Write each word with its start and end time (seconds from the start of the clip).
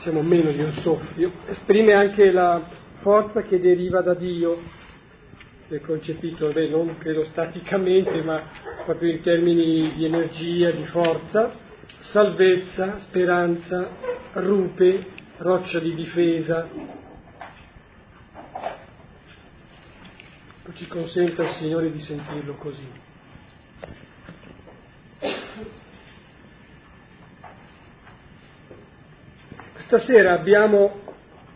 siamo 0.00 0.22
meno 0.22 0.50
di 0.50 0.62
un 0.62 0.72
soffio, 0.72 1.30
esprime 1.46 1.92
anche 1.92 2.30
la 2.30 2.62
forza 3.00 3.42
che 3.42 3.60
deriva 3.60 4.00
da 4.00 4.14
Dio, 4.14 4.58
che 5.68 5.76
è 5.76 5.80
concepito, 5.80 6.50
beh, 6.50 6.68
non 6.68 6.96
credo 6.98 7.26
staticamente, 7.30 8.22
ma 8.22 8.42
proprio 8.84 9.10
in 9.12 9.20
termini 9.20 9.94
di 9.94 10.04
energia, 10.04 10.70
di 10.70 10.84
forza, 10.86 11.52
salvezza, 11.98 12.98
speranza, 13.00 13.88
rupe, 14.32 15.06
roccia 15.38 15.78
di 15.78 15.94
difesa. 15.94 16.98
Ci 20.72 20.86
consenta 20.86 21.42
il 21.42 21.50
Signore 21.50 21.90
di 21.90 22.00
sentirlo 22.00 22.54
così. 22.54 23.09
Stasera 29.90 30.34
abbiamo 30.34 31.00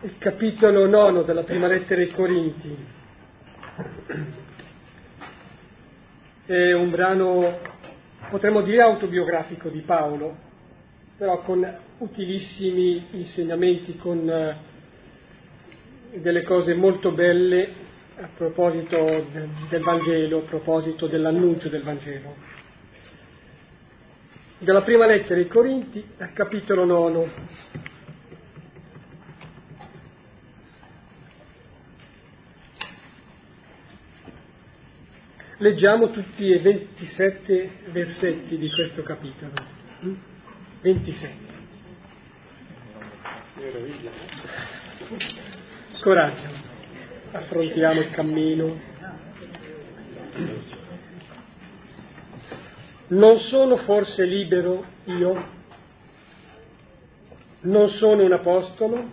il 0.01 0.19
capitolo 0.19 0.89
nono 0.89 1.23
della 1.23 1.45
prima 1.45 1.69
lettera 1.69 2.01
ai 2.01 2.11
Corinti. 2.11 2.77
È 6.45 6.73
un 6.73 6.91
brano, 6.91 7.61
potremmo 8.31 8.63
dire, 8.63 8.83
autobiografico 8.83 9.69
di 9.69 9.83
Paolo, 9.83 10.37
però 11.17 11.43
con 11.43 11.65
utilissimi 11.99 13.07
insegnamenti, 13.13 13.97
con 13.99 14.29
eh, 14.29 14.57
delle 16.19 16.43
cose 16.43 16.75
molto 16.75 17.13
belle 17.13 17.69
a 18.17 18.29
proposito 18.37 19.29
del 19.69 19.81
Vangelo, 19.81 20.39
a 20.39 20.49
proposito 20.49 21.07
dell'annuncio 21.07 21.69
del 21.69 21.85
Vangelo. 21.85 22.35
Dalla 24.59 24.83
prima 24.83 25.07
lettera 25.07 25.39
ai 25.39 25.47
Corinti, 25.47 26.05
al 26.19 26.33
capitolo 26.33 26.85
nono. 26.85 27.93
Leggiamo 35.59 36.11
tutti 36.11 36.51
e 36.51 36.59
27 36.59 37.71
versetti 37.91 38.59
di 38.59 38.69
questo 38.71 39.05
capitolo. 39.05 39.53
27. 40.81 41.35
Coraggio, 46.03 46.49
affrontiamo 47.31 48.01
il 48.01 48.11
cammino. 48.11 48.81
Non 53.07 53.39
sono 53.39 53.77
forse 53.77 54.25
libero 54.25 54.85
io? 55.05 55.53
Non 57.61 57.91
sono 57.91 58.25
un 58.25 58.33
apostolo? 58.33 59.09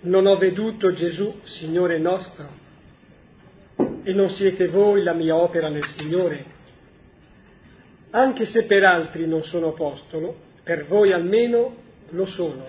Non 0.00 0.24
ho 0.24 0.38
veduto 0.38 0.92
Gesù, 0.92 1.40
Signore 1.44 1.98
nostro? 1.98 2.57
E 4.08 4.14
non 4.14 4.30
siete 4.30 4.68
voi 4.68 5.02
la 5.02 5.12
mia 5.12 5.36
opera 5.36 5.68
nel 5.68 5.84
Signore? 5.84 6.42
Anche 8.12 8.46
se 8.46 8.64
per 8.64 8.82
altri 8.82 9.26
non 9.26 9.42
sono 9.42 9.68
apostolo, 9.68 10.34
per 10.62 10.86
voi 10.86 11.12
almeno 11.12 11.76
lo 12.12 12.24
sono. 12.24 12.66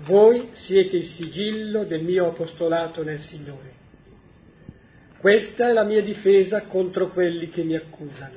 Voi 0.00 0.50
siete 0.52 0.98
il 0.98 1.06
sigillo 1.06 1.84
del 1.84 2.02
mio 2.02 2.26
apostolato 2.26 3.02
nel 3.02 3.20
Signore. 3.20 3.72
Questa 5.18 5.70
è 5.70 5.72
la 5.72 5.84
mia 5.84 6.02
difesa 6.02 6.64
contro 6.64 7.08
quelli 7.08 7.48
che 7.48 7.62
mi 7.62 7.76
accusano. 7.76 8.36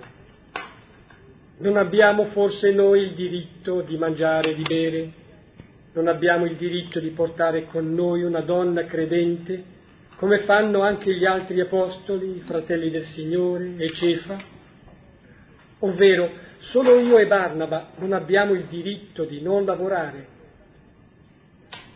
Non 1.58 1.76
abbiamo 1.76 2.28
forse 2.28 2.72
noi 2.72 3.02
il 3.02 3.16
diritto 3.16 3.82
di 3.82 3.98
mangiare 3.98 4.52
e 4.52 4.56
di 4.56 4.64
bere? 4.64 5.12
Non 5.92 6.08
abbiamo 6.08 6.46
il 6.46 6.56
diritto 6.56 7.02
di 7.02 7.10
portare 7.10 7.66
con 7.66 7.94
noi 7.94 8.24
una 8.24 8.40
donna 8.40 8.86
credente 8.86 9.73
come 10.24 10.40
fanno 10.46 10.84
anche 10.84 11.14
gli 11.14 11.26
altri 11.26 11.60
apostoli, 11.60 12.38
i 12.38 12.44
fratelli 12.46 12.90
del 12.90 13.04
Signore 13.08 13.76
e 13.76 13.92
Cefa? 13.92 14.42
Ovvero, 15.80 16.32
solo 16.60 16.98
io 16.98 17.18
e 17.18 17.28
Barnaba 17.28 17.90
non 17.98 18.14
abbiamo 18.14 18.54
il 18.54 18.68
diritto 18.68 19.26
di 19.26 19.42
non 19.42 19.66
lavorare. 19.66 20.28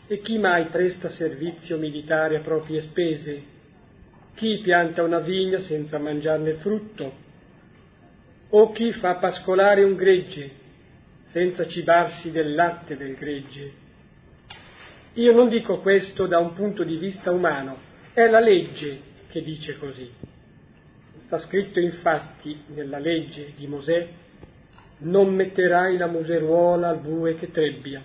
E 0.08 0.20
chi 0.20 0.38
mai 0.40 0.66
presta 0.66 1.08
servizio 1.08 1.78
militare 1.78 2.36
a 2.36 2.42
proprie 2.42 2.82
spese? 2.82 3.44
Chi 4.36 4.60
pianta 4.62 5.04
una 5.04 5.20
vigna 5.20 5.62
senza 5.62 5.98
mangiarne 5.98 6.50
il 6.50 6.58
frutto? 6.58 7.14
O 8.50 8.72
chi 8.74 8.92
fa 8.92 9.16
pascolare 9.16 9.86
un 9.86 9.96
gregge 9.96 10.52
senza 11.28 11.66
cibarsi 11.66 12.32
del 12.32 12.54
latte 12.54 12.98
del 12.98 13.16
gregge? 13.16 13.72
Io 15.14 15.32
non 15.32 15.48
dico 15.48 15.80
questo 15.80 16.28
da 16.28 16.40
un 16.40 16.54
punto 16.56 16.84
di 16.84 16.98
vista 16.98 17.32
umano, 17.32 17.87
è 18.18 18.28
la 18.28 18.40
legge 18.40 19.00
che 19.28 19.44
dice 19.44 19.78
così. 19.78 20.10
Sta 21.26 21.38
scritto 21.38 21.80
infatti 21.80 22.64
nella 22.74 22.98
legge 22.98 23.54
di 23.56 23.68
Mosè, 23.68 24.08
non 25.02 25.36
metterai 25.36 25.98
la 25.98 26.08
museruola 26.08 26.90
al 26.90 27.00
bue 27.00 27.36
che 27.36 27.52
trebbia. 27.52 28.02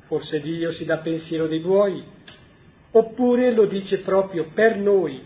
Forse 0.00 0.42
Dio 0.42 0.72
si 0.72 0.84
dà 0.84 0.98
pensiero 0.98 1.46
dei 1.46 1.60
buoi, 1.60 2.04
oppure 2.90 3.54
lo 3.54 3.64
dice 3.64 4.00
proprio 4.00 4.50
per 4.52 4.76
noi. 4.76 5.24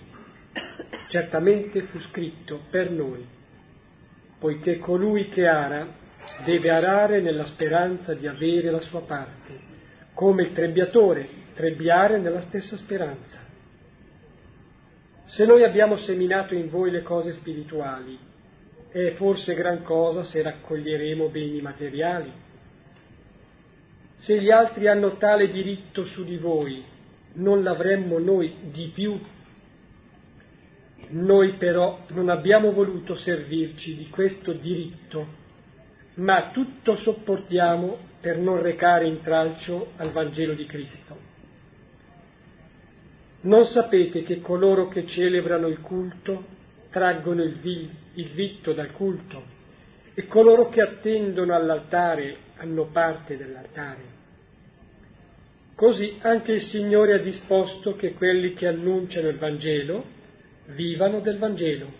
Certamente 1.09 1.83
fu 1.87 1.99
scritto 2.03 2.61
per 2.71 2.93
noi, 2.93 3.27
poiché 4.39 4.79
colui 4.79 5.29
che 5.29 5.49
ara 5.49 5.89
deve 6.45 6.71
arare 6.71 7.21
nella 7.21 7.47
speranza 7.47 8.15
di 8.15 8.29
avere 8.29 8.71
la 8.71 8.81
sua 8.83 9.01
parte, 9.01 9.59
come 10.15 10.43
il 10.43 10.53
trebbiatore 10.53 11.40
trebbiare 11.61 12.19
nella 12.19 12.41
stessa 12.41 12.77
speranza. 12.79 13.39
Se 15.27 15.45
noi 15.45 15.63
abbiamo 15.63 15.97
seminato 15.99 16.55
in 16.55 16.71
voi 16.71 16.91
le 16.91 17.03
cose 17.03 17.35
spirituali, 17.35 18.19
è 18.91 19.13
forse 19.13 19.55
gran 19.55 19.83
cosa 19.83 20.25
se 20.25 20.43
raccoglieremo 20.43 21.29
beni 21.29 21.61
materiali? 21.61 22.33
Se 24.17 24.41
gli 24.41 24.51
altri 24.51 24.89
hanno 24.89 25.17
tale 25.19 25.51
diritto 25.51 26.05
su 26.05 26.25
di 26.25 26.37
voi, 26.39 26.83
non 27.35 27.63
l'avremmo 27.63 28.19
noi 28.19 28.55
di 28.73 28.91
più? 28.93 29.21
Noi 31.11 31.55
però 31.55 32.05
non 32.09 32.29
abbiamo 32.31 32.73
voluto 32.73 33.15
servirci 33.15 33.97
di 33.97 34.09
questo 34.09 34.53
diritto, 34.53 35.27
ma 36.15 36.51
tutto 36.53 36.97
sopportiamo 36.97 38.09
per 38.21 38.39
non 38.39 38.61
recare 38.61 39.07
intralcio 39.07 39.93
al 39.97 40.11
Vangelo 40.11 40.55
di 40.55 40.67
Cristo. 40.67 41.30
Non 43.43 43.65
sapete 43.67 44.23
che 44.23 44.41
coloro 44.41 44.89
che 44.89 45.07
celebrano 45.07 45.67
il 45.69 45.81
culto 45.81 46.45
traggono 46.91 47.43
il, 47.43 47.55
vi, 47.55 47.89
il 48.15 48.29
vitto 48.33 48.75
dal 48.75 48.93
culto 48.93 49.59
e 50.13 50.27
coloro 50.27 50.69
che 50.69 50.83
attendono 50.83 51.55
all'altare 51.55 52.37
hanno 52.57 52.91
parte 52.93 53.39
dell'altare? 53.39 54.19
Così 55.75 56.19
anche 56.21 56.53
il 56.53 56.61
Signore 56.63 57.15
ha 57.15 57.23
disposto 57.23 57.97
che 57.97 58.13
quelli 58.13 58.53
che 58.53 58.67
annunciano 58.67 59.29
il 59.29 59.39
Vangelo 59.39 60.05
vivano 60.67 61.21
del 61.21 61.39
Vangelo. 61.39 61.91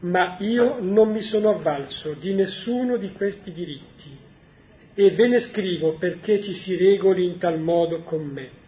Ma 0.00 0.36
io 0.40 0.80
non 0.80 1.12
mi 1.12 1.22
sono 1.22 1.50
avvalso 1.50 2.14
di 2.14 2.34
nessuno 2.34 2.96
di 2.96 3.12
questi 3.12 3.52
diritti 3.52 4.18
e 4.94 5.10
ve 5.12 5.28
ne 5.28 5.40
scrivo 5.40 5.94
perché 5.94 6.42
ci 6.42 6.52
si 6.54 6.74
regoli 6.74 7.24
in 7.24 7.38
tal 7.38 7.60
modo 7.60 8.00
con 8.00 8.24
me 8.24 8.64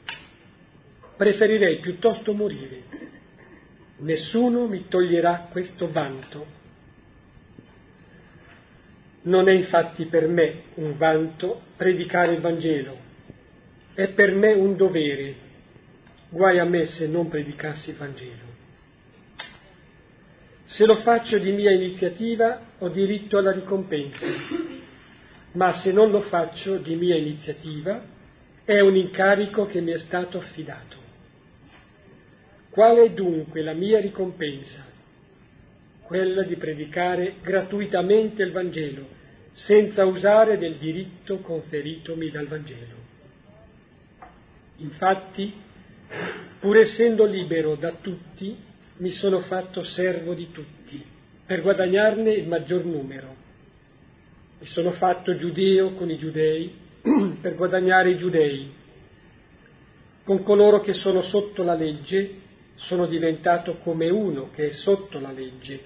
preferirei 1.18 1.80
piuttosto 1.80 2.32
morire. 2.32 2.82
Nessuno 3.98 4.68
mi 4.68 4.86
toglierà 4.86 5.48
questo 5.50 5.90
vanto. 5.90 6.46
Non 9.22 9.48
è 9.48 9.52
infatti 9.52 10.06
per 10.06 10.28
me 10.28 10.62
un 10.74 10.96
vanto 10.96 11.62
predicare 11.76 12.34
il 12.34 12.40
Vangelo, 12.40 12.96
è 13.94 14.08
per 14.10 14.32
me 14.32 14.52
un 14.52 14.76
dovere. 14.76 15.46
Guai 16.30 16.60
a 16.60 16.64
me 16.64 16.86
se 16.86 17.08
non 17.08 17.28
predicassi 17.28 17.90
il 17.90 17.96
Vangelo. 17.96 18.46
Se 20.66 20.86
lo 20.86 20.96
faccio 20.98 21.38
di 21.38 21.50
mia 21.50 21.72
iniziativa 21.72 22.60
ho 22.78 22.88
diritto 22.90 23.38
alla 23.38 23.52
ricompensa, 23.52 24.24
ma 25.52 25.72
se 25.80 25.90
non 25.90 26.10
lo 26.10 26.20
faccio 26.22 26.76
di 26.76 26.94
mia 26.94 27.16
iniziativa 27.16 28.00
è 28.64 28.78
un 28.80 28.94
incarico 28.94 29.66
che 29.66 29.80
mi 29.80 29.92
è 29.92 29.98
stato 29.98 30.38
affidato. 30.38 31.07
Qual 32.70 32.96
è 32.98 33.10
dunque 33.10 33.62
la 33.62 33.72
mia 33.72 34.00
ricompensa? 34.00 34.86
Quella 36.02 36.42
di 36.42 36.56
predicare 36.56 37.36
gratuitamente 37.42 38.42
il 38.42 38.52
Vangelo, 38.52 39.06
senza 39.52 40.04
usare 40.04 40.58
del 40.58 40.76
diritto 40.76 41.38
conferitomi 41.38 42.30
dal 42.30 42.46
Vangelo. 42.46 42.96
Infatti, 44.76 45.52
pur 46.60 46.76
essendo 46.76 47.24
libero 47.24 47.74
da 47.74 47.92
tutti, 48.00 48.56
mi 48.98 49.10
sono 49.10 49.40
fatto 49.40 49.82
servo 49.82 50.34
di 50.34 50.50
tutti, 50.52 51.02
per 51.44 51.62
guadagnarne 51.62 52.32
il 52.32 52.46
maggior 52.46 52.84
numero. 52.84 53.34
Mi 54.60 54.66
sono 54.66 54.92
fatto 54.92 55.36
giudeo 55.36 55.94
con 55.94 56.10
i 56.10 56.18
giudei 56.18 56.72
per 57.40 57.54
guadagnare 57.54 58.10
i 58.10 58.18
giudei. 58.18 58.72
Con 60.24 60.42
coloro 60.42 60.80
che 60.80 60.92
sono 60.94 61.22
sotto 61.22 61.62
la 61.62 61.74
legge 61.74 62.46
sono 62.78 63.06
diventato 63.06 63.78
come 63.78 64.08
uno 64.08 64.50
che 64.50 64.68
è 64.68 64.70
sotto 64.70 65.18
la 65.18 65.32
legge, 65.32 65.80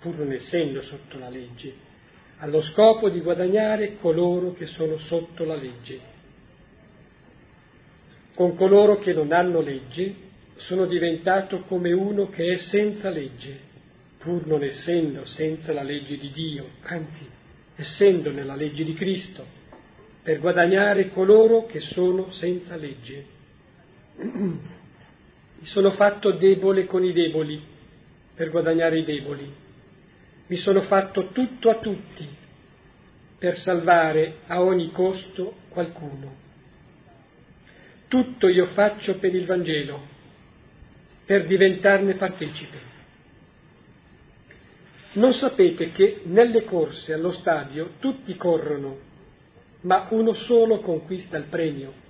pur 0.00 0.18
non 0.18 0.32
essendo 0.32 0.82
sotto 0.82 1.18
la 1.18 1.28
legge, 1.28 1.84
allo 2.38 2.60
scopo 2.60 3.08
di 3.08 3.20
guadagnare 3.20 3.96
coloro 3.96 4.52
che 4.52 4.66
sono 4.66 4.98
sotto 4.98 5.44
la 5.44 5.54
legge. 5.54 6.14
Con 8.34 8.54
coloro 8.54 8.98
che 8.98 9.14
non 9.14 9.32
hanno 9.32 9.60
legge 9.60 10.14
sono 10.56 10.86
diventato 10.86 11.60
come 11.62 11.92
uno 11.92 12.28
che 12.28 12.52
è 12.52 12.56
senza 12.56 13.08
legge, 13.08 13.58
pur 14.18 14.46
non 14.46 14.62
essendo 14.62 15.24
senza 15.24 15.72
la 15.72 15.82
legge 15.82 16.18
di 16.18 16.30
Dio, 16.30 16.68
anzi 16.82 17.26
essendo 17.76 18.30
nella 18.30 18.54
legge 18.54 18.84
di 18.84 18.92
Cristo, 18.92 19.44
per 20.22 20.40
guadagnare 20.40 21.08
coloro 21.10 21.64
che 21.66 21.80
sono 21.80 22.30
senza 22.32 22.76
legge. 22.76 23.24
Mi 25.58 25.66
sono 25.66 25.92
fatto 25.92 26.32
debole 26.32 26.86
con 26.86 27.04
i 27.04 27.12
deboli 27.12 27.62
per 28.34 28.50
guadagnare 28.50 28.98
i 28.98 29.04
deboli. 29.04 29.52
Mi 30.48 30.56
sono 30.56 30.82
fatto 30.82 31.28
tutto 31.28 31.70
a 31.70 31.76
tutti 31.76 32.28
per 33.38 33.58
salvare 33.58 34.38
a 34.46 34.62
ogni 34.62 34.90
costo 34.92 35.54
qualcuno. 35.68 36.44
Tutto 38.08 38.48
io 38.48 38.66
faccio 38.66 39.18
per 39.18 39.34
il 39.34 39.46
Vangelo 39.46 40.14
per 41.26 41.44
diventarne 41.46 42.14
partecipe. 42.14 42.94
Non 45.14 45.32
sapete 45.32 45.90
che 45.90 46.20
nelle 46.24 46.64
corse 46.64 47.12
allo 47.12 47.32
stadio 47.32 47.94
tutti 47.98 48.36
corrono, 48.36 48.98
ma 49.82 50.06
uno 50.10 50.34
solo 50.34 50.80
conquista 50.80 51.36
il 51.36 51.44
premio. 51.44 52.04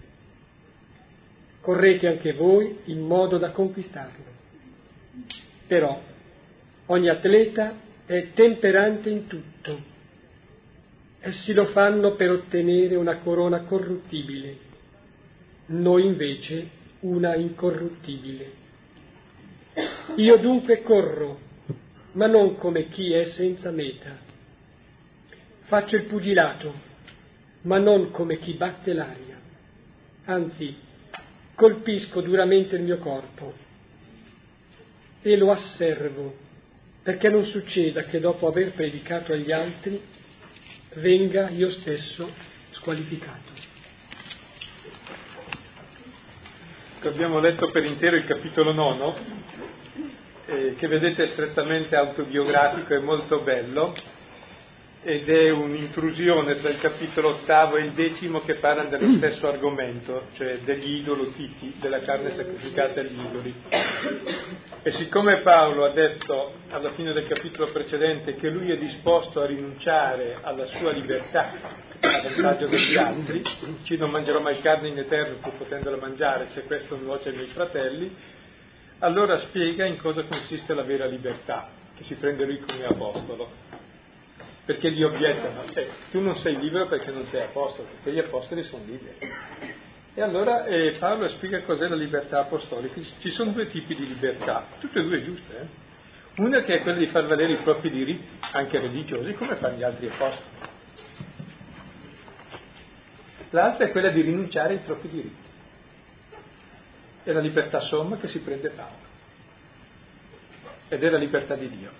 Correte 1.66 2.06
anche 2.06 2.32
voi 2.32 2.78
in 2.84 3.00
modo 3.00 3.38
da 3.38 3.50
conquistarlo. 3.50 4.22
Però 5.66 6.00
ogni 6.86 7.08
atleta 7.08 7.74
è 8.06 8.28
temperante 8.34 9.10
in 9.10 9.26
tutto. 9.26 9.76
Essi 11.18 11.52
lo 11.54 11.64
fanno 11.64 12.14
per 12.14 12.30
ottenere 12.30 12.94
una 12.94 13.16
corona 13.16 13.62
corruttibile, 13.62 14.56
noi 15.66 16.06
invece 16.06 16.68
una 17.00 17.34
incorruttibile. 17.34 18.52
Io 20.14 20.36
dunque 20.36 20.82
corro, 20.82 21.40
ma 22.12 22.28
non 22.28 22.58
come 22.58 22.86
chi 22.90 23.12
è 23.12 23.24
senza 23.30 23.72
meta. 23.72 24.16
Faccio 25.62 25.96
il 25.96 26.04
pugilato, 26.04 26.72
ma 27.62 27.78
non 27.78 28.12
come 28.12 28.38
chi 28.38 28.52
batte 28.52 28.92
l'aria. 28.92 29.34
Anzi, 30.26 30.84
colpisco 31.56 32.20
duramente 32.20 32.76
il 32.76 32.82
mio 32.82 32.98
corpo 32.98 33.52
e 35.22 35.36
lo 35.36 35.50
asservo 35.50 36.36
perché 37.02 37.28
non 37.28 37.44
succeda 37.46 38.02
che 38.04 38.20
dopo 38.20 38.46
aver 38.46 38.72
predicato 38.72 39.32
agli 39.32 39.50
altri 39.50 40.00
venga 40.94 41.48
io 41.48 41.70
stesso 41.70 42.30
squalificato. 42.70 43.54
Abbiamo 47.02 47.38
letto 47.40 47.70
per 47.70 47.84
intero 47.84 48.16
il 48.16 48.26
capitolo 48.26 48.72
nono 48.72 49.14
eh, 50.46 50.74
che 50.76 50.88
vedete 50.88 51.24
è 51.24 51.28
strettamente 51.28 51.96
autobiografico 51.96 52.94
e 52.94 52.98
molto 52.98 53.42
bello 53.42 53.94
ed 55.02 55.28
è 55.28 55.50
un'intrusione 55.50 56.54
tra 56.60 56.70
il 56.70 56.80
capitolo 56.80 57.28
ottavo 57.28 57.76
e 57.76 57.82
il 57.82 57.92
decimo 57.92 58.40
che 58.40 58.54
parlano 58.54 58.88
dello 58.88 59.16
stesso 59.16 59.46
argomento, 59.46 60.28
cioè 60.34 60.58
degli 60.64 60.96
idolotiti, 60.96 61.76
della 61.80 62.00
carne 62.00 62.32
sacrificata 62.32 63.00
agli 63.00 63.20
idoli. 63.20 63.54
E 64.82 64.92
siccome 64.92 65.42
Paolo 65.42 65.84
ha 65.84 65.92
detto 65.92 66.54
alla 66.70 66.90
fine 66.92 67.12
del 67.12 67.26
capitolo 67.26 67.70
precedente 67.70 68.36
che 68.36 68.50
lui 68.50 68.72
è 68.72 68.78
disposto 68.78 69.40
a 69.40 69.46
rinunciare 69.46 70.38
alla 70.42 70.66
sua 70.76 70.92
libertà 70.92 71.84
a 72.00 72.22
vantaggio 72.22 72.66
degli 72.66 72.96
altri, 72.96 73.42
ci 73.84 73.96
non 73.96 74.10
mangerò 74.10 74.40
mai 74.40 74.60
carne 74.60 74.88
in 74.88 74.98
eterno 74.98 75.36
pur 75.40 75.54
potendola 75.54 75.96
mangiare 75.96 76.48
se 76.48 76.64
questo 76.64 76.96
nuoce 76.96 77.30
ai 77.30 77.36
miei 77.36 77.48
fratelli, 77.48 78.14
allora 79.00 79.38
spiega 79.38 79.84
in 79.84 79.98
cosa 79.98 80.24
consiste 80.24 80.74
la 80.74 80.82
vera 80.82 81.06
libertà, 81.06 81.68
che 81.96 82.04
si 82.04 82.14
prende 82.16 82.44
lui 82.44 82.60
come 82.60 82.84
apostolo. 82.84 83.65
Perché 84.66 84.90
gli 84.90 85.02
obiettano, 85.02 85.62
eh, 85.74 85.88
tu 86.10 86.20
non 86.20 86.34
sei 86.36 86.56
libero 86.56 86.86
perché 86.88 87.10
non 87.10 87.24
sei 87.26 87.44
apostolo, 87.44 87.88
perché 87.88 88.12
gli 88.12 88.18
apostoli 88.18 88.64
sono 88.64 88.82
liberi. 88.84 89.16
E 90.14 90.20
allora 90.20 90.66
eh, 90.66 90.96
Paolo 90.98 91.28
spiega 91.28 91.62
cos'è 91.62 91.86
la 91.86 91.94
libertà 91.94 92.40
apostolica. 92.40 93.00
Ci 93.18 93.30
sono 93.30 93.52
due 93.52 93.68
tipi 93.68 93.94
di 93.94 94.06
libertà, 94.06 94.66
tutte 94.80 94.98
e 94.98 95.02
due 95.02 95.22
giuste. 95.22 95.56
Eh? 95.56 96.42
Una 96.42 96.60
che 96.60 96.74
è 96.74 96.82
quella 96.82 96.98
di 96.98 97.06
far 97.06 97.26
valere 97.26 97.52
i 97.52 97.62
propri 97.62 97.90
diritti, 97.90 98.26
anche 98.52 98.78
religiosi, 98.78 99.32
come 99.34 99.54
fanno 99.54 99.76
gli 99.78 99.82
altri 99.82 100.08
apostoli. 100.08 100.74
L'altra 103.50 103.86
è 103.86 103.90
quella 103.90 104.10
di 104.10 104.20
rinunciare 104.20 104.74
ai 104.74 104.80
propri 104.80 105.08
diritti 105.08 105.44
è 107.30 107.32
la 107.32 107.40
libertà 107.40 107.80
somma 107.80 108.18
che 108.18 108.28
si 108.28 108.38
prende 108.38 108.70
Paolo 108.70 109.04
ed 110.88 111.02
è 111.02 111.10
la 111.10 111.18
libertà 111.18 111.56
di 111.56 111.68
Dio. 111.68 111.90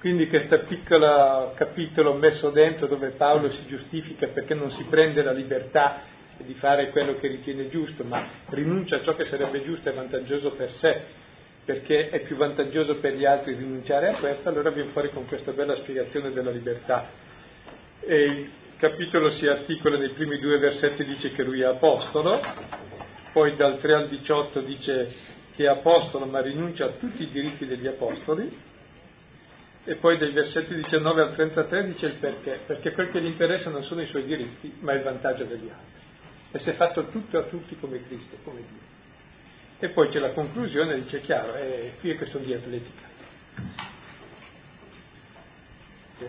Quindi 0.00 0.28
questo 0.28 0.60
piccolo 0.60 1.52
capitolo 1.56 2.14
messo 2.14 2.50
dentro 2.50 2.86
dove 2.86 3.10
Paolo 3.10 3.50
si 3.50 3.66
giustifica 3.66 4.28
perché 4.28 4.54
non 4.54 4.70
si 4.70 4.84
prende 4.84 5.22
la 5.22 5.32
libertà 5.32 6.02
di 6.36 6.54
fare 6.54 6.90
quello 6.90 7.14
che 7.16 7.26
ritiene 7.26 7.68
giusto, 7.68 8.04
ma 8.04 8.24
rinuncia 8.50 8.96
a 8.96 9.02
ciò 9.02 9.16
che 9.16 9.24
sarebbe 9.24 9.60
giusto 9.64 9.88
e 9.88 9.92
vantaggioso 9.92 10.50
per 10.50 10.70
sé, 10.70 11.00
perché 11.64 12.10
è 12.10 12.20
più 12.20 12.36
vantaggioso 12.36 12.94
per 12.96 13.14
gli 13.14 13.24
altri 13.24 13.54
rinunciare 13.54 14.10
a 14.10 14.16
questo, 14.18 14.48
allora 14.48 14.70
viene 14.70 14.90
fuori 14.90 15.10
con 15.10 15.26
questa 15.26 15.50
bella 15.50 15.74
spiegazione 15.74 16.30
della 16.30 16.52
libertà. 16.52 17.10
E 18.00 18.22
il 18.22 18.50
capitolo 18.78 19.30
si 19.30 19.48
articola 19.48 19.98
nei 19.98 20.10
primi 20.10 20.38
due 20.38 20.58
versetti, 20.58 21.04
dice 21.04 21.32
che 21.32 21.42
lui 21.42 21.62
è 21.62 21.66
apostolo, 21.66 22.40
poi 23.32 23.56
dal 23.56 23.80
3 23.80 23.94
al 23.94 24.08
18 24.08 24.60
dice 24.60 25.12
che 25.56 25.64
è 25.64 25.68
apostolo 25.68 26.24
ma 26.26 26.40
rinuncia 26.40 26.84
a 26.84 26.92
tutti 26.92 27.24
i 27.24 27.30
diritti 27.30 27.66
degli 27.66 27.88
apostoli, 27.88 28.66
e 29.88 29.94
poi 29.94 30.18
dai 30.18 30.32
versetti 30.32 30.74
19 30.74 31.22
al 31.22 31.34
33 31.34 31.86
dice 31.86 32.06
il 32.08 32.16
perché, 32.16 32.60
perché 32.66 32.92
quel 32.92 33.10
che 33.10 33.22
gli 33.22 33.26
interessa 33.26 33.70
non 33.70 33.82
sono 33.84 34.02
i 34.02 34.06
suoi 34.06 34.24
diritti, 34.24 34.70
ma 34.80 34.92
il 34.92 35.02
vantaggio 35.02 35.44
degli 35.44 35.66
altri. 35.66 36.02
E 36.52 36.58
si 36.58 36.68
è 36.68 36.74
fatto 36.74 37.06
tutto 37.06 37.38
a 37.38 37.44
tutti 37.44 37.74
come 37.78 38.04
Cristo, 38.04 38.36
come 38.44 38.60
Dio. 38.68 38.86
E 39.78 39.88
poi 39.88 40.10
c'è 40.10 40.18
la 40.18 40.32
conclusione, 40.32 41.00
dice 41.00 41.22
chiaro, 41.22 41.54
è, 41.54 41.92
qui 42.00 42.10
è 42.10 42.16
questione 42.16 42.44
di 42.44 42.52
atletica. 42.52 43.06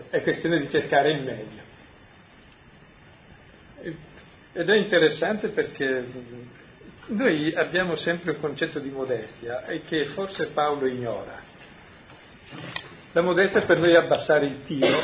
È 0.08 0.22
questione 0.22 0.60
di 0.60 0.70
cercare 0.70 1.10
il 1.12 1.22
meglio. 1.22 1.62
Ed 4.54 4.70
è 4.70 4.74
interessante 4.74 5.48
perché 5.48 6.06
noi 7.08 7.54
abbiamo 7.54 7.96
sempre 7.96 8.30
un 8.30 8.40
concetto 8.40 8.78
di 8.78 8.88
modestia 8.88 9.66
e 9.66 9.82
che 9.82 10.06
forse 10.06 10.46
Paolo 10.46 10.86
ignora. 10.86 11.48
La 13.12 13.22
modestia 13.22 13.62
per 13.62 13.80
noi 13.80 13.90
è 13.90 13.96
abbassare 13.96 14.46
il 14.46 14.64
tiro, 14.66 15.02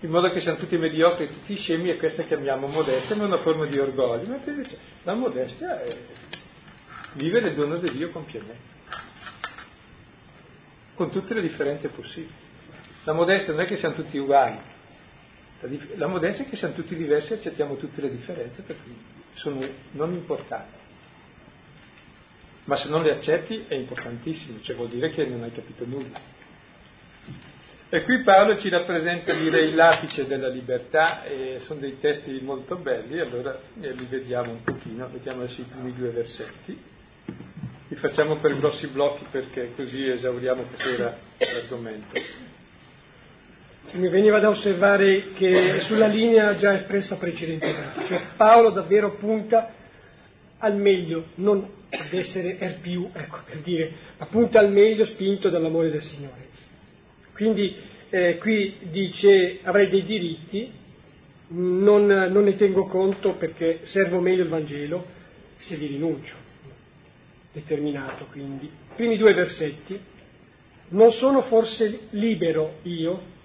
in 0.00 0.10
modo 0.10 0.32
che 0.32 0.40
siamo 0.40 0.58
tutti 0.58 0.76
mediocri, 0.76 1.28
tutti 1.28 1.56
scemi 1.56 1.88
e 1.88 1.98
questa 1.98 2.24
chiamiamo 2.24 2.66
modestia, 2.66 3.14
ma 3.14 3.22
è 3.22 3.26
una 3.26 3.42
forma 3.42 3.66
di 3.66 3.78
orgoglio. 3.78 4.40
La 5.04 5.14
modestia 5.14 5.80
è 5.80 5.96
vivere 7.12 7.50
il 7.50 7.54
dono 7.54 7.76
di 7.76 7.92
Dio 7.92 8.10
con 8.10 8.24
pienezza, 8.24 8.58
con 10.96 11.12
tutte 11.12 11.32
le 11.32 11.42
differenze 11.42 11.88
possibili. 11.90 12.34
La 13.04 13.12
modestia 13.12 13.52
non 13.52 13.62
è 13.62 13.66
che 13.66 13.76
siamo 13.76 13.94
tutti 13.94 14.18
uguali, 14.18 14.58
la 15.94 16.08
modestia 16.08 16.44
è 16.44 16.48
che 16.48 16.56
siamo 16.56 16.74
tutti 16.74 16.96
diversi 16.96 17.34
e 17.34 17.36
accettiamo 17.36 17.76
tutte 17.76 18.00
le 18.00 18.10
differenze 18.10 18.62
perché 18.62 18.82
sono 19.34 19.64
non 19.92 20.12
importanti. 20.12 20.79
Ma 22.64 22.76
se 22.76 22.88
non 22.88 23.02
le 23.02 23.12
accetti 23.12 23.64
è 23.66 23.74
importantissimo, 23.74 24.60
cioè 24.62 24.76
vuol 24.76 24.88
dire 24.88 25.10
che 25.10 25.24
non 25.24 25.42
hai 25.42 25.52
capito 25.52 25.84
nulla. 25.86 26.38
E 27.92 28.02
qui 28.04 28.22
Paolo 28.22 28.56
ci 28.58 28.68
rappresenta, 28.68 29.34
direi, 29.34 29.74
l'apice 29.74 30.26
della 30.26 30.48
libertà 30.48 31.24
e 31.24 31.60
sono 31.64 31.80
dei 31.80 31.98
testi 31.98 32.38
molto 32.40 32.76
belli, 32.76 33.18
allora 33.18 33.58
eh, 33.80 33.92
li 33.92 34.06
vediamo 34.08 34.52
un 34.52 34.62
pochino, 34.62 35.08
vediamo 35.08 35.42
adesso 35.42 35.60
i 35.60 35.64
primi 35.64 35.92
due 35.94 36.10
versetti. 36.10 36.80
Li 37.88 37.96
facciamo 37.96 38.36
per 38.36 38.56
grossi 38.56 38.86
blocchi 38.86 39.26
perché 39.30 39.72
così 39.74 40.08
esauriamo 40.08 40.64
stasera 40.70 41.18
l'argomento 41.38 42.48
mi 43.92 44.08
veniva 44.08 44.38
da 44.38 44.50
osservare 44.50 45.32
che 45.34 45.80
sulla 45.80 46.06
linea 46.06 46.56
già 46.56 46.74
espressa 46.74 47.16
precedentemente, 47.16 48.04
cioè 48.06 48.22
Paolo 48.36 48.70
davvero 48.70 49.16
punta 49.16 49.72
al 50.60 50.76
meglio, 50.76 51.24
non 51.36 51.66
ad 51.90 52.12
essere 52.12 52.58
er 52.58 52.80
più, 52.80 53.08
ecco 53.12 53.38
per 53.44 53.58
dire, 53.58 53.92
ma 54.18 54.26
punta 54.26 54.60
al 54.60 54.70
meglio 54.70 55.04
spinto 55.06 55.48
dall'amore 55.48 55.90
del 55.90 56.02
Signore. 56.02 56.48
Quindi 57.34 57.74
eh, 58.10 58.36
qui 58.38 58.76
dice 58.90 59.60
avrei 59.62 59.88
dei 59.88 60.04
diritti, 60.04 60.70
non, 61.48 62.06
non 62.06 62.44
ne 62.44 62.54
tengo 62.54 62.86
conto 62.86 63.34
perché 63.34 63.80
servo 63.84 64.20
meglio 64.20 64.42
il 64.42 64.48
Vangelo 64.48 65.06
se 65.58 65.76
vi 65.76 65.86
rinuncio. 65.86 66.36
Determinato 67.52 68.26
quindi. 68.30 68.70
Primi 68.94 69.16
due 69.16 69.34
versetti. 69.34 69.98
Non 70.90 71.12
sono 71.12 71.42
forse 71.42 72.08
libero 72.10 72.78
io? 72.82 73.38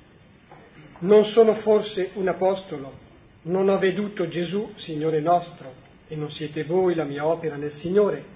Non 1.00 1.26
sono 1.26 1.56
forse 1.56 2.12
un 2.14 2.28
apostolo? 2.28 3.04
Non 3.44 3.70
ho 3.70 3.78
veduto 3.78 4.28
Gesù, 4.28 4.74
Signore 4.78 5.20
nostro, 5.20 5.85
e 6.08 6.16
non 6.16 6.30
siete 6.32 6.64
voi 6.64 6.96
la 6.96 7.04
mia 7.04 7.26
opera 7.26 7.56
nel 7.56 7.74
Signore? 7.74 8.34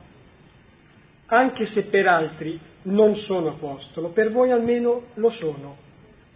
Anche 1.27 1.65
se 1.67 1.85
per 1.85 2.07
altri 2.07 2.59
non 2.83 3.15
sono 3.17 3.49
apostolo, 3.49 4.09
per 4.09 4.31
voi 4.31 4.51
almeno 4.51 5.07
lo 5.15 5.29
sono. 5.29 5.77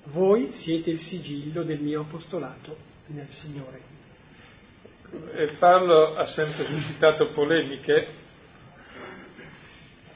Voi 0.06 0.52
siete 0.54 0.92
il 0.92 1.00
sigillo 1.00 1.64
del 1.64 1.80
mio 1.80 2.02
apostolato 2.02 2.76
nel 3.08 3.28
Signore. 3.30 3.92
E 5.36 5.56
Paolo 5.58 6.16
ha 6.16 6.26
sempre 6.28 6.66
suscitato 6.66 7.30
polemiche, 7.30 8.08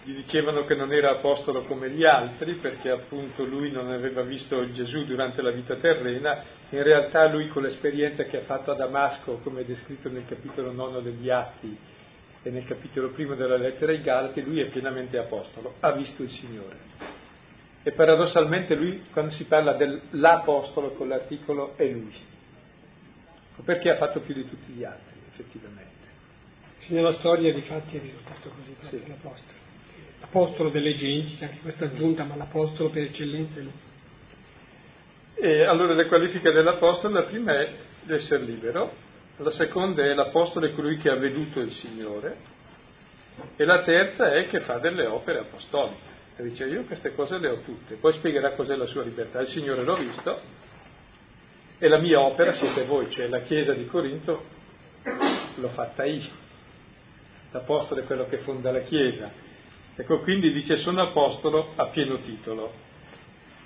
gli 0.07 0.15
dicevano 0.15 0.63
che 0.63 0.73
non 0.73 0.93
era 0.93 1.11
apostolo 1.11 1.63
come 1.63 1.89
gli 1.89 2.05
altri 2.05 2.53
perché 2.53 2.89
appunto 2.89 3.43
lui 3.43 3.71
non 3.71 3.91
aveva 3.91 4.21
visto 4.21 4.71
Gesù 4.71 5.03
durante 5.03 5.41
la 5.41 5.51
vita 5.51 5.75
terrena, 5.75 6.43
in 6.69 6.81
realtà 6.81 7.27
lui 7.27 7.49
con 7.49 7.63
l'esperienza 7.63 8.23
che 8.23 8.37
ha 8.37 8.43
fatto 8.43 8.71
a 8.71 8.75
Damasco, 8.75 9.41
come 9.43 9.61
è 9.61 9.65
descritto 9.65 10.09
nel 10.09 10.23
capitolo 10.25 10.71
9 10.71 11.01
degli 11.01 11.29
Atti, 11.29 11.77
e 12.41 12.49
nel 12.49 12.63
capitolo 12.63 13.09
primo 13.09 13.35
della 13.35 13.57
lettera 13.57 13.91
ai 13.91 14.01
Galati, 14.01 14.41
lui 14.45 14.61
è 14.61 14.67
pienamente 14.67 15.17
apostolo, 15.17 15.75
ha 15.81 15.91
visto 15.91 16.23
il 16.23 16.29
Signore. 16.29 16.77
E 17.83 17.91
paradossalmente 17.91 18.75
lui, 18.75 19.07
quando 19.11 19.31
si 19.31 19.43
parla 19.43 19.73
dell'apostolo 19.73 20.91
con 20.91 21.09
l'articolo, 21.09 21.75
è 21.75 21.85
lui, 21.85 22.15
perché 23.65 23.89
ha 23.89 23.97
fatto 23.97 24.21
più 24.21 24.33
di 24.33 24.47
tutti 24.47 24.71
gli 24.71 24.85
altri, 24.85 25.19
effettivamente. 25.33 25.95
Nella 26.87 27.11
storia 27.11 27.53
di 27.53 27.61
fatti 27.63 27.97
è 27.97 27.99
risultato 27.99 28.49
così, 28.49 28.73
sì. 28.87 29.05
l'apostolo. 29.05 29.66
L'apostolo 30.19 30.69
delle 30.69 30.95
genti, 30.95 31.37
c'è 31.37 31.45
anche 31.45 31.59
questa 31.61 31.85
aggiunta, 31.85 32.23
ma 32.23 32.35
l'apostolo 32.35 32.89
per 32.89 33.03
eccellenza 33.03 33.59
è 33.59 33.63
lui. 33.63 33.85
E 35.35 35.63
allora 35.65 35.93
le 35.93 36.07
qualifiche 36.07 36.51
dell'apostolo, 36.51 37.19
la 37.19 37.25
prima 37.25 37.53
è 37.59 37.71
l'essere 38.05 38.43
libero, 38.43 38.91
la 39.37 39.51
seconda 39.51 40.03
è 40.03 40.13
l'apostolo 40.13 40.65
è 40.65 40.73
colui 40.73 40.97
che 40.97 41.09
ha 41.09 41.15
veduto 41.15 41.59
il 41.59 41.71
Signore 41.73 42.37
e 43.55 43.65
la 43.65 43.83
terza 43.83 44.33
è 44.33 44.47
che 44.47 44.61
fa 44.61 44.79
delle 44.79 45.05
opere 45.05 45.39
apostoliche. 45.39 46.15
E 46.37 46.43
dice 46.43 46.65
io 46.65 46.83
queste 46.83 47.13
cose 47.13 47.37
le 47.37 47.49
ho 47.49 47.59
tutte, 47.61 47.95
poi 47.95 48.13
spiegherà 48.13 48.53
cos'è 48.53 48.75
la 48.75 48.87
sua 48.87 49.03
libertà. 49.03 49.41
Il 49.41 49.49
Signore 49.49 49.83
l'ho 49.83 49.95
visto 49.95 50.41
e 51.77 51.87
la 51.87 51.99
mia 51.99 52.19
opera 52.19 52.53
siete 52.53 52.85
voi, 52.85 53.11
cioè 53.11 53.27
la 53.27 53.41
Chiesa 53.41 53.73
di 53.73 53.85
Corinto 53.85 54.43
l'ho 55.55 55.69
fatta 55.69 56.03
io. 56.05 56.29
L'apostolo 57.51 58.01
è 58.01 58.05
quello 58.05 58.25
che 58.25 58.37
fonda 58.37 58.71
la 58.71 58.81
Chiesa. 58.81 59.31
Ecco, 59.99 60.19
quindi 60.19 60.53
dice 60.53 60.77
sono 60.77 61.01
apostolo 61.01 61.73
a 61.75 61.87
pieno 61.87 62.17
titolo. 62.19 62.71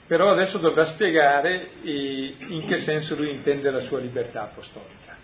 Però 0.08 0.32
adesso 0.32 0.58
dovrà 0.58 0.88
spiegare 0.88 1.70
in 1.84 2.66
che 2.68 2.80
senso 2.80 3.16
lui 3.16 3.32
intende 3.32 3.70
la 3.70 3.82
sua 3.82 4.00
libertà 4.00 4.44
apostolica 4.44 5.18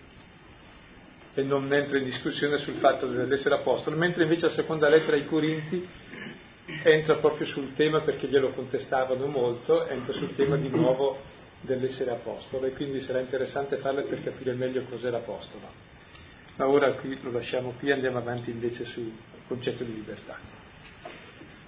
e 1.34 1.42
non 1.42 1.72
entra 1.72 1.98
in 1.98 2.04
discussione 2.04 2.58
sul 2.58 2.74
fatto 2.74 3.06
dell'essere 3.06 3.54
apostolo, 3.54 3.96
mentre 3.96 4.24
invece 4.24 4.46
la 4.46 4.52
seconda 4.52 4.88
lettera 4.88 5.16
ai 5.16 5.24
Corinti 5.24 5.86
entra 6.82 7.16
proprio 7.16 7.46
sul 7.46 7.74
tema 7.74 8.00
perché 8.02 8.26
glielo 8.26 8.50
contestavano 8.50 9.26
molto, 9.26 9.86
entra 9.86 10.12
sul 10.14 10.34
tema 10.34 10.56
di 10.56 10.68
nuovo 10.68 11.18
dell'essere 11.60 12.10
apostolo 12.10 12.66
e 12.66 12.72
quindi 12.72 13.00
sarà 13.02 13.20
interessante 13.20 13.76
farle 13.76 14.02
per 14.02 14.22
capire 14.22 14.52
meglio 14.54 14.82
cos'è 14.88 15.10
l'apostolo. 15.10 15.66
Ma 16.56 16.66
ora 16.66 16.92
qui 16.94 17.18
lo 17.22 17.30
lasciamo 17.30 17.74
qui 17.78 17.88
e 17.88 17.92
andiamo 17.92 18.18
avanti 18.18 18.50
invece 18.50 18.84
sul 18.86 19.12
concetto 19.46 19.84
di 19.84 19.94
libertà. 19.94 20.57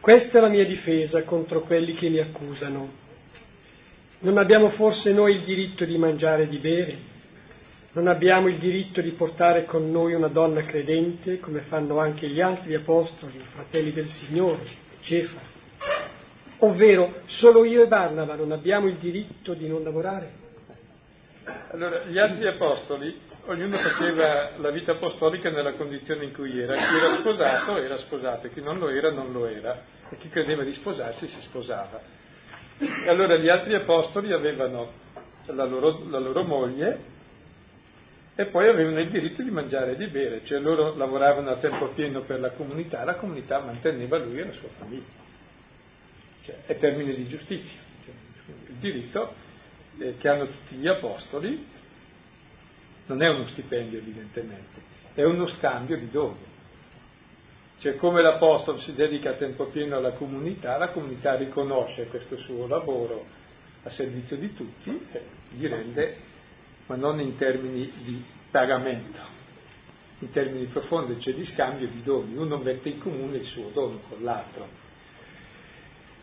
Questa 0.01 0.39
è 0.39 0.41
la 0.41 0.49
mia 0.49 0.65
difesa 0.65 1.23
contro 1.25 1.61
quelli 1.61 1.93
che 1.93 2.09
mi 2.09 2.21
accusano. 2.21 2.89
Non 4.21 4.39
abbiamo 4.39 4.71
forse 4.71 5.13
noi 5.13 5.35
il 5.35 5.45
diritto 5.45 5.85
di 5.85 5.99
mangiare 5.99 6.45
e 6.45 6.49
di 6.49 6.57
bere? 6.57 6.99
Non 7.93 8.07
abbiamo 8.07 8.49
il 8.49 8.57
diritto 8.57 9.03
di 9.03 9.11
portare 9.11 9.67
con 9.67 9.91
noi 9.91 10.15
una 10.15 10.29
donna 10.29 10.63
credente, 10.63 11.39
come 11.39 11.61
fanno 11.61 11.99
anche 11.99 12.31
gli 12.31 12.41
altri 12.41 12.75
apostoli, 12.75 13.41
fratelli 13.53 13.93
del 13.93 14.09
Signore, 14.09 14.63
Cefa. 15.03 15.41
Ovvero, 16.61 17.21
solo 17.27 17.65
io 17.65 17.83
e 17.83 17.87
Barnaba 17.87 18.37
non 18.37 18.53
abbiamo 18.53 18.87
il 18.87 18.97
diritto 18.97 19.53
di 19.53 19.69
non 19.69 19.83
lavorare. 19.83 20.31
Allora, 21.73 22.05
gli 22.07 22.19
altri 22.19 22.47
apostoli, 22.47 23.19
ognuno 23.47 23.77
faceva 23.79 24.57
la 24.59 24.71
vita 24.71 24.93
apostolica 24.93 25.51
nella 25.51 25.73
condizione 25.75 26.25
in 26.25 26.33
cui 26.33 26.59
era. 26.61 26.75
Chi 26.75 26.97
era 26.97 27.17
sposato 27.19 27.77
era 27.77 27.99
sposato, 27.99 28.49
chi 28.49 28.61
non 28.61 28.79
lo 28.79 28.89
era 28.89 29.11
non 29.11 29.33
lo 29.33 29.47
era. 29.47 29.83
E 30.09 30.17
chi 30.19 30.29
credeva 30.29 30.63
di 30.63 30.75
sposarsi 30.75 31.29
si 31.29 31.41
sposava. 31.43 32.01
E 32.79 33.09
allora 33.09 33.37
gli 33.37 33.49
altri 33.49 33.75
apostoli 33.75 34.33
avevano 34.33 34.93
la 35.47 35.65
loro, 35.65 36.09
la 36.09 36.19
loro 36.19 36.43
moglie 36.45 37.19
e 38.35 38.47
poi 38.47 38.69
avevano 38.69 39.01
il 39.01 39.11
diritto 39.11 39.43
di 39.43 39.51
mangiare 39.51 39.93
e 39.93 39.97
di 39.97 40.07
bere, 40.07 40.43
cioè 40.45 40.61
loro 40.61 40.97
lavoravano 40.97 41.51
a 41.51 41.57
tempo 41.57 41.89
pieno 41.89 42.23
per 42.23 42.41
la 42.41 42.51
comunità, 42.51 43.05
la 43.05 43.17
comunità 43.17 43.61
manteneva 43.61 44.17
lui 44.19 44.39
e 44.39 44.47
la 44.47 44.53
sua 44.53 44.69
famiglia. 44.79 45.29
Cioè, 46.45 46.55
è 46.67 46.79
termine 46.79 47.13
di 47.13 47.29
giustizia. 47.29 47.79
Cioè, 48.05 48.15
il 48.69 48.77
diritto 48.77 49.35
eh, 49.99 50.15
che 50.17 50.29
hanno 50.29 50.47
tutti 50.47 50.77
gli 50.77 50.89
apostoli 50.89 51.67
non 53.07 53.23
è 53.23 53.29
uno 53.29 53.47
stipendio 53.49 53.99
evidentemente, 53.99 54.81
è 55.15 55.23
uno 55.25 55.49
scambio 55.51 55.99
di 55.99 56.11
doni. 56.11 56.49
Cioè 57.81 57.97
come 57.97 58.21
l'Apostolo 58.21 58.79
si 58.81 58.93
dedica 58.93 59.31
a 59.31 59.35
tempo 59.35 59.67
pieno 59.67 59.97
alla 59.97 60.13
comunità, 60.13 60.77
la 60.77 60.89
comunità 60.89 61.37
riconosce 61.37 62.09
questo 62.09 62.37
suo 62.37 62.67
lavoro 62.67 63.25
a 63.85 63.91
servizio 63.91 64.37
di 64.37 64.55
tutti 64.55 65.07
e 65.13 65.23
gli 65.53 65.67
rende 65.67 66.17
ma 66.87 66.97
non 66.97 67.21
in 67.21 67.37
termini 67.37 67.89
di 68.05 68.21
pagamento, 68.51 69.21
in 70.19 70.31
termini 70.31 70.65
profondi, 70.67 71.21
cioè 71.21 71.35
di 71.35 71.47
scambio 71.47 71.87
di 71.87 72.03
doni. 72.03 72.37
Uno 72.37 72.59
mette 72.59 72.89
in 72.89 72.99
comune 72.99 73.37
il 73.37 73.47
suo 73.47 73.71
dono 73.73 74.01
con 74.09 74.23
l'altro. 74.23 74.80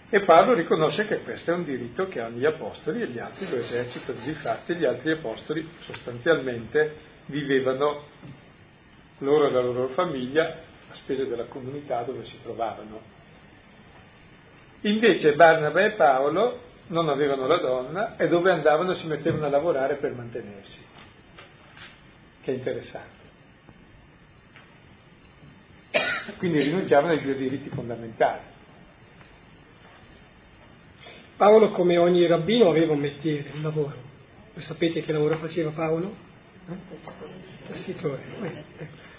E 0.10 0.22
Paolo 0.22 0.54
riconosce 0.54 1.06
che 1.06 1.20
questo 1.20 1.52
è 1.52 1.54
un 1.54 1.66
diritto 1.66 2.08
che 2.08 2.22
hanno 2.22 2.38
gli 2.38 2.46
apostoli 2.46 3.02
e 3.02 3.08
gli 3.08 3.20
altri 3.20 3.50
lo 3.50 3.58
esercitano. 3.58 4.20
Difatti 4.24 4.76
gli 4.76 4.86
altri 4.86 5.12
apostoli 5.12 5.70
sostanzialmente 5.82 6.96
vivevano 7.26 8.06
loro 9.20 9.48
e 9.48 9.52
la 9.52 9.62
loro 9.62 9.88
famiglia 9.90 10.60
a 10.90 10.96
spese 10.96 11.28
della 11.28 11.46
comunità 11.46 12.04
dove 12.04 12.24
si 12.24 12.42
trovavano. 12.42 13.02
Invece 14.82 15.34
Barnaba 15.34 15.84
e 15.84 15.92
Paolo 15.92 16.62
non 16.88 17.10
avevano 17.10 17.46
la 17.46 17.60
donna 17.60 18.16
e 18.16 18.30
dove 18.30 18.50
andavano 18.50 18.94
si 18.96 19.08
mettevano 19.08 19.48
a 19.48 19.50
lavorare 19.50 19.96
per 19.96 20.14
mantenersi. 20.14 20.86
Che 22.42 22.52
interessante. 22.52 23.26
Quindi 26.38 26.62
rinunciavano 26.62 27.12
ai 27.12 27.22
due 27.22 27.36
diritti 27.36 27.68
fondamentali. 27.70 28.56
Paolo, 31.38 31.70
come 31.70 31.98
ogni 31.98 32.26
rabbino, 32.26 32.70
aveva 32.70 32.94
un 32.94 33.00
mestiere, 33.00 33.52
un 33.54 33.62
lavoro. 33.62 33.94
Lo 34.56 34.62
sapete 34.62 35.04
che 35.04 35.12
lavoro 35.12 35.38
faceva 35.38 35.70
Paolo? 35.70 36.12
Eh? 36.68 36.76
Tessitore. 37.68 38.24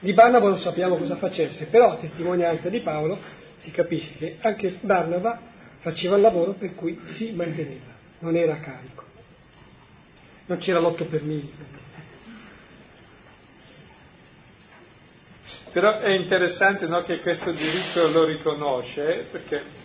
Di 0.01 0.13
Barnaba 0.13 0.49
non 0.49 0.59
sappiamo 0.59 0.97
cosa 0.97 1.17
facesse, 1.17 1.67
però 1.67 1.93
a 1.93 1.97
testimonianza 1.97 2.69
di 2.69 2.81
Paolo 2.81 3.19
si 3.61 3.71
capisce 3.71 4.17
che 4.17 4.37
anche 4.41 4.79
Barnaba 4.81 5.41
faceva 5.79 6.17
il 6.17 6.23
lavoro 6.23 6.55
per 6.55 6.75
cui 6.75 7.01
si 7.13 7.31
manteneva, 7.33 7.95
non 8.19 8.35
era 8.35 8.55
a 8.55 8.59
carico. 8.59 9.05
Non 10.47 10.59
c'era 10.59 10.81
l'otto 10.81 11.05
per 11.05 11.23
mille. 11.23 11.87
Però 15.73 16.01
è 16.01 16.11
interessante 16.11 16.87
no, 16.87 17.03
che 17.03 17.21
questo 17.21 17.53
diritto 17.53 18.09
lo 18.09 18.25
riconosce, 18.25 19.27
perché 19.31 19.78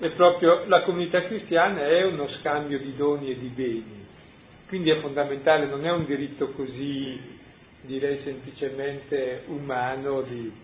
è 0.00 0.10
proprio 0.10 0.64
la 0.66 0.82
comunità 0.82 1.22
cristiana 1.24 1.86
è 1.86 2.04
uno 2.04 2.28
scambio 2.28 2.78
di 2.78 2.94
doni 2.96 3.30
e 3.30 3.38
di 3.38 3.48
beni, 3.48 4.06
quindi 4.68 4.90
è 4.90 5.00
fondamentale, 5.00 5.66
non 5.66 5.84
è 5.84 5.90
un 5.90 6.04
diritto 6.04 6.50
così, 6.50 7.20
direi 7.82 8.18
semplicemente 8.18 9.42
umano 9.46 10.22
di 10.22 10.62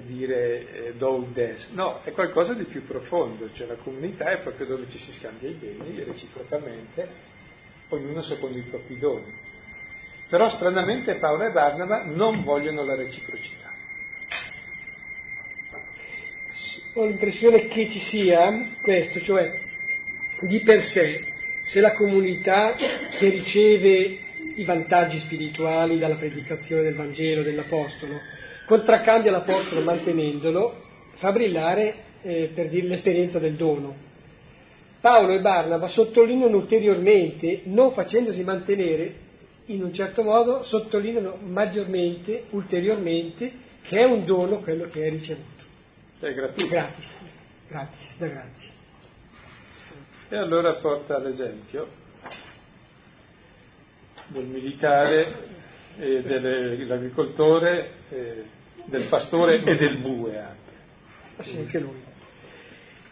dire 0.00 0.86
eh, 0.86 0.94
do 0.94 1.14
un 1.14 1.32
des, 1.32 1.68
no, 1.72 2.00
è 2.02 2.12
qualcosa 2.12 2.54
di 2.54 2.64
più 2.64 2.84
profondo, 2.86 3.52
cioè 3.52 3.66
la 3.66 3.76
comunità 3.76 4.30
è 4.30 4.40
proprio 4.40 4.66
dove 4.66 4.86
ci 4.90 4.98
si 4.98 5.12
scambia 5.18 5.50
i 5.50 5.54
beni 5.54 6.02
reciprocamente, 6.02 7.06
ognuno 7.88 8.22
secondo 8.22 8.56
i 8.56 8.62
propri 8.62 8.98
doni. 8.98 9.50
Però 10.30 10.48
stranamente 10.48 11.16
Paolo 11.16 11.44
e 11.44 11.50
Barnaba 11.50 12.04
non 12.06 12.42
vogliono 12.42 12.84
la 12.84 12.94
reciprocità. 12.94 13.61
Ho 16.94 17.06
l'impressione 17.06 17.68
che 17.68 17.88
ci 17.88 18.00
sia 18.00 18.68
questo, 18.82 19.22
cioè 19.22 19.50
di 20.42 20.60
per 20.60 20.82
sé, 20.84 21.24
se 21.64 21.80
la 21.80 21.92
comunità 21.92 22.74
che 22.74 23.28
riceve 23.30 24.18
i 24.56 24.64
vantaggi 24.64 25.18
spirituali 25.20 25.98
dalla 25.98 26.16
predicazione 26.16 26.82
del 26.82 26.94
Vangelo 26.94 27.42
dell'Apostolo, 27.42 28.20
contraccambia 28.66 29.30
l'Apostolo 29.30 29.80
mantenendolo, 29.80 30.82
fa 31.14 31.32
brillare, 31.32 31.94
eh, 32.20 32.50
per 32.54 32.68
dire, 32.68 32.88
l'esperienza 32.88 33.38
del 33.38 33.54
dono. 33.54 33.94
Paolo 35.00 35.32
e 35.32 35.40
Barnaba 35.40 35.88
sottolineano 35.88 36.58
ulteriormente, 36.58 37.62
non 37.64 37.92
facendosi 37.92 38.42
mantenere, 38.44 39.14
in 39.66 39.82
un 39.82 39.94
certo 39.94 40.22
modo 40.22 40.62
sottolineano 40.64 41.38
maggiormente, 41.42 42.44
ulteriormente, 42.50 43.50
che 43.82 43.98
è 43.98 44.04
un 44.04 44.26
dono 44.26 44.58
quello 44.58 44.88
che 44.88 45.06
è 45.06 45.08
ricevuto. 45.08 45.51
È 46.22 46.32
gratuito. 46.34 46.68
Gratis, 46.68 47.04
gratis, 47.68 48.16
da 48.16 48.26
grazie. 48.28 48.70
E 50.28 50.36
allora 50.36 50.74
porta 50.74 51.18
l'esempio 51.18 51.88
del 54.28 54.44
militare, 54.44 55.34
dell'agricoltore, 55.96 57.90
del 58.84 59.08
pastore 59.08 59.64
e 59.64 59.74
del 59.74 59.98
bue 59.98 60.38
anche. 60.38 61.42
Sì, 61.42 61.56
anche 61.56 61.80
lui. 61.80 62.00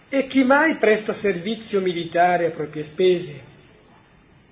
E 0.09 0.29
chi 0.29 0.45
mai 0.45 0.77
presta 0.77 1.15
servizio 1.15 1.81
militare 1.81 2.47
a 2.47 2.51
proprie 2.51 2.85
spese? 2.85 3.41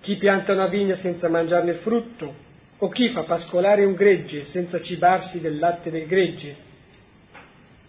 Chi 0.01 0.17
pianta 0.17 0.53
una 0.53 0.67
vigna 0.67 0.97
senza 0.97 1.29
mangiarne 1.29 1.71
il 1.71 1.79
frutto? 1.79 2.35
O 2.79 2.89
chi 2.89 3.13
fa 3.13 3.23
pascolare 3.23 3.85
un 3.85 3.95
gregge 3.95 4.47
senza 4.47 4.83
cibarsi 4.83 5.41
del 5.41 5.59
latte 5.59 5.93
del 5.93 6.09
gregge? 6.09 6.67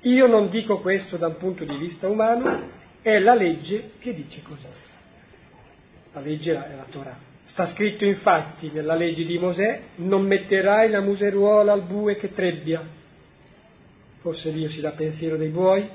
Io 0.02 0.28
non 0.28 0.50
dico 0.50 0.80
questo 0.80 1.18
da 1.18 1.28
un 1.28 1.38
punto 1.38 1.66
di 1.66 1.76
vista 1.78 2.08
umano, 2.08 2.70
è 3.02 3.20
la 3.20 3.34
legge 3.34 3.92
che 4.00 4.14
dice 4.14 4.42
così. 4.42 4.68
La 6.14 6.22
legge 6.22 6.52
è 6.52 6.76
la 6.76 6.86
Torah. 6.90 7.18
Sta 7.48 7.68
scritto 7.68 8.06
infatti 8.06 8.72
nella 8.72 8.96
legge 8.96 9.26
di 9.26 9.38
Mosè, 9.38 9.82
non 9.96 10.26
metterai 10.26 10.90
la 10.90 11.02
museruola 11.02 11.74
al 11.74 11.84
bue 11.84 12.16
che 12.16 12.32
trebbia. 12.32 12.82
Forse 14.20 14.54
Dio 14.54 14.70
si 14.70 14.80
dà 14.80 14.92
pensiero 14.92 15.36
dei 15.36 15.50
buoi, 15.50 15.88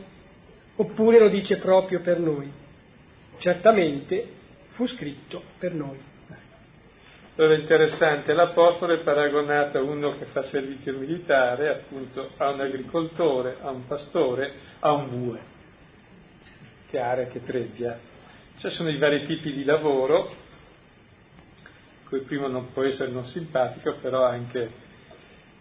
oppure 0.76 1.18
lo 1.18 1.28
dice 1.28 1.56
proprio 1.56 2.00
per 2.00 2.18
noi. 2.18 2.50
Certamente 3.38 4.26
fu 4.72 4.86
scritto 4.86 5.42
per 5.58 5.72
noi. 5.72 5.98
Allora 7.36 7.56
è 7.56 7.58
interessante, 7.58 8.32
l'Apostolo 8.32 8.94
è 8.94 9.02
paragonato 9.02 9.78
a 9.78 9.82
uno 9.82 10.16
che 10.16 10.26
fa 10.26 10.42
servizio 10.44 10.96
militare, 10.96 11.68
appunto 11.68 12.30
a 12.36 12.50
un 12.50 12.60
agricoltore, 12.60 13.56
a 13.60 13.70
un 13.70 13.84
pastore, 13.88 14.52
a 14.78 14.92
un 14.92 15.08
bue, 15.08 15.40
che 16.88 17.00
area 17.00 17.26
che 17.26 17.42
trebbia. 17.42 17.98
Ci 18.58 18.70
sono 18.70 18.88
i 18.88 18.98
vari 18.98 19.26
tipi 19.26 19.52
di 19.52 19.64
lavoro, 19.64 20.32
cui 22.06 22.20
primo 22.20 22.46
non 22.46 22.72
può 22.72 22.84
essere 22.84 23.10
non 23.10 23.26
simpatico, 23.26 23.96
però 24.00 24.24
anche 24.24 24.70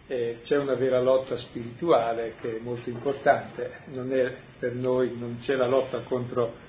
eh, 0.06 0.38
c'è 0.44 0.56
una 0.56 0.74
vera 0.74 1.00
lotta 1.00 1.36
spirituale 1.38 2.34
che 2.40 2.58
è 2.58 2.60
molto 2.60 2.88
importante, 2.88 3.80
non 3.86 4.12
è 4.12 4.32
per 4.60 4.74
noi, 4.74 5.18
non 5.18 5.40
c'è 5.40 5.56
la 5.56 5.66
lotta 5.66 6.02
contro 6.02 6.63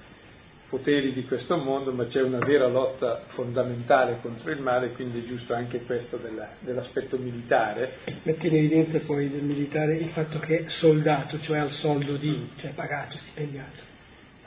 poteri 0.75 1.13
di 1.13 1.23
questo 1.23 1.55
mondo, 1.55 1.93
ma 1.93 2.05
c'è 2.05 2.21
una 2.21 2.39
vera 2.39 2.67
lotta 2.67 3.23
fondamentale 3.27 4.19
contro 4.21 4.51
il 4.51 4.61
male, 4.61 4.89
quindi 4.89 5.21
è 5.21 5.25
giusto 5.25 5.53
anche 5.53 5.83
questo 5.83 6.17
della, 6.17 6.49
dell'aspetto 6.59 7.17
militare. 7.17 7.99
Mette 8.23 8.47
in 8.47 8.57
evidenza 8.57 8.99
poi 8.99 9.29
del 9.29 9.43
militare 9.43 9.95
il 9.95 10.09
fatto 10.09 10.37
che 10.39 10.59
è 10.59 10.65
soldato, 10.67 11.39
cioè 11.39 11.59
al 11.59 11.71
soldo 11.71 12.17
di, 12.17 12.29
mm. 12.29 12.59
cioè 12.59 12.71
pagato, 12.73 13.15
stipendiato. 13.17 13.93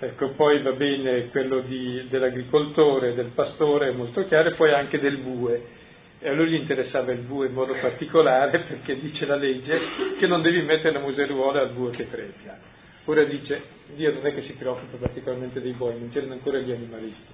Ecco, 0.00 0.32
poi 0.34 0.62
va 0.62 0.72
bene 0.72 1.28
quello 1.30 1.60
di, 1.60 2.06
dell'agricoltore, 2.10 3.14
del 3.14 3.30
pastore, 3.34 3.88
è 3.88 3.92
molto 3.92 4.24
chiaro, 4.26 4.50
e 4.50 4.54
poi 4.54 4.72
anche 4.72 4.98
del 5.00 5.18
bue. 5.18 5.76
E 6.20 6.28
a 6.28 6.32
lui 6.32 6.50
gli 6.50 6.60
interessava 6.60 7.12
il 7.12 7.20
bue 7.20 7.46
in 7.46 7.54
modo 7.54 7.74
particolare 7.80 8.64
perché 8.64 8.98
dice 8.98 9.24
la 9.24 9.36
legge 9.36 9.78
che 10.18 10.26
non 10.26 10.42
devi 10.42 10.62
mettere 10.62 10.92
la 10.92 11.00
museruola 11.00 11.62
al 11.62 11.72
bue 11.72 11.90
che 11.90 12.10
trebbia. 12.10 12.76
Ora 13.08 13.24
dice, 13.24 13.62
Dio 13.94 14.12
non 14.12 14.26
è 14.26 14.34
che 14.34 14.42
si 14.42 14.52
preoccupa 14.52 14.98
particolarmente 14.98 15.62
dei 15.62 15.72
buoi, 15.72 15.98
non 15.98 16.10
c'erano 16.10 16.34
ancora 16.34 16.58
gli 16.58 16.70
animalisti. 16.70 17.32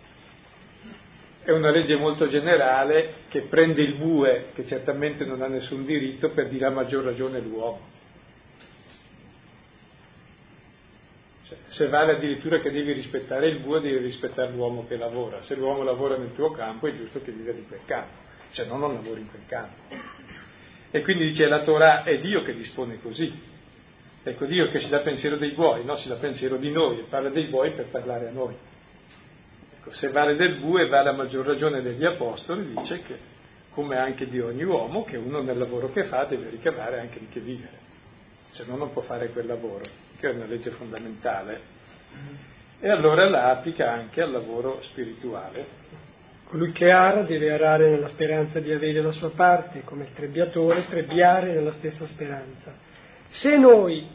È 1.42 1.50
una 1.50 1.72
legge 1.72 1.96
molto 1.96 2.28
generale 2.28 3.12
che 3.28 3.40
prende 3.40 3.82
il 3.82 3.96
bue, 3.96 4.50
che 4.54 4.64
certamente 4.66 5.24
non 5.24 5.42
ha 5.42 5.48
nessun 5.48 5.84
diritto, 5.84 6.30
per 6.30 6.48
dire 6.48 6.66
a 6.66 6.70
maggior 6.70 7.02
ragione 7.02 7.40
l'uomo. 7.40 7.80
Cioè, 11.48 11.58
se 11.66 11.88
vale 11.88 12.18
addirittura 12.18 12.60
che 12.60 12.70
devi 12.70 12.92
rispettare 12.92 13.48
il 13.48 13.58
bue, 13.58 13.80
devi 13.80 13.98
rispettare 13.98 14.52
l'uomo 14.52 14.86
che 14.86 14.96
lavora. 14.96 15.42
Se 15.42 15.56
l'uomo 15.56 15.82
lavora 15.82 16.16
nel 16.16 16.36
tuo 16.36 16.52
campo 16.52 16.86
è 16.86 16.94
giusto 16.94 17.20
che 17.20 17.32
viva 17.32 17.50
di 17.50 17.64
quel 17.66 17.80
campo, 17.84 18.14
se 18.52 18.64
no 18.66 18.76
non 18.76 18.94
lavori 18.94 19.22
in 19.22 19.28
quel 19.28 19.44
campo. 19.48 19.82
E 20.92 21.02
quindi 21.02 21.30
dice 21.30 21.48
la 21.48 21.64
Torah 21.64 22.04
è 22.04 22.20
Dio 22.20 22.44
che 22.44 22.54
dispone 22.54 23.00
così, 23.00 23.52
Ecco, 24.26 24.46
Dio 24.46 24.68
che 24.68 24.80
si 24.80 24.88
dà 24.88 25.00
pensiero 25.00 25.36
dei 25.36 25.52
buoi, 25.52 25.84
no? 25.84 25.96
si 25.96 26.08
dà 26.08 26.14
pensiero 26.14 26.56
di 26.56 26.70
noi, 26.70 27.00
e 27.00 27.02
parla 27.10 27.28
dei 27.28 27.46
buoi 27.48 27.72
per 27.72 27.88
parlare 27.90 28.28
a 28.28 28.30
noi. 28.30 28.54
Ecco, 29.78 29.92
se 29.92 30.08
vale 30.08 30.34
del 30.34 30.60
bue, 30.60 30.88
vale 30.88 31.10
a 31.10 31.12
maggior 31.12 31.44
ragione 31.44 31.82
degli 31.82 32.06
apostoli, 32.06 32.72
dice 32.74 33.02
che, 33.02 33.18
come 33.70 33.98
anche 33.98 34.26
di 34.26 34.40
ogni 34.40 34.62
uomo, 34.64 35.04
che 35.04 35.18
uno 35.18 35.42
nel 35.42 35.58
lavoro 35.58 35.92
che 35.92 36.04
fa 36.04 36.24
deve 36.24 36.48
ricavare 36.48 37.00
anche 37.00 37.18
di 37.18 37.28
che 37.28 37.40
vivere, 37.40 37.78
se 38.52 38.64
no 38.66 38.76
non 38.76 38.94
può 38.94 39.02
fare 39.02 39.28
quel 39.28 39.44
lavoro, 39.44 39.84
che 40.18 40.30
è 40.30 40.32
una 40.32 40.46
legge 40.46 40.70
fondamentale. 40.70 41.60
E 42.80 42.88
allora 42.88 43.28
la 43.28 43.50
applica 43.50 43.92
anche 43.92 44.22
al 44.22 44.30
lavoro 44.30 44.80
spirituale. 44.84 45.82
Colui 46.46 46.72
che 46.72 46.90
ara 46.90 47.22
deve 47.22 47.52
arare 47.52 47.90
nella 47.90 48.08
speranza 48.08 48.58
di 48.58 48.72
avere 48.72 49.02
la 49.02 49.12
sua 49.12 49.30
parte, 49.32 49.82
come 49.84 50.04
il 50.04 50.14
trebbiatore 50.14 50.86
trebbiare 50.86 51.52
nella 51.52 51.72
stessa 51.72 52.06
speranza. 52.06 52.83
Se 53.34 53.56
noi 53.56 54.06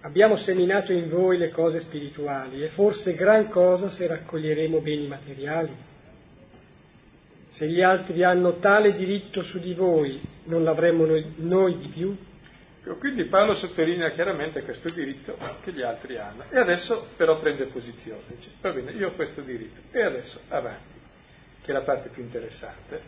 abbiamo 0.00 0.36
seminato 0.36 0.92
in 0.92 1.08
voi 1.08 1.38
le 1.38 1.50
cose 1.50 1.80
spirituali, 1.80 2.62
è 2.62 2.68
forse 2.70 3.14
gran 3.14 3.48
cosa 3.48 3.88
se 3.90 4.06
raccoglieremo 4.08 4.80
beni 4.80 5.06
materiali. 5.06 5.72
Se 7.50 7.68
gli 7.68 7.80
altri 7.80 8.24
hanno 8.24 8.58
tale 8.58 8.96
diritto 8.96 9.44
su 9.44 9.60
di 9.60 9.74
voi, 9.74 10.20
non 10.46 10.64
l'avremmo 10.64 11.06
noi, 11.06 11.34
noi 11.36 11.78
di 11.78 11.86
più? 11.86 12.16
Quindi 12.98 13.26
Paolo 13.26 13.54
sottolinea 13.54 14.10
chiaramente 14.10 14.62
questo 14.62 14.90
diritto 14.90 15.36
che 15.62 15.72
gli 15.72 15.82
altri 15.82 16.18
hanno. 16.18 16.42
E 16.50 16.58
adesso 16.58 17.10
però 17.16 17.38
prende 17.38 17.66
posizione, 17.66 18.22
dice, 18.26 18.50
va 18.60 18.72
bene, 18.72 18.90
io 18.90 19.08
ho 19.08 19.12
questo 19.12 19.40
diritto. 19.40 19.96
E 19.96 20.02
adesso 20.02 20.40
avanti, 20.48 20.98
che 21.62 21.70
è 21.70 21.72
la 21.72 21.82
parte 21.82 22.08
più 22.08 22.24
interessante. 22.24 23.00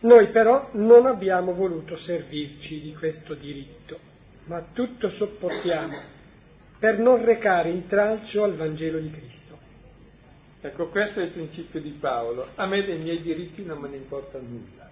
Noi 0.00 0.28
però 0.28 0.70
non 0.72 1.04
abbiamo 1.04 1.52
voluto 1.52 1.98
servirci 1.98 2.80
di 2.80 2.94
questo 2.94 3.34
diritto 3.34 4.10
ma 4.44 4.64
tutto 4.72 5.10
sopportiamo 5.10 6.00
per 6.78 6.98
non 6.98 7.24
recare 7.24 7.70
intralcio 7.70 8.42
al 8.42 8.56
Vangelo 8.56 8.98
di 8.98 9.10
Cristo. 9.10 9.58
Ecco, 10.60 10.88
questo 10.88 11.20
è 11.20 11.24
il 11.24 11.30
principio 11.30 11.80
di 11.80 11.90
Paolo. 11.90 12.48
A 12.56 12.66
me 12.66 12.84
dei 12.84 12.98
miei 12.98 13.20
diritti 13.22 13.64
non 13.64 13.78
me 13.78 13.88
ne 13.88 13.96
importa 13.96 14.38
nulla. 14.38 14.90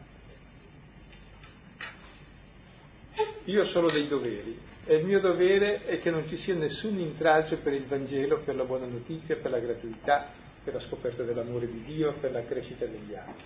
Io 3.44 3.62
ho 3.62 3.66
solo 3.66 3.90
dei 3.90 4.06
doveri 4.06 4.56
e 4.86 4.96
il 4.96 5.04
mio 5.04 5.20
dovere 5.20 5.84
è 5.84 6.00
che 6.00 6.10
non 6.10 6.26
ci 6.28 6.36
sia 6.38 6.54
nessun 6.54 6.98
intralcio 6.98 7.58
per 7.58 7.72
il 7.72 7.84
Vangelo, 7.86 8.38
per 8.38 8.54
la 8.54 8.64
buona 8.64 8.86
notizia, 8.86 9.36
per 9.36 9.50
la 9.50 9.58
gratuità, 9.58 10.26
per 10.62 10.74
la 10.74 10.80
scoperta 10.80 11.22
dell'amore 11.22 11.66
di 11.70 11.82
Dio, 11.84 12.12
per 12.20 12.32
la 12.32 12.44
crescita 12.44 12.86
degli 12.86 13.14
altri. 13.14 13.44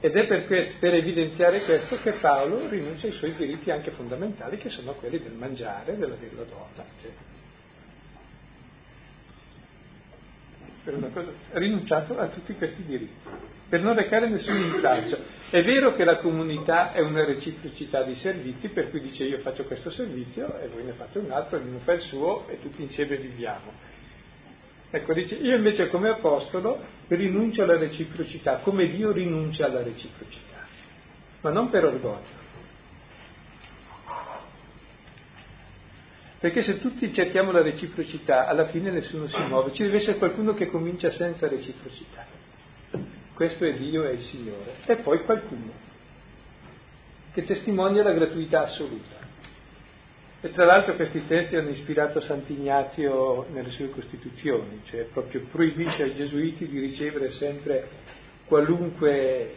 Ed 0.00 0.14
è 0.14 0.26
per, 0.26 0.76
per, 0.78 0.94
evidenziare 0.94 1.62
questo 1.62 1.96
che 1.96 2.12
Paolo 2.12 2.68
rinuncia 2.68 3.06
ai 3.08 3.12
suoi 3.14 3.34
diritti 3.34 3.72
anche 3.72 3.90
fondamentali, 3.90 4.56
che 4.58 4.68
sono 4.68 4.92
quelli 4.92 5.18
del 5.18 5.32
mangiare, 5.32 5.96
dell'avere 5.96 6.36
la 6.36 6.44
donna, 6.44 6.84
eccetera. 6.96 7.36
Per 10.84 10.94
una 10.94 11.08
cosa, 11.08 11.32
rinunciato 11.52 12.16
a 12.16 12.28
tutti 12.28 12.54
questi 12.54 12.84
diritti, 12.84 13.28
per 13.68 13.82
non 13.82 13.96
recare 13.96 14.28
nessun 14.28 14.56
intralcio. 14.56 15.18
È 15.50 15.64
vero 15.64 15.92
che 15.94 16.04
la 16.04 16.18
comunità 16.18 16.92
è 16.92 17.00
una 17.00 17.24
reciprocità 17.24 18.04
di 18.04 18.14
servizi, 18.14 18.68
per 18.68 18.90
cui 18.90 19.00
dice 19.00 19.24
io 19.24 19.38
faccio 19.38 19.64
questo 19.64 19.90
servizio 19.90 20.60
e 20.60 20.68
voi 20.68 20.84
ne 20.84 20.92
fate 20.92 21.18
un 21.18 21.32
altro, 21.32 21.58
ognuno 21.58 21.80
fa 21.80 21.94
il 21.94 22.02
suo 22.02 22.46
e 22.48 22.60
tutti 22.60 22.82
insieme 22.82 23.16
viviamo 23.16 23.87
Ecco, 24.90 25.12
dice, 25.12 25.34
io 25.34 25.56
invece 25.56 25.88
come 25.88 26.08
apostolo 26.08 26.82
rinuncio 27.08 27.62
alla 27.62 27.76
reciprocità, 27.76 28.58
come 28.58 28.86
Dio 28.88 29.12
rinuncia 29.12 29.66
alla 29.66 29.82
reciprocità, 29.82 30.66
ma 31.42 31.50
non 31.50 31.68
per 31.68 31.84
orgoglio. 31.84 32.36
Perché 36.40 36.62
se 36.62 36.80
tutti 36.80 37.12
cerchiamo 37.12 37.50
la 37.50 37.62
reciprocità, 37.62 38.46
alla 38.46 38.68
fine 38.68 38.90
nessuno 38.90 39.26
si 39.26 39.38
muove, 39.48 39.72
ci 39.74 39.82
deve 39.82 39.98
essere 39.98 40.18
qualcuno 40.18 40.54
che 40.54 40.68
comincia 40.68 41.10
senza 41.10 41.48
reciprocità. 41.48 42.24
Questo 43.34 43.66
è 43.66 43.74
Dio 43.74 44.04
e 44.04 44.14
il 44.14 44.20
Signore. 44.20 44.76
E 44.86 44.96
poi 44.96 45.22
qualcuno 45.22 45.72
che 47.32 47.44
testimonia 47.44 48.02
la 48.02 48.12
gratuità 48.12 48.62
assoluta. 48.62 49.17
E 50.40 50.52
tra 50.52 50.64
l'altro 50.64 50.94
questi 50.94 51.26
testi 51.26 51.56
hanno 51.56 51.70
ispirato 51.70 52.20
Sant'Ignazio 52.20 53.46
nelle 53.52 53.70
sue 53.70 53.90
Costituzioni, 53.90 54.82
cioè 54.84 55.04
proprio 55.12 55.42
proibisce 55.50 56.04
ai 56.04 56.14
gesuiti 56.14 56.68
di 56.68 56.78
ricevere 56.78 57.32
sempre 57.32 57.88
qualunque 58.46 59.56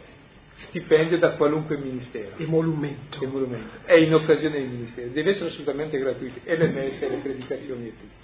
stipendio 0.66 1.18
da 1.18 1.32
qualunque 1.32 1.76
ministero. 1.78 2.36
Emolumento. 2.36 3.22
Emolumento. 3.22 3.78
È 3.84 3.94
in 3.94 4.12
occasione 4.12 4.58
dei 4.58 4.68
ministeri, 4.68 5.12
deve 5.12 5.30
essere 5.30 5.50
assolutamente 5.50 5.98
gratuito, 5.98 6.40
e 6.42 6.56
le 6.56 6.68
messe, 6.68 7.08
le 7.08 7.16
predicazioni 7.18 7.86
e 7.86 7.90
tutto. 7.90 8.20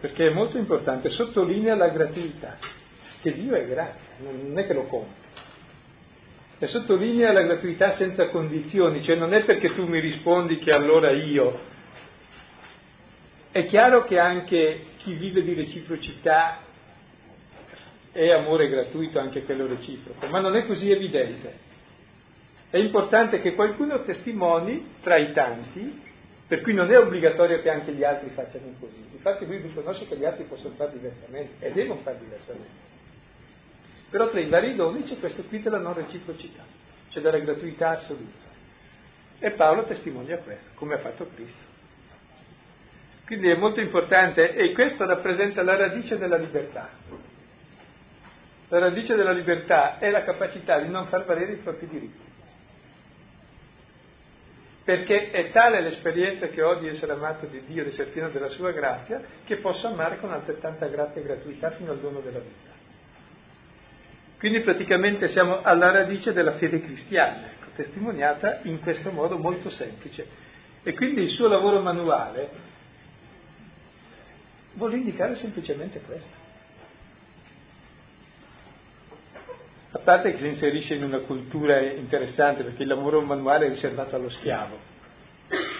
Perché 0.00 0.28
è 0.28 0.32
molto 0.32 0.56
importante, 0.56 1.10
sottolinea 1.10 1.74
la 1.74 1.88
gratuità, 1.88 2.58
che 3.20 3.34
Dio 3.34 3.54
è 3.54 3.66
grazia, 3.66 4.14
non 4.20 4.58
è 4.58 4.66
che 4.66 4.72
lo 4.72 4.84
compra. 4.84 5.25
E 6.58 6.66
sottolinea 6.68 7.32
la 7.32 7.42
gratuità 7.42 7.92
senza 7.92 8.28
condizioni, 8.28 9.02
cioè 9.02 9.16
non 9.16 9.34
è 9.34 9.44
perché 9.44 9.74
tu 9.74 9.86
mi 9.86 10.00
rispondi 10.00 10.56
che 10.56 10.72
allora 10.72 11.10
io. 11.10 11.60
È 13.50 13.64
chiaro 13.66 14.04
che 14.04 14.18
anche 14.18 14.80
chi 14.98 15.14
vive 15.14 15.42
di 15.42 15.52
reciprocità 15.52 16.60
è 18.12 18.30
amore 18.30 18.68
gratuito 18.68 19.18
anche 19.18 19.42
quello 19.42 19.66
reciproco, 19.66 20.26
ma 20.28 20.40
non 20.40 20.56
è 20.56 20.64
così 20.64 20.90
evidente. 20.90 21.64
È 22.70 22.78
importante 22.78 23.40
che 23.40 23.54
qualcuno 23.54 24.02
testimoni 24.02 24.94
tra 25.02 25.16
i 25.16 25.32
tanti, 25.32 26.02
per 26.48 26.62
cui 26.62 26.72
non 26.72 26.90
è 26.90 26.98
obbligatorio 26.98 27.60
che 27.60 27.68
anche 27.68 27.92
gli 27.92 28.04
altri 28.04 28.30
facciano 28.30 28.72
così. 28.80 29.04
Infatti 29.12 29.44
lui 29.44 29.58
riconosce 29.58 30.06
che 30.08 30.16
gli 30.16 30.24
altri 30.24 30.44
possono 30.44 30.74
fare 30.74 30.92
diversamente 30.92 31.66
e 31.66 31.72
devono 31.72 32.00
fare 32.00 32.18
diversamente. 32.18 32.94
Però 34.10 34.28
tra 34.28 34.40
i 34.40 34.48
vari 34.48 34.74
doni 34.74 35.02
c'è 35.02 35.18
questo 35.18 35.42
qui 35.44 35.60
della 35.60 35.78
non 35.78 35.94
reciprocità, 35.94 36.62
cioè 37.10 37.22
della 37.22 37.38
gratuità 37.38 37.90
assoluta. 37.90 38.44
E 39.38 39.50
Paolo 39.50 39.84
testimonia 39.84 40.38
questo, 40.38 40.70
come 40.74 40.94
ha 40.94 40.98
fatto 40.98 41.28
Cristo. 41.34 41.74
Quindi 43.26 43.50
è 43.50 43.56
molto 43.56 43.80
importante 43.80 44.54
e 44.54 44.72
questo 44.72 45.04
rappresenta 45.04 45.62
la 45.62 45.76
radice 45.76 46.16
della 46.16 46.36
libertà. 46.36 46.88
La 48.68 48.78
radice 48.78 49.16
della 49.16 49.32
libertà 49.32 49.98
è 49.98 50.10
la 50.10 50.22
capacità 50.22 50.80
di 50.80 50.88
non 50.88 51.06
far 51.06 51.24
valere 51.24 51.52
i 51.52 51.56
propri 51.56 51.88
diritti. 51.88 52.24
Perché 54.84 55.30
è 55.30 55.50
tale 55.50 55.80
l'esperienza 55.80 56.46
che 56.46 56.62
ho 56.62 56.78
di 56.78 56.86
essere 56.86 57.12
amato 57.12 57.46
di 57.46 57.60
Dio, 57.66 57.82
di 57.82 57.90
essere 57.90 58.10
pieno 58.10 58.28
della 58.28 58.48
sua 58.48 58.70
grazia, 58.70 59.20
che 59.44 59.56
posso 59.56 59.88
amare 59.88 60.18
con 60.18 60.32
altrettanta 60.32 60.86
grazia 60.86 61.20
e 61.20 61.24
gratuità 61.24 61.70
fino 61.72 61.90
al 61.90 61.98
dono 61.98 62.20
della 62.20 62.38
vita. 62.38 62.75
Quindi 64.38 64.60
praticamente 64.60 65.28
siamo 65.28 65.62
alla 65.62 65.90
radice 65.90 66.32
della 66.32 66.52
fede 66.52 66.80
cristiana, 66.80 67.46
ecco, 67.46 67.70
testimoniata 67.74 68.60
in 68.62 68.80
questo 68.80 69.10
modo 69.10 69.38
molto 69.38 69.70
semplice. 69.70 70.26
E 70.82 70.94
quindi 70.94 71.22
il 71.22 71.30
suo 71.30 71.48
lavoro 71.48 71.80
manuale 71.80 72.48
vuole 74.74 74.96
indicare 74.96 75.36
semplicemente 75.36 76.00
questo. 76.00 76.44
A 79.92 79.98
parte 79.98 80.32
che 80.32 80.38
si 80.38 80.46
inserisce 80.46 80.94
in 80.94 81.04
una 81.04 81.20
cultura 81.20 81.80
interessante, 81.80 82.62
perché 82.62 82.82
il 82.82 82.88
lavoro 82.88 83.22
manuale 83.22 83.66
è 83.66 83.68
riservato 83.70 84.14
allo 84.14 84.28
schiavo. 84.28 84.78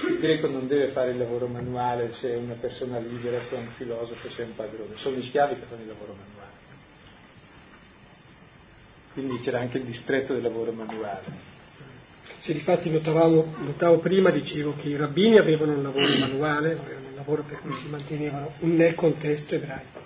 Il 0.09 0.19
greco 0.19 0.49
non 0.49 0.66
deve 0.66 0.88
fare 0.88 1.11
il 1.11 1.19
lavoro 1.19 1.47
manuale 1.47 2.12
se 2.14 2.33
è 2.33 2.37
una 2.37 2.55
persona 2.55 2.99
libera, 2.99 3.42
se 3.42 3.57
è 3.57 3.59
un 3.59 3.69
filosofo, 3.77 4.29
se 4.31 4.42
è 4.42 4.47
un 4.47 4.55
padrone, 4.55 4.95
sono 4.97 5.16
gli 5.16 5.27
schiavi 5.27 5.57
che 5.57 5.66
fanno 5.66 5.83
il 5.83 5.88
lavoro 5.88 6.14
manuale. 6.14 6.56
Quindi 9.16 9.40
c'era 9.40 9.61
anche 9.61 9.79
il 9.79 9.85
distretto 9.85 10.35
del 10.35 10.42
lavoro 10.42 10.72
manuale. 10.72 11.24
Sì, 12.40 12.52
infatti 12.52 12.90
notavamo, 12.90 13.55
notavo 13.61 13.96
prima, 14.00 14.31
dicevo 14.31 14.74
che 14.76 14.90
i 14.90 14.96
rabbini 14.96 15.38
avevano 15.38 15.72
un 15.72 15.83
lavoro 15.85 16.07
manuale, 16.20 16.74
un 16.74 17.14
lavoro 17.14 17.42
per 17.42 17.61
cui 17.61 17.74
si 17.76 17.88
mantenevano 17.88 18.52
nel 18.59 18.94
contesto 18.94 19.55
ebraico. 19.55 20.02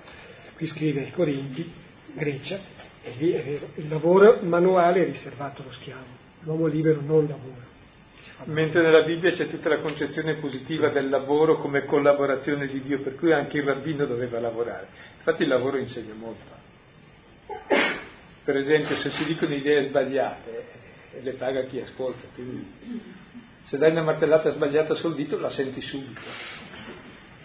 Qui 0.54 0.64
scrive 0.68 1.00
ai 1.00 1.10
Corinti, 1.10 1.72
Grecia, 2.14 2.60
e 3.02 3.14
lì 3.18 3.32
è 3.32 3.42
vero, 3.42 3.70
il 3.74 3.88
lavoro 3.88 4.38
manuale 4.42 5.02
è 5.02 5.06
riservato 5.06 5.62
allo 5.62 5.72
schiavo, 5.72 6.06
l'uomo 6.42 6.66
libero 6.66 7.00
non 7.04 7.26
lavora. 7.26 7.66
Mentre 8.44 8.80
nella 8.80 9.02
Bibbia 9.02 9.32
c'è 9.32 9.48
tutta 9.48 9.70
la 9.70 9.80
concezione 9.80 10.36
positiva 10.36 10.90
del 10.90 11.08
lavoro 11.08 11.56
come 11.58 11.84
collaborazione 11.84 12.68
di 12.68 12.80
Dio, 12.80 13.00
per 13.00 13.16
cui 13.16 13.32
anche 13.32 13.58
il 13.58 13.64
rabbino 13.64 14.06
doveva 14.06 14.38
lavorare. 14.38 14.86
Infatti 15.16 15.42
il 15.42 15.48
lavoro 15.48 15.78
insegna 15.78 16.14
molto. 16.14 16.58
Per 18.50 18.58
esempio, 18.58 18.96
se 18.96 19.10
si 19.10 19.24
dicono 19.26 19.54
idee 19.54 19.84
sbagliate, 19.84 20.64
le 21.22 21.32
paga 21.34 21.66
chi 21.66 21.78
ascolta, 21.78 22.26
quindi 22.34 22.66
se 23.62 23.78
dai 23.78 23.92
una 23.92 24.02
martellata 24.02 24.50
sbagliata 24.50 24.96
sul 24.96 25.14
dito 25.14 25.38
la 25.38 25.50
senti 25.50 25.80
subito. 25.80 26.20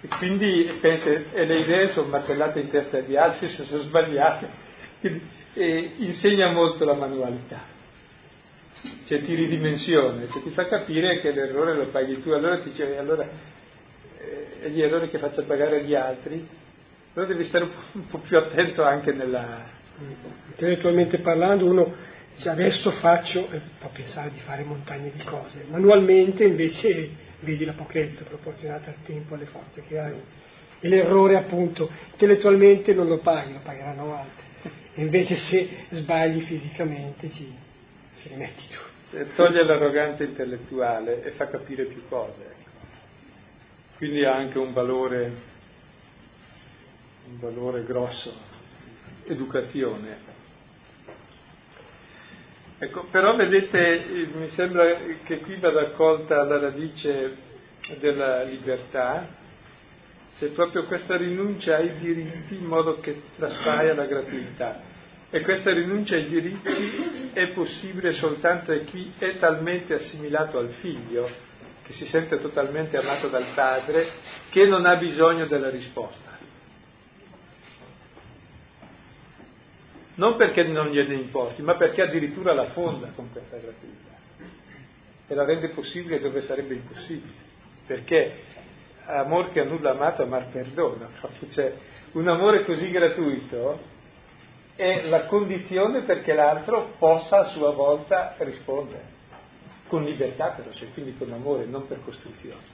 E 0.01 0.07
quindi 0.17 0.79
pensi, 0.81 1.07
e 1.31 1.45
le 1.45 1.59
idee 1.59 1.89
sono 1.89 2.07
martellate 2.07 2.59
in 2.59 2.71
testa 2.71 3.01
di 3.01 3.15
altri 3.15 3.49
se 3.49 3.65
sono 3.65 3.83
sbagliate. 3.83 4.49
Quindi, 4.99 5.21
e 5.53 5.91
insegna 5.97 6.51
molto 6.51 6.85
la 6.85 6.95
manualità, 6.95 7.61
cioè 9.05 9.23
ti 9.23 9.35
ridimensiona, 9.35 10.27
cioè 10.31 10.41
ti 10.41 10.49
fa 10.49 10.65
capire 10.65 11.21
che 11.21 11.31
l'errore 11.33 11.75
lo 11.75 11.85
paghi 11.89 12.19
tu, 12.23 12.31
allora 12.31 12.57
ti 12.57 12.71
dice, 12.71 12.97
allora, 12.97 13.29
eh, 14.17 14.71
gli 14.71 14.81
errori 14.81 15.07
che 15.09 15.19
faccio 15.19 15.43
pagare 15.43 15.81
agli 15.81 15.93
altri, 15.93 16.47
allora 17.13 17.31
devi 17.31 17.43
stare 17.43 17.69
un 17.91 18.07
po 18.07 18.17
più 18.17 18.39
attento 18.39 18.83
anche 18.83 19.11
nella... 19.11 19.74
Intellettualmente 20.49 21.19
parlando 21.19 21.65
uno 21.65 21.93
dice 22.35 22.49
adesso 22.49 22.91
faccio 22.91 23.49
e 23.51 23.61
può 23.79 23.89
pensare 23.93 24.31
di 24.31 24.39
fare 24.39 24.63
montagne 24.63 25.11
di 25.15 25.23
cose, 25.23 25.65
manualmente 25.69 26.43
invece 26.43 27.09
vedi 27.39 27.63
la 27.63 27.73
pochezza 27.73 28.23
proporzionata 28.23 28.89
al 28.89 29.03
tempo, 29.05 29.35
alle 29.35 29.45
forze 29.45 29.83
che 29.87 29.99
hai. 29.99 30.21
E 30.79 30.87
l'errore 30.89 31.37
appunto 31.37 31.89
intellettualmente 32.11 32.93
non 32.93 33.07
lo 33.07 33.19
paghi, 33.19 33.53
lo 33.53 33.59
pagheranno 33.63 34.15
altri. 34.15 34.43
Invece 34.95 35.35
se 35.35 35.69
sbagli 35.89 36.41
fisicamente 36.41 37.29
ci, 37.31 37.53
ci 38.21 38.27
rimetti 38.29 38.63
tu. 38.67 39.27
Toglie 39.35 39.63
l'arroganza 39.63 40.23
intellettuale 40.23 41.23
e 41.23 41.31
fa 41.31 41.47
capire 41.47 41.85
più 41.85 42.07
cose. 42.07 42.41
Ecco. 42.41 42.69
Quindi 43.97 44.25
ha 44.25 44.35
anche 44.35 44.57
un 44.57 44.73
valore, 44.73 45.31
un 47.29 47.39
valore 47.39 47.83
grosso, 47.83 48.33
educazione. 49.25 50.33
Ecco, 52.77 53.05
però 53.09 53.35
vedete, 53.35 54.27
mi 54.33 54.49
sembra 54.49 54.97
che 55.23 55.37
qui 55.39 55.55
vada 55.55 55.81
accolta 55.81 56.43
la 56.43 56.59
radice 56.59 57.35
della 57.99 58.43
libertà, 58.43 59.27
c'è 60.37 60.47
proprio 60.47 60.83
questa 60.83 61.15
rinuncia 61.15 61.77
ai 61.77 61.97
diritti 61.97 62.55
in 62.55 62.65
modo 62.65 62.95
che 62.95 63.21
traspaia 63.37 63.93
la 63.93 64.05
gratuità. 64.05 64.81
E 65.29 65.41
questa 65.41 65.71
rinuncia 65.71 66.15
ai 66.15 66.27
diritti 66.27 67.31
è 67.33 67.51
possibile 67.53 68.13
soltanto 68.13 68.73
a 68.73 68.79
chi 68.79 69.13
è 69.17 69.37
talmente 69.37 69.93
assimilato 69.93 70.57
al 70.57 70.69
figlio, 70.79 71.29
che 71.83 71.93
si 71.93 72.05
sente 72.07 72.39
totalmente 72.41 72.97
amato 72.97 73.29
dal 73.29 73.47
padre, 73.55 74.11
che 74.49 74.65
non 74.65 74.85
ha 74.85 74.97
bisogno 74.97 75.45
della 75.45 75.69
risposta. 75.69 76.24
Non 80.15 80.37
perché 80.37 80.63
non 80.63 80.89
gliene 80.89 81.13
importi, 81.13 81.61
ma 81.61 81.75
perché 81.75 82.03
addirittura 82.03 82.53
la 82.53 82.69
fonda 82.69 83.11
con 83.15 83.31
questa 83.31 83.57
gratuità 83.57 84.13
e 85.27 85.33
la 85.33 85.45
rende 85.45 85.69
possibile 85.69 86.19
dove 86.19 86.41
sarebbe 86.41 86.75
impossibile. 86.75 87.33
Perché 87.85 88.43
amor 89.05 89.51
che 89.51 89.61
a 89.61 89.65
nulla 89.65 89.91
amato, 89.91 90.23
amar 90.23 90.49
perdona. 90.51 91.09
Cioè, 91.49 91.73
un 92.13 92.27
amore 92.27 92.63
così 92.63 92.89
gratuito 92.89 93.93
è 94.75 95.07
la 95.07 95.25
condizione 95.25 96.03
perché 96.03 96.33
l'altro 96.33 96.93
possa 96.97 97.39
a 97.39 97.49
sua 97.49 97.71
volta 97.71 98.35
rispondere, 98.39 99.03
con 99.87 100.03
libertà 100.03 100.49
però, 100.49 100.71
cioè, 100.71 100.91
quindi 100.93 101.15
con 101.17 101.31
amore, 101.31 101.65
non 101.65 101.87
per 101.87 101.99
costruzione. 102.03 102.73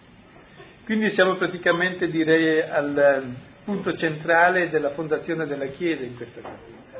Quindi 0.83 1.11
siamo 1.11 1.35
praticamente, 1.35 2.07
direi, 2.07 2.61
al 2.61 3.35
punto 3.63 3.95
centrale 3.95 4.69
della 4.69 4.91
fondazione 4.91 5.45
della 5.45 5.67
Chiesa 5.67 6.03
in 6.03 6.15
questa 6.15 6.41
comunità, 6.41 6.90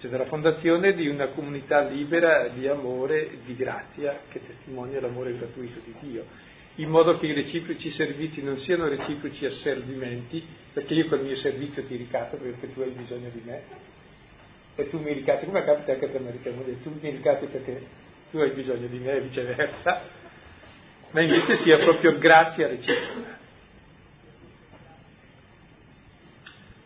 cioè 0.00 0.10
della 0.10 0.26
fondazione 0.26 0.94
di 0.94 1.08
una 1.08 1.28
comunità 1.28 1.82
libera 1.82 2.48
di 2.48 2.66
amore, 2.68 3.38
di 3.44 3.56
grazia, 3.56 4.20
che 4.28 4.40
testimonia 4.44 5.00
l'amore 5.00 5.36
gratuito 5.36 5.80
di 5.84 5.94
Dio 6.00 6.24
in 6.76 6.90
modo 6.90 7.18
che 7.18 7.26
i 7.26 7.32
reciproci 7.32 7.90
servizi 7.90 8.42
non 8.42 8.58
siano 8.58 8.88
reciproci 8.88 9.46
asservimenti, 9.46 10.44
perché 10.72 10.94
io 10.94 11.08
col 11.08 11.22
mio 11.22 11.36
servizio 11.36 11.84
ti 11.86 11.96
ricato 11.96 12.36
perché 12.36 12.72
tu 12.72 12.80
hai 12.80 12.90
bisogno 12.90 13.30
di 13.30 13.40
me, 13.44 13.62
e 14.74 14.90
tu 14.90 15.00
mi 15.00 15.12
ricatti, 15.12 15.46
come 15.46 15.64
capita 15.64 15.92
anche 15.92 16.08
per 16.08 16.20
me, 16.20 16.38
tu 16.82 16.98
mi 17.00 17.10
ricatti 17.10 17.46
perché 17.46 17.82
tu 18.30 18.38
hai 18.38 18.52
bisogno 18.52 18.86
di 18.88 18.98
me 18.98 19.12
e 19.12 19.20
viceversa, 19.20 20.02
ma 21.12 21.22
invece 21.22 21.56
sia 21.62 21.78
proprio 21.78 22.18
grazia 22.18 22.66
reciproca. 22.66 23.38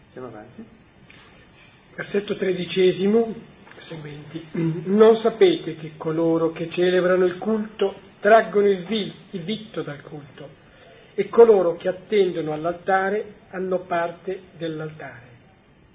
Andiamo 0.06 0.28
avanti. 0.28 0.79
Versetto 2.00 2.34
tredicesimo, 2.34 3.34
seguenti. 3.80 4.42
Non 4.52 5.16
sapete 5.16 5.74
che 5.74 5.92
coloro 5.98 6.50
che 6.50 6.70
celebrano 6.70 7.26
il 7.26 7.36
culto 7.36 7.94
traggono 8.20 8.68
il, 8.68 8.84
vi, 8.84 9.12
il 9.32 9.42
vitto 9.42 9.82
dal 9.82 10.00
culto 10.00 10.48
e 11.14 11.28
coloro 11.28 11.76
che 11.76 11.88
attendono 11.88 12.54
all'altare 12.54 13.34
hanno 13.50 13.80
parte 13.80 14.44
dell'altare. 14.56 15.28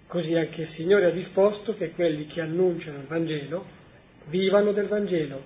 Così 0.05 0.35
anche 0.35 0.61
il 0.61 0.67
Signore 0.67 1.07
ha 1.07 1.11
disposto 1.11 1.73
che 1.73 1.89
quelli 1.89 2.27
che 2.27 2.39
annunciano 2.39 2.99
il 2.99 3.07
Vangelo 3.07 3.65
vivano 4.25 4.73
del 4.73 4.85
Vangelo, 4.85 5.41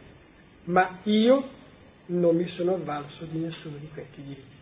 ma 0.65 0.99
io 1.03 1.51
non 2.07 2.35
mi 2.35 2.49
sono 2.49 2.73
avvalso 2.73 3.23
di 3.23 3.37
nessuno 3.39 3.77
di 3.77 3.87
questi 3.93 4.21
diritti. 4.21 4.58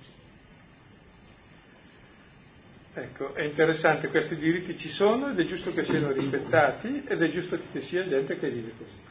Ecco, 2.99 3.36
è 3.36 3.43
interessante, 3.43 4.07
questi 4.07 4.36
diritti 4.38 4.75
ci 4.79 4.89
sono 4.89 5.29
ed 5.29 5.39
è 5.39 5.45
giusto 5.45 5.71
che 5.71 5.83
siano 5.83 6.12
rispettati 6.12 7.03
ed 7.07 7.21
è 7.21 7.29
giusto 7.29 7.55
che 7.55 7.79
ci 7.79 7.88
sia 7.89 8.07
gente 8.07 8.39
che 8.39 8.49
vive 8.49 8.71
così. 8.75 9.05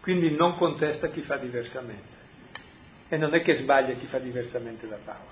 Quindi 0.00 0.34
non 0.34 0.56
contesta 0.56 1.06
chi 1.08 1.22
fa 1.22 1.36
diversamente. 1.36 2.14
E 3.08 3.16
non 3.16 3.32
è 3.32 3.42
che 3.42 3.54
sbaglia 3.54 3.94
chi 3.94 4.06
fa 4.06 4.18
diversamente 4.18 4.88
da 4.88 4.98
Paolo. 5.04 5.30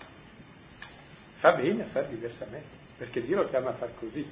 Fa 1.39 1.55
bene 1.55 1.83
a 1.83 1.87
fare 1.87 2.11
diversamente, 2.11 2.77
perché 2.97 3.25
Dio 3.25 3.43
lo 3.43 3.49
chiama 3.49 3.71
a 3.71 3.75
far 3.75 3.91
così. 3.99 4.25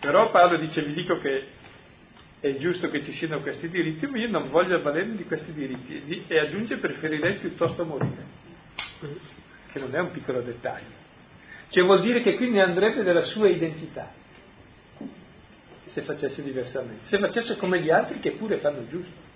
Però 0.00 0.28
Paolo 0.32 0.58
dice, 0.58 0.82
vi 0.82 0.94
dico 0.94 1.20
che 1.20 1.46
è 2.40 2.56
giusto 2.56 2.90
che 2.90 3.04
ci 3.04 3.12
siano 3.12 3.40
questi 3.42 3.68
diritti, 3.68 4.08
ma 4.08 4.18
io 4.18 4.28
non 4.28 4.50
voglio 4.50 4.74
avvalermi 4.74 5.14
di 5.14 5.24
questi 5.24 5.52
diritti. 5.52 6.24
E 6.26 6.38
aggiunge, 6.40 6.78
preferirei 6.78 7.38
piuttosto 7.38 7.84
morire, 7.84 8.24
che 9.70 9.78
non 9.78 9.94
è 9.94 10.00
un 10.00 10.10
piccolo 10.10 10.40
dettaglio. 10.40 11.01
Cioè 11.72 11.84
vuol 11.84 12.02
dire 12.02 12.20
che 12.20 12.34
quindi 12.34 12.60
andrebbe 12.60 13.02
della 13.02 13.22
sua 13.22 13.48
identità, 13.48 14.12
se 15.86 16.02
facesse 16.02 16.42
diversamente, 16.42 17.06
se 17.06 17.18
facesse 17.18 17.56
come 17.56 17.80
gli 17.80 17.88
altri 17.88 18.20
che 18.20 18.32
pure 18.32 18.58
fanno 18.58 18.86
giusto. 18.88 19.30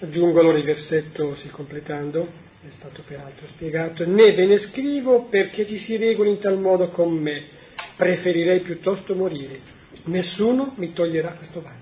Aggiungo 0.00 0.40
allora 0.40 0.56
il 0.56 0.64
versetto, 0.64 1.36
sì, 1.36 1.50
completando, 1.50 2.26
è 2.66 2.70
stato 2.78 3.02
peraltro 3.06 3.46
spiegato, 3.48 4.06
né 4.06 4.34
ve 4.34 4.46
ne 4.46 4.58
scrivo 4.60 5.24
perché 5.24 5.66
ci 5.66 5.78
si 5.78 5.98
regoli 5.98 6.30
in 6.30 6.38
tal 6.38 6.58
modo 6.58 6.88
con 6.88 7.12
me, 7.12 7.48
preferirei 7.96 8.60
piuttosto 8.60 9.14
morire, 9.14 9.60
nessuno 10.04 10.72
mi 10.76 10.94
toglierà 10.94 11.32
questo 11.32 11.60
vanto. 11.60 11.79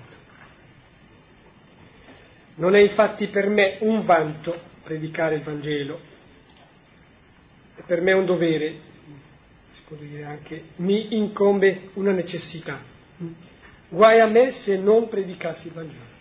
Non 2.58 2.74
è 2.74 2.80
infatti 2.80 3.28
per 3.28 3.48
me 3.48 3.78
un 3.80 4.04
vanto 4.04 4.58
predicare 4.82 5.36
il 5.36 5.42
Vangelo, 5.42 6.00
è 7.76 7.82
per 7.86 8.00
me 8.00 8.12
un 8.12 8.24
dovere, 8.24 8.74
si 9.74 9.80
può 9.86 9.96
dire 9.96 10.24
anche, 10.24 10.62
mi 10.76 11.14
incombe 11.16 11.90
una 11.94 12.10
necessità. 12.10 12.80
Guai 13.88 14.20
a 14.20 14.26
me 14.26 14.52
se 14.64 14.76
non 14.76 15.08
predicassi 15.08 15.68
il 15.68 15.72
Vangelo. 15.72 16.16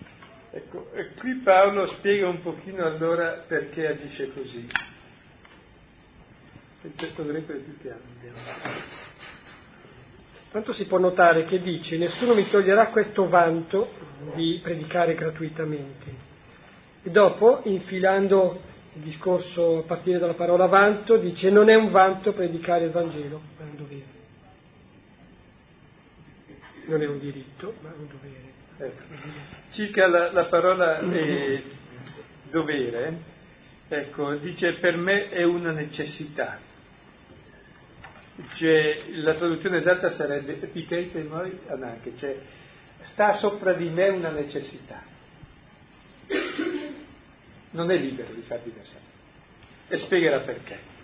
Ecco, 0.51 0.91
e 0.93 1.09
qui 1.17 1.35
Paolo 1.35 1.87
spiega 1.87 2.27
un 2.27 2.41
pochino 2.41 2.85
allora 2.85 3.43
perché 3.47 3.87
agisce 3.87 4.31
così. 4.31 4.67
Il 6.83 6.93
testo 6.93 7.25
greco 7.25 7.51
è 7.51 7.55
più 7.55 7.77
chiaro. 7.79 8.01
Tanto 10.51 10.71
si 10.73 10.85
può 10.85 10.99
notare 10.99 11.45
che 11.45 11.61
dice 11.61 11.97
nessuno 11.97 12.33
mi 12.33 12.47
toglierà 12.47 12.87
questo 12.87 13.27
vanto 13.27 13.89
di 14.35 14.59
predicare 14.61 15.15
gratuitamente. 15.15 16.26
E 17.07 17.09
dopo, 17.09 17.61
infilando 17.63 18.59
il 18.95 19.01
discorso 19.01 19.77
a 19.77 19.83
partire 19.83 20.19
dalla 20.19 20.33
parola 20.33 20.65
vanto, 20.65 21.15
dice 21.15 21.49
non 21.49 21.69
è 21.69 21.73
un 21.73 21.89
vanto 21.89 22.33
predicare 22.33 22.83
il 22.83 22.91
Vangelo, 22.91 23.39
ma 23.57 23.65
è 23.65 23.69
un 23.69 23.77
dovere. 23.77 24.05
Non 26.87 27.01
è 27.01 27.07
un 27.07 27.17
diritto, 27.17 27.75
ma 27.79 27.91
è 27.91 27.97
un 27.97 28.07
dovere. 28.09 28.45
Ecco. 28.77 29.03
Circa 29.71 30.07
la, 30.07 30.33
la 30.33 30.45
parola 30.47 30.99
eh, 30.99 31.63
dovere, 32.51 33.17
ecco, 33.87 34.35
dice 34.35 34.73
per 34.73 34.97
me 34.97 35.29
è 35.29 35.43
una 35.43 35.71
necessità. 35.71 36.59
Cioè, 38.55 39.03
la 39.11 39.33
traduzione 39.35 39.77
esatta 39.77 40.09
sarebbe 40.09 40.61
epiteite 40.61 41.23
noi 41.23 41.57
anche, 41.69 42.17
cioè 42.17 42.37
sta 43.03 43.35
sopra 43.35 43.71
di 43.71 43.87
me 43.87 44.09
una 44.09 44.31
necessità. 44.31 45.01
Non 47.77 47.91
è 47.91 47.95
libero 47.95 48.33
di 48.33 48.41
far 48.41 48.59
diversamente. 48.63 49.15
E 49.89 49.97
spiegherà 49.99 50.39
perché 50.39 50.95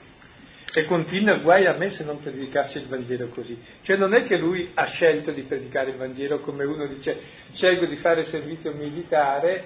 e 0.76 0.86
continua 0.86 1.38
guai 1.38 1.68
a 1.68 1.74
me 1.74 1.92
se 1.92 2.04
non 2.04 2.20
predicassi 2.20 2.80
il 2.80 2.88
Vangelo 2.88 3.28
così. 3.28 3.56
Cioè 3.84 3.96
non 3.96 4.16
è 4.16 4.26
che 4.26 4.38
lui 4.38 4.72
ha 4.74 4.86
scelto 4.86 5.32
di 5.32 5.44
predicare 5.44 5.92
il 5.92 5.98
Vangelo 5.98 6.40
come 6.40 6.66
uno 6.66 6.88
dice 6.88 7.16
scelgo 7.54 7.86
di 7.86 7.98
fare 7.98 8.24
servizio 8.26 8.74
militare 8.74 9.66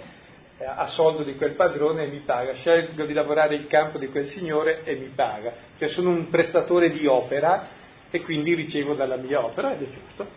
eh, 0.58 0.66
a 0.66 0.88
soldo 0.88 1.24
di 1.24 1.36
quel 1.36 1.54
padrone 1.54 2.04
e 2.04 2.08
mi 2.08 2.20
paga, 2.26 2.56
scelgo 2.56 3.06
di 3.06 3.14
lavorare 3.14 3.56
in 3.56 3.68
campo 3.68 3.98
di 3.98 4.08
quel 4.08 4.28
signore 4.28 4.84
e 4.84 4.96
mi 4.96 5.10
paga. 5.16 5.54
Cioè 5.78 5.88
sono 5.90 6.10
un 6.10 6.30
prestatore 6.30 6.90
di 6.90 7.06
opera 7.06 7.70
e 8.12 8.22
quindi 8.24 8.54
ricevo 8.54 8.94
dalla 8.94 9.16
mia 9.16 9.46
opera 9.46 9.74
ed 9.74 9.84
è 9.84 9.86
giusto. 9.86 10.28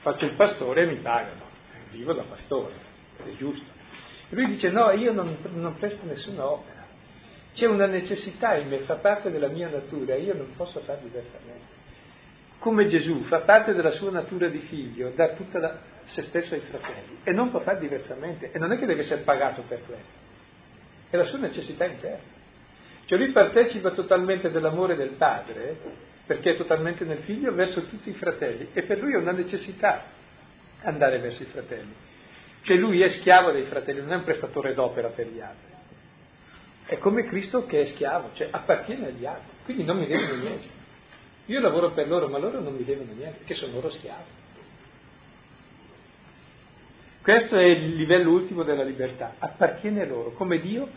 Faccio 0.00 0.24
il 0.24 0.32
pastore 0.32 0.82
e 0.82 0.86
mi 0.86 0.96
pagano, 0.96 1.44
vivo 1.92 2.12
da 2.12 2.22
pastore, 2.22 2.74
è 3.18 3.36
giusto. 3.36 3.75
Lui 4.30 4.46
dice 4.46 4.70
no, 4.70 4.90
io 4.90 5.12
non, 5.12 5.36
non 5.54 5.76
presto 5.78 6.04
nessuna 6.04 6.50
opera 6.50 6.76
c'è 7.56 7.66
una 7.66 7.86
necessità 7.86 8.54
in 8.56 8.68
me, 8.68 8.80
fa 8.80 8.96
parte 8.96 9.30
della 9.30 9.48
mia 9.48 9.68
natura, 9.70 10.14
io 10.14 10.34
non 10.34 10.54
posso 10.54 10.80
fare 10.80 11.00
diversamente. 11.02 11.74
Come 12.58 12.86
Gesù 12.86 13.22
fa 13.22 13.38
parte 13.40 13.72
della 13.72 13.92
sua 13.92 14.10
natura 14.10 14.48
di 14.48 14.58
figlio, 14.58 15.10
dà 15.16 15.30
tutta 15.30 15.58
la, 15.58 15.78
se 16.04 16.24
stesso 16.24 16.52
ai 16.52 16.60
fratelli 16.60 17.20
e 17.24 17.32
non 17.32 17.50
può 17.50 17.60
fare 17.60 17.78
diversamente 17.78 18.52
e 18.52 18.58
non 18.58 18.72
è 18.72 18.78
che 18.78 18.84
deve 18.84 19.00
essere 19.00 19.22
pagato 19.22 19.62
per 19.66 19.80
questo, 19.86 20.12
è 21.08 21.16
la 21.16 21.24
sua 21.24 21.38
necessità 21.38 21.86
interna. 21.86 22.34
Cioè 23.06 23.18
lui 23.18 23.32
partecipa 23.32 23.90
totalmente 23.92 24.50
dell'amore 24.50 24.94
del 24.94 25.12
padre 25.12 25.78
perché 26.26 26.52
è 26.52 26.56
totalmente 26.58 27.06
nel 27.06 27.20
figlio 27.20 27.54
verso 27.54 27.86
tutti 27.86 28.10
i 28.10 28.14
fratelli 28.14 28.68
e 28.74 28.82
per 28.82 28.98
lui 28.98 29.14
è 29.14 29.16
una 29.16 29.32
necessità 29.32 30.02
andare 30.82 31.20
verso 31.20 31.42
i 31.42 31.46
fratelli. 31.46 31.94
Cioè 32.66 32.76
lui 32.78 33.00
è 33.00 33.10
schiavo 33.10 33.52
dei 33.52 33.62
fratelli, 33.66 34.00
non 34.00 34.12
è 34.12 34.16
un 34.16 34.24
prestatore 34.24 34.74
d'opera 34.74 35.10
per 35.10 35.28
gli 35.28 35.38
altri. 35.38 35.72
È 36.84 36.98
come 36.98 37.24
Cristo 37.24 37.64
che 37.64 37.82
è 37.82 37.86
schiavo, 37.86 38.30
cioè 38.34 38.48
appartiene 38.50 39.06
agli 39.06 39.24
altri, 39.24 39.52
quindi 39.64 39.84
non 39.84 39.98
mi 39.98 40.06
devono 40.08 40.34
niente. 40.34 40.66
Io 41.46 41.60
lavoro 41.60 41.92
per 41.92 42.08
loro, 42.08 42.26
ma 42.26 42.38
loro 42.38 42.58
non 42.58 42.74
mi 42.74 42.82
devono 42.82 43.12
niente, 43.12 43.38
perché 43.38 43.54
sono 43.54 43.74
loro 43.74 43.88
schiavi. 43.90 44.30
Questo 47.22 47.56
è 47.56 47.66
il 47.66 47.94
livello 47.94 48.32
ultimo 48.32 48.64
della 48.64 48.82
libertà, 48.82 49.36
appartiene 49.38 50.02
a 50.02 50.06
loro, 50.06 50.32
come 50.32 50.58
Dio, 50.58 50.88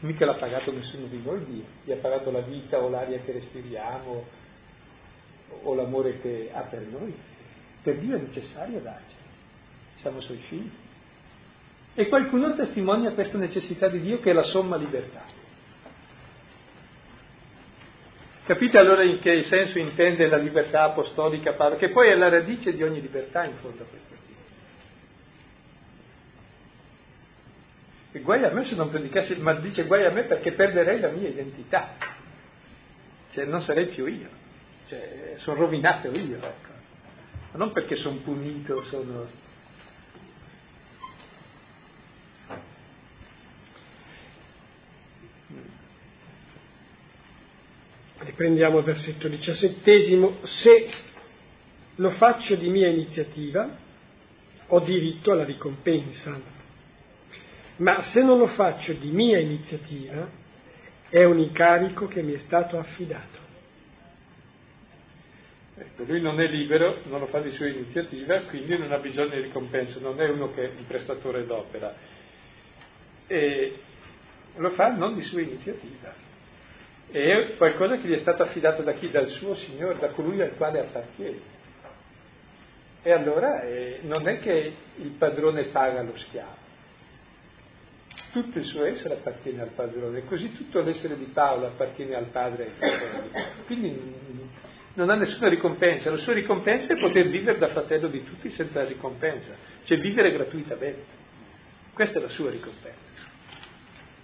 mica 0.00 0.24
l'ha 0.24 0.34
pagato 0.34 0.72
nessuno 0.72 1.04
di 1.08 1.20
noi 1.22 1.44
Dio, 1.44 1.64
gli 1.84 1.92
ha 1.92 1.96
pagato 1.96 2.30
la 2.30 2.40
vita 2.40 2.78
o 2.78 2.88
l'aria 2.88 3.18
che 3.18 3.32
respiriamo 3.32 4.24
o 5.62 5.74
l'amore 5.74 6.22
che 6.22 6.48
ha 6.54 6.62
per 6.62 6.86
noi. 6.86 7.14
Per 7.82 7.98
Dio 7.98 8.16
è 8.16 8.18
necessario 8.18 8.80
darci, 8.80 9.14
siamo 10.00 10.22
suoi 10.22 10.38
figli. 10.48 10.70
E 11.94 12.08
qualcuno 12.08 12.54
testimonia 12.54 13.12
questa 13.12 13.36
necessità 13.36 13.88
di 13.88 14.00
Dio 14.00 14.20
che 14.20 14.30
è 14.30 14.32
la 14.32 14.44
somma 14.44 14.76
libertà. 14.76 15.40
Capite 18.44 18.78
allora 18.78 19.04
in 19.04 19.20
che 19.20 19.42
senso 19.44 19.78
intende 19.78 20.26
la 20.26 20.36
libertà 20.36 20.84
apostolica 20.84 21.52
Paolo, 21.52 21.76
che 21.76 21.90
poi 21.90 22.10
è 22.10 22.16
la 22.16 22.28
radice 22.28 22.74
di 22.74 22.82
ogni 22.82 23.00
libertà 23.00 23.44
in 23.44 23.54
fondo 23.56 23.82
a 23.82 23.86
questo 23.86 24.14
tipo. 24.26 24.40
E 28.12 28.20
guai 28.20 28.42
a 28.44 28.50
me 28.50 28.64
se 28.64 28.74
non 28.74 28.90
predicassi, 28.90 29.36
ma 29.36 29.52
dice 29.54 29.84
guai 29.84 30.06
a 30.06 30.10
me 30.10 30.24
perché 30.24 30.52
perderei 30.52 30.98
la 30.98 31.10
mia 31.10 31.28
identità, 31.28 31.94
cioè 33.30 33.44
non 33.44 33.62
sarei 33.62 33.86
più 33.86 34.06
io, 34.06 34.28
cioè 34.88 35.34
sono 35.36 35.60
rovinato 35.60 36.10
io, 36.10 36.36
ecco. 36.36 36.70
Ma 37.52 37.58
non 37.58 37.70
perché 37.70 37.96
sono 37.96 38.16
punito, 38.16 38.82
sono 38.84 39.28
Riprendiamo 48.24 48.78
il 48.78 48.84
versetto 48.84 49.26
diciassettesimo. 49.26 50.38
Se 50.44 50.90
lo 51.96 52.10
faccio 52.10 52.54
di 52.54 52.68
mia 52.68 52.88
iniziativa, 52.88 53.76
ho 54.68 54.80
diritto 54.80 55.32
alla 55.32 55.44
ricompensa. 55.44 56.40
Ma 57.76 58.00
se 58.12 58.22
non 58.22 58.38
lo 58.38 58.46
faccio 58.48 58.92
di 58.92 59.10
mia 59.10 59.40
iniziativa, 59.40 60.28
è 61.08 61.24
un 61.24 61.40
incarico 61.40 62.06
che 62.06 62.22
mi 62.22 62.34
è 62.34 62.38
stato 62.38 62.78
affidato. 62.78 63.40
Ecco, 65.74 66.04
lui 66.04 66.20
non 66.20 66.40
è 66.40 66.46
libero, 66.46 67.00
non 67.04 67.18
lo 67.18 67.26
fa 67.26 67.40
di 67.40 67.50
sua 67.50 67.66
iniziativa, 67.66 68.42
quindi 68.42 68.78
non 68.78 68.92
ha 68.92 68.98
bisogno 68.98 69.30
di 69.30 69.40
ricompensa, 69.40 69.98
non 69.98 70.20
è 70.20 70.28
uno 70.28 70.52
che 70.52 70.64
è 70.64 70.70
un 70.76 70.86
prestatore 70.86 71.44
d'opera. 71.44 71.92
E 73.26 73.78
lo 74.56 74.70
fa 74.70 74.94
non 74.94 75.16
di 75.16 75.24
sua 75.24 75.40
iniziativa 75.40 76.30
è 77.10 77.56
qualcosa 77.56 77.96
che 77.96 78.08
gli 78.08 78.14
è 78.14 78.20
stato 78.20 78.42
affidato 78.42 78.82
da 78.82 78.92
chi? 78.92 79.10
Dal 79.10 79.28
suo 79.28 79.54
Signore, 79.56 79.98
da 79.98 80.08
colui 80.08 80.40
al 80.40 80.54
quale 80.56 80.80
appartiene. 80.80 81.60
E 83.02 83.10
allora 83.10 83.62
eh, 83.62 83.98
non 84.02 84.28
è 84.28 84.38
che 84.38 84.72
il 84.96 85.10
padrone 85.18 85.64
paga 85.64 86.02
lo 86.02 86.16
schiavo, 86.16 86.60
tutto 88.32 88.58
il 88.58 88.64
suo 88.64 88.84
essere 88.84 89.14
appartiene 89.14 89.62
al 89.62 89.70
padrone, 89.74 90.24
così 90.24 90.52
tutto 90.52 90.80
l'essere 90.80 91.16
di 91.18 91.26
Paolo 91.26 91.66
appartiene 91.66 92.14
al 92.14 92.26
padre. 92.26 92.72
Quindi 93.66 94.20
non 94.94 95.10
ha 95.10 95.16
nessuna 95.16 95.48
ricompensa, 95.48 96.10
la 96.10 96.18
sua 96.18 96.32
ricompensa 96.32 96.94
è 96.94 96.98
poter 96.98 97.28
vivere 97.28 97.58
da 97.58 97.68
fratello 97.68 98.08
di 98.08 98.22
tutti 98.24 98.50
senza 98.50 98.84
ricompensa, 98.84 99.54
cioè 99.84 99.98
vivere 99.98 100.32
gratuitamente. 100.32 101.20
Questa 101.92 102.18
è 102.18 102.22
la 102.22 102.28
sua 102.28 102.50
ricompensa. 102.50 103.10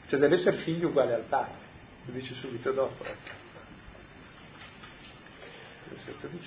Cioè 0.08 0.18
deve 0.18 0.36
essere 0.36 0.56
figlio 0.58 0.88
uguale 0.88 1.14
al 1.14 1.24
padre, 1.28 1.66
lo 2.08 2.14
dice 2.14 2.34
subito 2.34 2.72
dopo. 2.72 3.04
Ecco. 3.04 3.46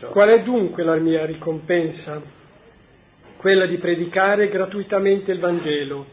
Qual 0.09 0.29
è 0.29 0.41
dunque 0.41 0.83
la 0.83 0.95
mia 0.95 1.25
ricompensa? 1.25 2.21
Quella 3.37 3.65
di 3.65 3.77
predicare 3.77 4.49
gratuitamente 4.49 5.31
il 5.31 5.39
Vangelo, 5.39 6.07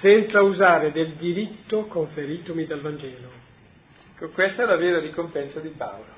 senza 0.00 0.42
usare 0.42 0.92
del 0.92 1.14
diritto 1.14 1.86
conferitomi 1.86 2.66
dal 2.66 2.80
Vangelo. 2.80 3.30
Ecco, 4.14 4.28
questa 4.30 4.62
è 4.62 4.66
la 4.66 4.76
vera 4.76 5.00
ricompensa 5.00 5.60
di 5.60 5.68
Paolo, 5.70 6.16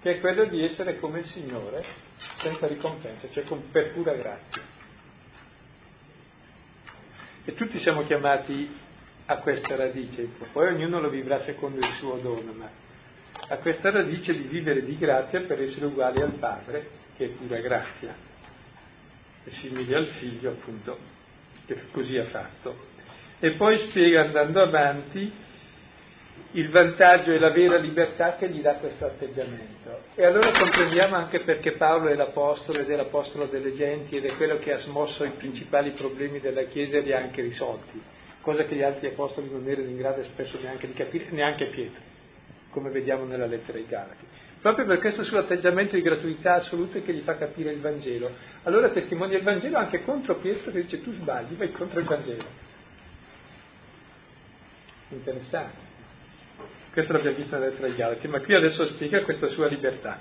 che 0.00 0.16
è 0.16 0.20
quella 0.20 0.44
di 0.44 0.64
essere 0.64 0.98
come 0.98 1.20
il 1.20 1.26
Signore, 1.26 1.84
senza 2.40 2.66
ricompensa, 2.66 3.28
cioè 3.30 3.44
per 3.70 3.92
pura 3.92 4.14
grazia. 4.14 4.62
E 7.44 7.54
tutti 7.54 7.78
siamo 7.80 8.02
chiamati 8.04 8.88
a 9.30 9.36
questa 9.36 9.76
radice, 9.76 10.28
poi 10.52 10.74
ognuno 10.74 11.00
lo 11.00 11.08
vivrà 11.08 11.38
secondo 11.42 11.78
il 11.78 11.92
suo 11.98 12.16
dono, 12.16 12.52
ma 12.52 12.68
a 13.46 13.56
questa 13.58 13.90
radice 13.92 14.32
di 14.32 14.48
vivere 14.48 14.84
di 14.84 14.98
grazia 14.98 15.42
per 15.42 15.62
essere 15.62 15.86
uguali 15.86 16.20
al 16.20 16.32
Padre, 16.32 16.88
che 17.16 17.26
è 17.26 17.28
pura 17.28 17.60
grazia, 17.60 18.12
e 19.44 19.50
simili 19.52 19.94
al 19.94 20.08
Figlio, 20.18 20.50
appunto, 20.50 20.98
che 21.64 21.76
così 21.92 22.16
ha 22.16 22.24
fatto. 22.24 22.88
E 23.38 23.52
poi 23.52 23.78
spiega 23.88 24.22
andando 24.22 24.62
avanti 24.62 25.32
il 26.52 26.68
vantaggio 26.70 27.30
e 27.30 27.38
la 27.38 27.52
vera 27.52 27.78
libertà 27.78 28.34
che 28.34 28.50
gli 28.50 28.60
dà 28.60 28.74
questo 28.74 29.06
atteggiamento. 29.06 30.06
E 30.16 30.26
allora 30.26 30.50
comprendiamo 30.50 31.14
anche 31.14 31.38
perché 31.40 31.76
Paolo 31.76 32.08
è 32.08 32.16
l'apostolo 32.16 32.80
ed 32.80 32.90
è 32.90 32.96
l'apostolo 32.96 33.46
delle 33.46 33.76
genti 33.76 34.16
ed 34.16 34.24
è 34.24 34.34
quello 34.34 34.58
che 34.58 34.72
ha 34.72 34.80
smosso 34.80 35.22
i 35.22 35.30
principali 35.30 35.92
problemi 35.92 36.40
della 36.40 36.64
Chiesa 36.64 36.96
e 36.96 37.00
li 37.02 37.12
ha 37.12 37.18
anche 37.18 37.42
risolti, 37.42 38.02
cosa 38.40 38.64
che 38.64 38.74
gli 38.74 38.82
altri 38.82 39.08
apostoli 39.08 39.50
non 39.50 39.66
erano 39.68 39.88
in 39.88 39.96
grado 39.96 40.22
spesso 40.24 40.58
neanche 40.60 40.86
di 40.86 40.94
capire, 40.94 41.30
neanche 41.30 41.66
Pietro 41.66 42.08
come 42.70 42.90
vediamo 42.90 43.24
nella 43.24 43.46
lettera 43.46 43.78
ai 43.78 43.86
Galati. 43.86 44.24
Proprio 44.60 44.84
per 44.84 44.98
questo 44.98 45.24
suo 45.24 45.38
atteggiamento 45.38 45.96
di 45.96 46.02
gratuità 46.02 46.54
assoluta 46.54 46.98
che 47.00 47.14
gli 47.14 47.22
fa 47.22 47.36
capire 47.36 47.72
il 47.72 47.80
Vangelo. 47.80 48.30
Allora 48.64 48.90
testimonia 48.90 49.38
il 49.38 49.42
Vangelo 49.42 49.78
anche 49.78 50.02
contro 50.02 50.36
Pietro 50.36 50.70
che 50.70 50.82
dice 50.82 51.02
tu 51.02 51.12
sbagli, 51.12 51.54
vai 51.54 51.72
contro 51.72 52.00
il 52.00 52.06
Vangelo. 52.06 52.44
Interessante. 55.08 55.88
Questo 56.92 57.12
l'abbiamo 57.12 57.36
visto 57.36 57.54
nella 57.54 57.70
lettera 57.70 57.86
ai 57.86 57.94
Galati, 57.94 58.28
ma 58.28 58.40
qui 58.40 58.54
adesso 58.54 58.86
spiega 58.90 59.22
questa 59.22 59.48
sua 59.48 59.66
libertà, 59.66 60.20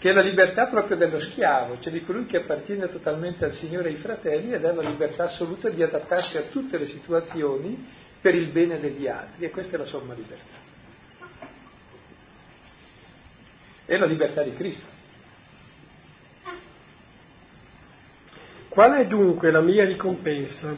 che 0.00 0.10
è 0.10 0.12
la 0.12 0.22
libertà 0.22 0.66
proprio 0.66 0.96
dello 0.96 1.20
schiavo, 1.20 1.78
cioè 1.80 1.92
di 1.92 2.02
colui 2.02 2.26
che 2.26 2.38
appartiene 2.38 2.90
totalmente 2.90 3.44
al 3.44 3.52
Signore 3.52 3.90
e 3.90 3.92
ai 3.92 3.98
fratelli 3.98 4.52
ed 4.52 4.64
ha 4.64 4.72
la 4.72 4.82
libertà 4.82 5.24
assoluta 5.24 5.68
di 5.68 5.82
adattarsi 5.82 6.36
a 6.36 6.44
tutte 6.50 6.78
le 6.78 6.86
situazioni 6.86 7.86
per 8.20 8.34
il 8.34 8.50
bene 8.50 8.80
degli 8.80 9.06
altri 9.06 9.44
e 9.44 9.50
questa 9.50 9.76
è 9.76 9.78
la 9.78 9.86
somma 9.86 10.14
libertà. 10.14 10.60
è 13.90 13.96
la 13.96 14.06
libertà 14.06 14.44
di 14.44 14.52
Cristo. 14.52 14.86
Qual 18.68 18.92
è 18.92 19.06
dunque 19.06 19.50
la 19.50 19.60
mia 19.60 19.84
ricompensa? 19.84 20.76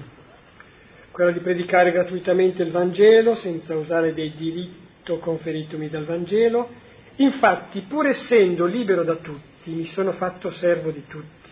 Quella 1.11 1.31
di 1.31 1.41
predicare 1.41 1.91
gratuitamente 1.91 2.63
il 2.63 2.71
Vangelo 2.71 3.35
senza 3.35 3.77
usare 3.77 4.15
del 4.15 4.33
diritto 4.33 5.19
conferitomi 5.19 5.91
dal 5.91 6.07
Vangelo. 6.07 6.71
Infatti, 7.16 7.83
pur 7.83 8.07
essendo 8.07 8.64
libero 8.66 9.05
da 9.05 9.16
tutti, 9.16 9.70
mi 9.70 9.87
sono 9.87 10.12
fatto 10.12 10.51
servo 10.53 10.90
di 10.90 11.05
tutti, 11.07 11.51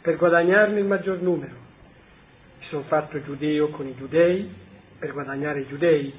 per 0.00 0.16
guadagnarne 0.16 0.78
il 0.78 0.86
maggior 0.86 1.20
numero. 1.20 1.54
Mi 2.58 2.66
sono 2.66 2.82
fatto 2.82 3.22
giudeo 3.22 3.68
con 3.68 3.86
i 3.86 3.94
giudei, 3.94 4.48
per 4.98 5.12
guadagnare 5.12 5.60
i 5.60 5.66
giudei, 5.66 6.12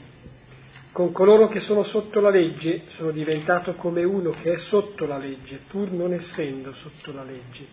con 0.97 1.11
coloro 1.11 1.47
che 1.47 1.59
sono 1.59 1.83
sotto 1.83 2.19
la 2.19 2.31
legge 2.31 2.85
sono 2.95 3.11
diventato 3.11 3.75
come 3.75 4.03
uno 4.03 4.31
che 4.31 4.53
è 4.53 4.57
sotto 4.57 5.05
la 5.05 5.17
legge, 5.17 5.59
pur 5.67 5.91
non 5.91 6.11
essendo 6.13 6.71
sotto 6.73 7.11
la 7.11 7.23
legge, 7.23 7.67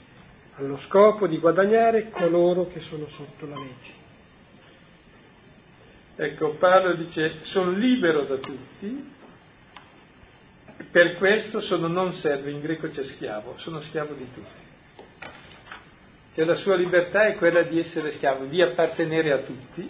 allo 0.57 0.77
scopo 0.79 1.27
di 1.27 1.39
guadagnare 1.39 2.11
coloro 2.11 2.67
che 2.67 2.81
sono 2.81 3.07
sotto 3.09 3.47
la 3.47 3.57
legge. 3.57 4.03
Ecco, 6.17 6.51
Paolo 6.59 6.97
dice, 6.97 7.39
sono 7.45 7.71
libero 7.71 8.27
da 8.27 8.37
tutti, 8.37 9.13
per 10.91 11.17
questo 11.17 11.61
sono 11.61 11.87
non 11.87 12.13
servo, 12.13 12.49
in 12.49 12.61
greco 12.61 12.89
c'è 12.89 13.05
schiavo, 13.05 13.57
sono 13.59 13.81
schiavo 13.81 14.15
di 14.15 14.27
tutti. 14.33 14.63
Cioè 16.35 16.45
la 16.45 16.57
sua 16.57 16.77
libertà 16.77 17.27
è 17.27 17.37
quella 17.37 17.63
di 17.63 17.79
essere 17.79 18.13
schiavo, 18.13 18.47
di 18.47 18.61
appartenere 18.61 19.33
a 19.33 19.39
tutti, 19.39 19.89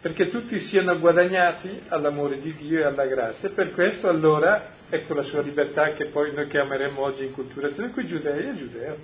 perché 0.00 0.30
tutti 0.30 0.58
siano 0.60 0.98
guadagnati 0.98 1.82
all'amore 1.88 2.40
di 2.40 2.54
Dio 2.56 2.80
e 2.80 2.84
alla 2.84 3.06
grazia. 3.06 3.50
Per 3.50 3.72
questo 3.72 4.08
allora, 4.08 4.74
ecco 4.88 5.14
la 5.14 5.22
sua 5.22 5.42
libertà 5.42 5.92
che 5.92 6.06
poi 6.06 6.32
noi 6.32 6.48
chiameremo 6.48 7.00
oggi 7.00 7.24
in 7.24 7.32
culturazione, 7.32 7.90
qui 7.90 8.06
giudei 8.06 8.48
è 8.48 8.54
giudeo. 8.54 8.96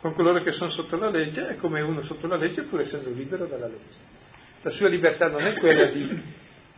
Con 0.00 0.12
coloro 0.12 0.42
che 0.42 0.52
sono 0.52 0.70
sotto 0.72 0.98
la 0.98 1.08
legge 1.08 1.48
è 1.48 1.56
come 1.56 1.80
uno 1.80 2.02
sotto 2.02 2.26
la 2.26 2.36
legge 2.36 2.62
pur 2.62 2.80
essendo 2.80 3.10
libero 3.10 3.46
dalla 3.46 3.66
legge. 3.66 4.14
La 4.62 4.70
sua 4.70 4.88
libertà 4.88 5.28
non 5.28 5.40
è 5.42 5.54
quella 5.54 5.86
di 5.86 6.22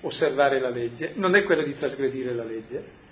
osservare 0.03 0.61
la 0.61 0.71
legge, 0.71 1.13
non 1.15 1.35
è 1.37 1.43
quella 1.43 1.65
di 1.65 1.77
trasgredire 1.77 2.33
la 2.35 2.45
legge, 2.45 3.07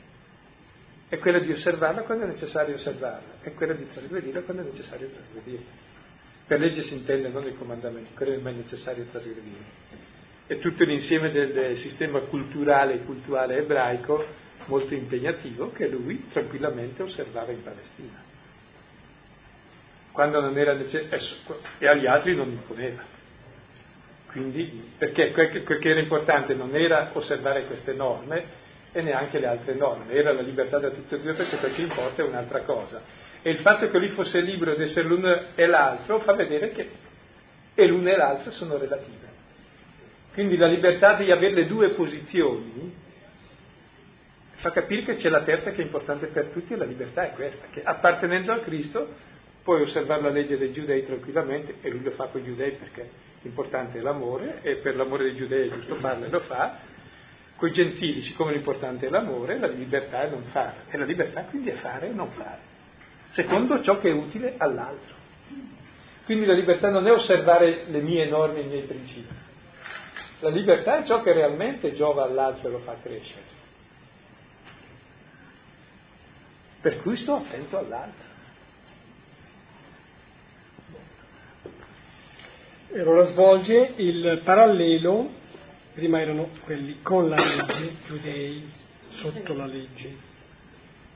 è 1.08 1.18
quella 1.18 1.38
di 1.38 1.52
osservarla 1.52 2.02
quando 2.02 2.24
è 2.24 2.28
necessario 2.28 2.74
osservarla, 2.74 3.34
è 3.42 3.52
quella 3.54 3.74
di 3.74 3.88
trasgredirla 3.92 4.42
quando 4.42 4.62
è 4.62 4.66
necessario 4.66 5.08
trasgredirla. 5.08 5.94
Per 6.46 6.60
legge 6.60 6.82
si 6.82 6.94
intende 6.94 7.28
non 7.28 7.46
i 7.46 7.56
comandamenti, 7.56 8.14
quello 8.14 8.34
è 8.34 8.38
mai 8.38 8.54
necessario 8.54 9.04
trasgredire. 9.10 9.64
È 10.46 10.58
tutto 10.58 10.84
l'insieme 10.84 11.30
del 11.32 11.76
sistema 11.78 12.20
culturale 12.20 12.94
e 12.94 13.04
culturale 13.04 13.56
ebraico 13.56 14.24
molto 14.66 14.94
impegnativo 14.94 15.72
che 15.72 15.88
lui 15.88 16.28
tranquillamente 16.30 17.02
osservava 17.02 17.50
in 17.50 17.62
Palestina. 17.62 18.22
Quando 20.12 20.40
non 20.40 20.56
era 20.56 20.74
necessario, 20.74 21.60
e 21.78 21.86
agli 21.88 22.06
altri 22.06 22.34
non 22.34 22.48
imponeva. 22.48 23.15
Quindi, 24.36 24.92
perché 24.98 25.30
quel 25.30 25.78
che 25.78 25.88
era 25.88 25.98
importante 25.98 26.52
non 26.52 26.76
era 26.76 27.08
osservare 27.14 27.64
queste 27.64 27.94
norme 27.94 28.44
e 28.92 29.00
neanche 29.00 29.38
le 29.38 29.46
altre 29.46 29.72
norme, 29.72 30.12
era 30.12 30.30
la 30.34 30.42
libertà 30.42 30.78
da 30.78 30.90
tutte 30.90 31.16
e 31.16 31.20
due 31.20 31.32
perché 31.32 31.56
quel 31.56 31.74
che 31.74 31.80
importa 31.80 32.22
è 32.22 32.26
un'altra 32.26 32.60
cosa 32.60 33.00
e 33.40 33.50
il 33.50 33.58
fatto 33.60 33.88
che 33.88 33.96
lui 33.96 34.08
fosse 34.08 34.42
libero 34.42 34.74
di 34.74 34.82
essere 34.82 35.08
l'uno 35.08 35.54
e 35.54 35.66
l'altro 35.66 36.18
fa 36.18 36.34
vedere 36.34 36.70
che 36.72 36.90
e 37.74 37.86
l'uno 37.86 38.10
e 38.10 38.16
l'altro 38.16 38.50
sono 38.50 38.76
relative. 38.76 39.26
Quindi 40.34 40.58
la 40.58 40.66
libertà 40.66 41.14
di 41.14 41.30
avere 41.30 41.54
le 41.54 41.66
due 41.66 41.94
posizioni 41.94 42.94
fa 44.56 44.70
capire 44.70 45.04
che 45.04 45.16
c'è 45.16 45.30
la 45.30 45.44
terza 45.44 45.70
che 45.70 45.80
è 45.80 45.84
importante 45.84 46.26
per 46.26 46.48
tutti 46.48 46.74
e 46.74 46.76
la 46.76 46.84
libertà 46.84 47.24
è 47.24 47.32
questa, 47.32 47.68
che 47.70 47.82
appartenendo 47.82 48.52
a 48.52 48.58
Cristo 48.58 49.08
puoi 49.62 49.80
osservare 49.80 50.20
la 50.20 50.28
legge 50.28 50.58
dei 50.58 50.72
giudei 50.72 51.06
tranquillamente 51.06 51.76
e 51.80 51.88
lui 51.88 52.02
lo 52.02 52.10
fa 52.10 52.26
con 52.26 52.42
i 52.42 52.44
giudei 52.44 52.72
perché 52.72 53.25
l'importante 53.42 53.98
è 53.98 54.00
l'amore 54.00 54.60
e 54.62 54.76
per 54.76 54.96
l'amore 54.96 55.24
dei 55.24 55.36
giudei 55.36 55.68
è 55.68 55.72
giusto 55.72 55.96
farlo 55.96 56.24
e 56.26 56.28
lo 56.28 56.40
fa, 56.40 56.78
con 57.56 57.68
i 57.68 57.72
gentili 57.72 58.22
siccome 58.22 58.52
l'importante 58.52 59.06
è 59.06 59.10
l'amore, 59.10 59.58
la 59.58 59.68
libertà 59.68 60.22
è 60.22 60.30
non 60.30 60.42
fare 60.50 60.84
e 60.90 60.96
la 60.96 61.04
libertà 61.04 61.42
quindi 61.42 61.70
è 61.70 61.74
fare 61.74 62.08
e 62.08 62.12
non 62.12 62.28
fare 62.30 62.74
secondo 63.36 63.82
ciò 63.82 63.98
che 64.00 64.08
è 64.08 64.12
utile 64.12 64.54
all'altro. 64.56 65.14
Quindi 66.24 66.46
la 66.46 66.54
libertà 66.54 66.88
non 66.88 67.06
è 67.06 67.12
osservare 67.12 67.84
le 67.86 68.00
mie 68.00 68.26
norme 68.26 68.60
i 68.60 68.66
miei 68.66 68.82
principi. 68.82 69.34
La 70.40 70.48
libertà 70.48 71.02
è 71.02 71.06
ciò 71.06 71.22
che 71.22 71.34
realmente 71.34 71.94
giova 71.94 72.24
all'altro 72.24 72.68
e 72.68 72.72
lo 72.72 72.78
fa 72.78 72.96
crescere. 73.00 73.54
Per 76.80 77.02
cui 77.02 77.16
sto 77.16 77.34
attento 77.34 77.76
all'altro. 77.78 78.24
E 82.88 83.00
allora 83.00 83.24
svolge 83.26 83.94
il 83.96 84.40
parallelo, 84.44 85.28
prima 85.92 86.20
erano 86.20 86.50
quelli 86.64 86.98
con 87.02 87.28
la 87.28 87.36
legge, 87.36 87.96
giudei, 88.06 88.62
sotto 89.10 89.54
la 89.54 89.66
legge, 89.66 90.14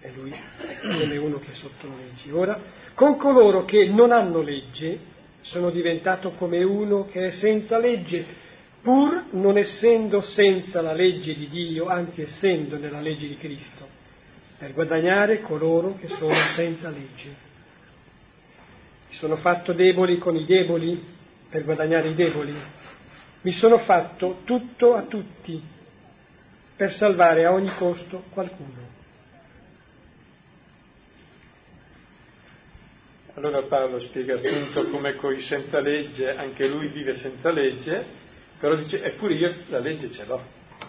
e 0.01 0.11
lui 0.14 0.35
come 0.81 1.16
uno 1.16 1.39
che 1.39 1.53
è 1.53 1.55
sotto 1.55 1.87
la 1.87 1.95
legge. 1.95 2.33
Ora, 2.33 2.61
con 2.95 3.16
coloro 3.16 3.64
che 3.64 3.87
non 3.89 4.11
hanno 4.11 4.43
legge, 4.43 4.99
sono 5.43 5.71
diventato 5.71 6.31
come 6.31 6.62
uno 6.62 7.07
che 7.07 7.27
è 7.27 7.31
senza 7.33 7.79
legge, 7.79 8.25
pur 8.83 9.27
non 9.31 9.57
essendo 9.57 10.23
senza 10.23 10.81
la 10.81 10.93
legge 10.93 11.35
di 11.35 11.49
Dio, 11.49 11.87
anzi 11.87 12.23
essendo 12.23 12.79
nella 12.79 13.01
legge 13.01 13.29
di 13.29 13.37
Cristo, 13.37 13.87
per 14.59 14.73
guadagnare 14.73 15.41
coloro 15.41 15.97
che 15.99 16.09
sono 16.18 16.35
senza 16.55 16.91
legge. 16.91 17.49
Mi 19.09 19.16
sono 19.16 19.37
fatto 19.37 19.73
deboli 19.73 20.18
con 20.18 20.37
i 20.37 20.45
deboli 20.45 21.18
per 21.51 21.64
guadagnare 21.64 22.09
i 22.09 22.14
deboli. 22.14 22.55
Mi 23.42 23.53
sono 23.53 23.78
fatto 23.78 24.42
tutto 24.44 24.94
a 24.94 25.03
tutti 25.03 25.61
per 26.76 26.92
salvare 26.92 27.44
a 27.44 27.53
ogni 27.53 27.74
costo 27.76 28.24
qualcuno. 28.30 28.88
Allora 33.34 33.62
Paolo 33.62 34.01
spiega 34.01 34.34
appunto 34.34 34.88
come 34.88 35.14
coi 35.14 35.42
senza 35.42 35.80
legge, 35.80 36.34
anche 36.34 36.68
lui 36.68 36.88
vive 36.88 37.16
senza 37.16 37.51
legge, 37.51 38.05
però 38.59 38.74
dice, 38.76 39.03
eppure 39.03 39.34
io 39.34 39.55
la 39.68 39.78
legge 39.78 40.11
ce 40.11 40.24
l'ho. 40.24 40.42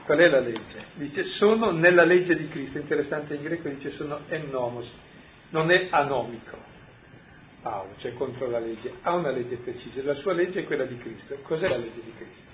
Qual 0.04 0.18
è 0.18 0.28
la 0.28 0.40
legge? 0.40 0.86
Dice, 0.96 1.24
sono 1.26 1.72
nella 1.72 2.04
legge 2.04 2.36
di 2.36 2.48
Cristo, 2.50 2.78
interessante 2.78 3.36
in 3.36 3.44
greco 3.44 3.70
dice 3.70 3.92
sono 3.92 4.22
ennomos, 4.28 4.90
non 5.50 5.72
è 5.72 5.88
anomico. 5.92 6.71
Paolo, 7.62 7.94
cioè 8.00 8.14
contro 8.14 8.50
la 8.50 8.60
legge, 8.60 8.94
ha 9.02 9.14
una 9.14 9.30
legge 9.30 9.58
precisa, 9.58 10.02
la 10.04 10.16
sua 10.16 10.34
legge 10.34 10.62
è 10.62 10.64
quella 10.66 10.86
di 10.86 10.98
Cristo. 10.98 11.38
Cos'è 11.44 11.68
la 11.68 11.78
legge 11.78 12.02
di 12.04 12.14
Cristo? 12.16 12.50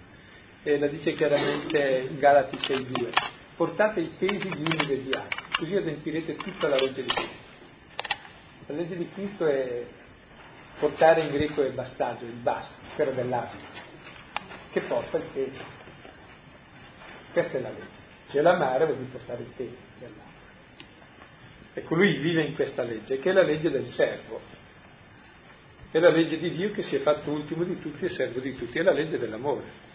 E 0.63 0.77
la 0.77 0.87
dice 0.87 1.13
chiaramente 1.13 2.07
in 2.09 2.19
Galati 2.19 2.57
6.2, 2.57 3.09
portate 3.55 4.01
i 4.01 4.11
pesi 4.17 4.53
gli 4.53 4.65
uni 4.65 4.85
degli 4.85 5.15
altri, 5.15 5.43
così 5.55 5.75
adempirete 5.75 6.35
tutta 6.35 6.67
la 6.67 6.75
legge 6.75 7.03
di 7.03 7.09
Cristo. 7.09 7.45
La 8.67 8.75
legge 8.75 8.97
di 8.97 9.09
Cristo 9.09 9.45
è 9.45 9.85
portare 10.79 11.23
in 11.23 11.31
greco 11.31 11.61
il 11.61 11.73
bastaggio, 11.73 12.25
il 12.25 12.33
basto, 12.33 12.73
quello 12.95 13.11
dell'abito, 13.11 13.63
che 14.71 14.81
porta 14.81 15.17
il 15.17 15.25
peso. 15.31 15.63
Questa 17.31 17.57
è 17.57 17.61
la 17.61 17.69
legge. 17.69 18.05
Cioè 18.29 18.41
l'amare 18.41 18.85
vuol 18.85 18.97
dire 18.97 19.09
portare 19.09 19.41
il 19.41 19.51
peso 19.55 19.75
dell'altro. 19.99 20.25
Ecco, 21.75 21.95
lui 21.95 22.17
vive 22.17 22.43
in 22.43 22.55
questa 22.55 22.83
legge, 22.83 23.19
che 23.19 23.29
è 23.29 23.33
la 23.33 23.43
legge 23.43 23.69
del 23.69 23.87
servo. 23.87 24.41
È 25.89 25.99
la 25.99 26.09
legge 26.09 26.37
di 26.37 26.51
Dio 26.51 26.71
che 26.71 26.83
si 26.83 26.95
è 26.95 26.99
fatto 26.99 27.31
ultimo 27.31 27.63
di 27.63 27.79
tutti 27.79 28.05
e 28.05 28.09
servo 28.09 28.39
di 28.39 28.55
tutti, 28.55 28.77
è 28.77 28.83
la 28.83 28.93
legge 28.93 29.17
dell'amore. 29.17 29.85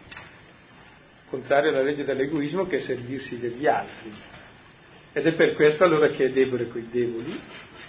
Contrario 1.29 1.71
alla 1.71 1.83
legge 1.83 2.05
dell'egoismo 2.05 2.67
che 2.67 2.77
è 2.77 2.81
servirsi 2.81 3.39
degli 3.39 3.67
altri. 3.67 4.13
Ed 5.13 5.27
è 5.27 5.35
per 5.35 5.55
questo 5.55 5.85
allora 5.85 6.09
che 6.09 6.27
è 6.27 6.31
debole 6.31 6.69
coi 6.69 6.89
deboli 6.89 7.41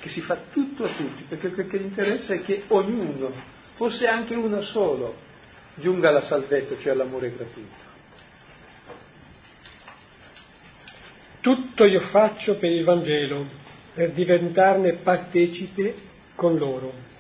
che 0.04 0.10
si 0.10 0.20
fa 0.20 0.38
tutto 0.52 0.84
a 0.84 0.94
tutti, 0.94 1.24
perché 1.30 1.52
quel 1.52 1.68
che 1.70 1.78
interessa 1.78 2.34
è 2.34 2.42
che 2.42 2.64
ognuno, 2.68 3.32
forse 3.76 4.06
anche 4.06 4.36
uno 4.36 4.62
solo, 4.64 5.16
giunga 5.76 6.10
alla 6.10 6.24
salvezza, 6.24 6.78
cioè 6.80 6.92
all'amore 6.92 7.34
gratuito. 7.34 7.92
Tutto 11.40 11.86
io 11.86 12.02
faccio 12.02 12.56
per 12.56 12.70
il 12.70 12.84
Vangelo, 12.84 13.48
per 13.94 14.12
diventarne 14.12 14.96
partecipe 14.96 15.96
con 16.36 16.58
loro. 16.58 17.12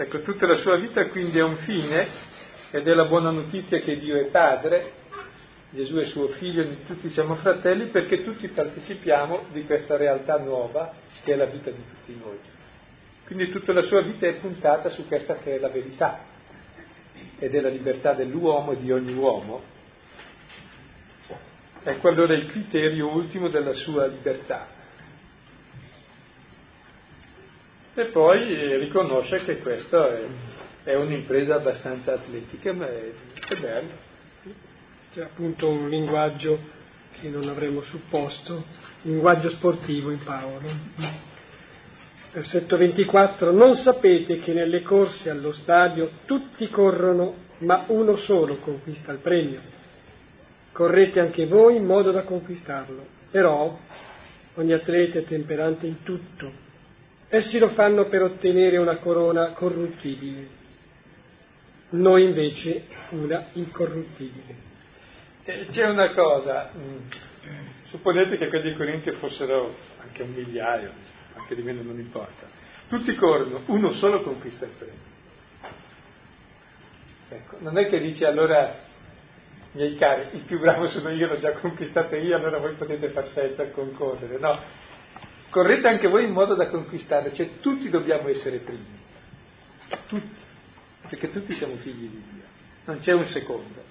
Ecco, 0.00 0.22
tutta 0.22 0.46
la 0.46 0.56
sua 0.56 0.78
vita 0.78 1.04
quindi 1.08 1.36
è 1.36 1.42
un 1.42 1.56
fine 1.56 2.08
ed 2.70 2.88
è 2.88 2.94
la 2.94 3.04
buona 3.04 3.30
notizia 3.30 3.80
che 3.80 3.98
Dio 3.98 4.18
è 4.18 4.30
Padre, 4.30 4.92
Gesù 5.68 5.96
è 5.96 6.06
suo 6.06 6.28
figlio, 6.28 6.66
tutti 6.86 7.10
siamo 7.10 7.34
fratelli 7.34 7.88
perché 7.88 8.24
tutti 8.24 8.48
partecipiamo 8.48 9.48
di 9.52 9.66
questa 9.66 9.98
realtà 9.98 10.38
nuova 10.38 10.90
che 11.22 11.34
è 11.34 11.36
la 11.36 11.44
vita 11.44 11.68
di 11.68 11.84
tutti 11.86 12.18
noi. 12.18 12.38
Quindi 13.26 13.50
tutta 13.50 13.74
la 13.74 13.82
sua 13.82 14.00
vita 14.00 14.26
è 14.26 14.32
puntata 14.36 14.88
su 14.88 15.06
questa 15.06 15.36
che 15.36 15.56
è 15.56 15.58
la 15.58 15.68
verità 15.68 16.20
ed 17.38 17.54
è 17.54 17.60
la 17.60 17.68
libertà 17.68 18.14
dell'uomo 18.14 18.72
e 18.72 18.80
di 18.80 18.90
ogni 18.90 19.12
uomo. 19.12 19.62
Ecco 21.82 22.08
allora 22.08 22.34
il 22.34 22.46
criterio 22.46 23.12
ultimo 23.12 23.48
della 23.48 23.74
sua 23.74 24.06
libertà. 24.06 24.79
E 28.00 28.06
poi 28.06 28.50
eh, 28.50 28.78
riconosce 28.78 29.44
che 29.44 29.58
questa 29.58 30.08
è, 30.08 30.22
è 30.84 30.94
un'impresa 30.94 31.56
abbastanza 31.56 32.14
atletica, 32.14 32.72
ma 32.72 32.88
è, 32.88 33.10
è 33.46 33.60
bello. 33.60 33.90
C'è 35.12 35.20
appunto 35.20 35.68
un 35.68 35.90
linguaggio 35.90 36.58
che 37.20 37.28
non 37.28 37.46
avremmo 37.50 37.82
supposto, 37.82 38.64
linguaggio 39.02 39.50
sportivo 39.50 40.10
in 40.10 40.24
Paolo. 40.24 40.70
Versetto 42.32 42.78
24, 42.78 43.52
non 43.52 43.74
sapete 43.74 44.38
che 44.38 44.54
nelle 44.54 44.80
corse 44.80 45.28
allo 45.28 45.52
stadio 45.52 46.10
tutti 46.24 46.70
corrono, 46.70 47.34
ma 47.58 47.84
uno 47.88 48.16
solo 48.16 48.56
conquista 48.60 49.12
il 49.12 49.18
premio. 49.18 49.60
Correte 50.72 51.20
anche 51.20 51.44
voi 51.44 51.76
in 51.76 51.84
modo 51.84 52.12
da 52.12 52.22
conquistarlo, 52.22 53.04
però 53.30 53.78
ogni 54.54 54.72
atleta 54.72 55.18
è 55.18 55.24
temperante 55.24 55.86
in 55.86 56.02
tutto. 56.02 56.68
Essi 57.32 57.60
lo 57.60 57.68
fanno 57.68 58.06
per 58.06 58.22
ottenere 58.22 58.76
una 58.76 58.96
corona 58.96 59.52
corruttibile, 59.52 60.48
noi 61.90 62.24
invece 62.24 62.86
una 63.10 63.46
incorruttibile. 63.52 64.68
C'è 65.70 65.88
una 65.88 66.12
cosa, 66.12 66.70
mm, 66.76 66.96
supponete 67.84 68.36
che 68.36 68.48
quelli 68.48 68.72
di 68.72 68.76
Corinti 68.76 69.12
fossero 69.12 69.76
anche 70.02 70.22
un 70.22 70.32
migliaio, 70.32 70.90
anche 71.36 71.54
di 71.54 71.62
meno 71.62 71.82
non 71.82 72.00
importa, 72.00 72.48
tutti 72.88 73.14
corrono, 73.14 73.62
uno 73.66 73.92
solo 73.92 74.22
conquista 74.22 74.64
il 74.64 74.72
premio. 74.76 75.08
Ecco, 77.28 77.58
non 77.60 77.78
è 77.78 77.88
che 77.88 78.00
dice 78.00 78.26
allora, 78.26 78.74
miei 79.74 79.94
cari, 79.94 80.30
il 80.32 80.42
più 80.42 80.58
bravo 80.58 80.88
sono 80.88 81.10
io, 81.10 81.28
l'ho 81.28 81.38
già 81.38 81.52
conquistato 81.52 82.16
io, 82.16 82.34
allora 82.34 82.58
voi 82.58 82.72
potete 82.72 83.10
far 83.10 83.28
sei 83.28 83.54
concorrere, 83.70 84.36
no. 84.40 84.88
Correte 85.50 85.88
anche 85.88 86.08
voi 86.08 86.24
in 86.24 86.32
modo 86.32 86.54
da 86.54 86.68
conquistare, 86.68 87.34
cioè 87.34 87.58
tutti 87.60 87.90
dobbiamo 87.90 88.28
essere 88.28 88.58
primi, 88.58 88.98
tutti, 90.06 90.40
perché 91.08 91.32
tutti 91.32 91.54
siamo 91.54 91.74
figli 91.76 92.08
di 92.08 92.22
Dio, 92.30 92.42
non 92.84 93.00
c'è 93.00 93.12
un 93.12 93.26
secondo. 93.26 93.90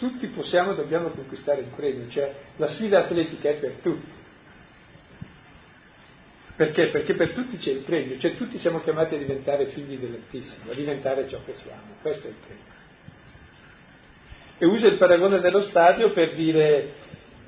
tutti 0.00 0.28
possiamo 0.28 0.72
e 0.72 0.76
dobbiamo 0.76 1.10
conquistare 1.10 1.60
il 1.60 1.68
premio, 1.76 2.08
cioè 2.08 2.34
la 2.56 2.68
sfida 2.68 3.00
atletica 3.00 3.50
è 3.50 3.54
per 3.56 3.72
tutti. 3.82 4.18
Perché? 6.56 6.90
Perché 6.90 7.14
per 7.14 7.34
tutti 7.34 7.58
c'è 7.58 7.70
il 7.70 7.80
premio, 7.80 8.18
cioè 8.18 8.34
tutti 8.34 8.58
siamo 8.58 8.80
chiamati 8.80 9.14
a 9.14 9.18
diventare 9.18 9.66
figli 9.66 9.98
dell'Altissimo, 9.98 10.72
a 10.72 10.74
diventare 10.74 11.28
ciò 11.28 11.38
che 11.44 11.54
siamo, 11.62 11.96
questo 12.00 12.26
è 12.26 12.30
il 12.30 12.36
premio. 12.44 12.78
E 14.56 14.66
usa 14.66 14.88
il 14.88 14.96
paragone 14.96 15.40
dello 15.40 15.62
stadio 15.64 16.12
per 16.12 16.34
dire, 16.34 16.94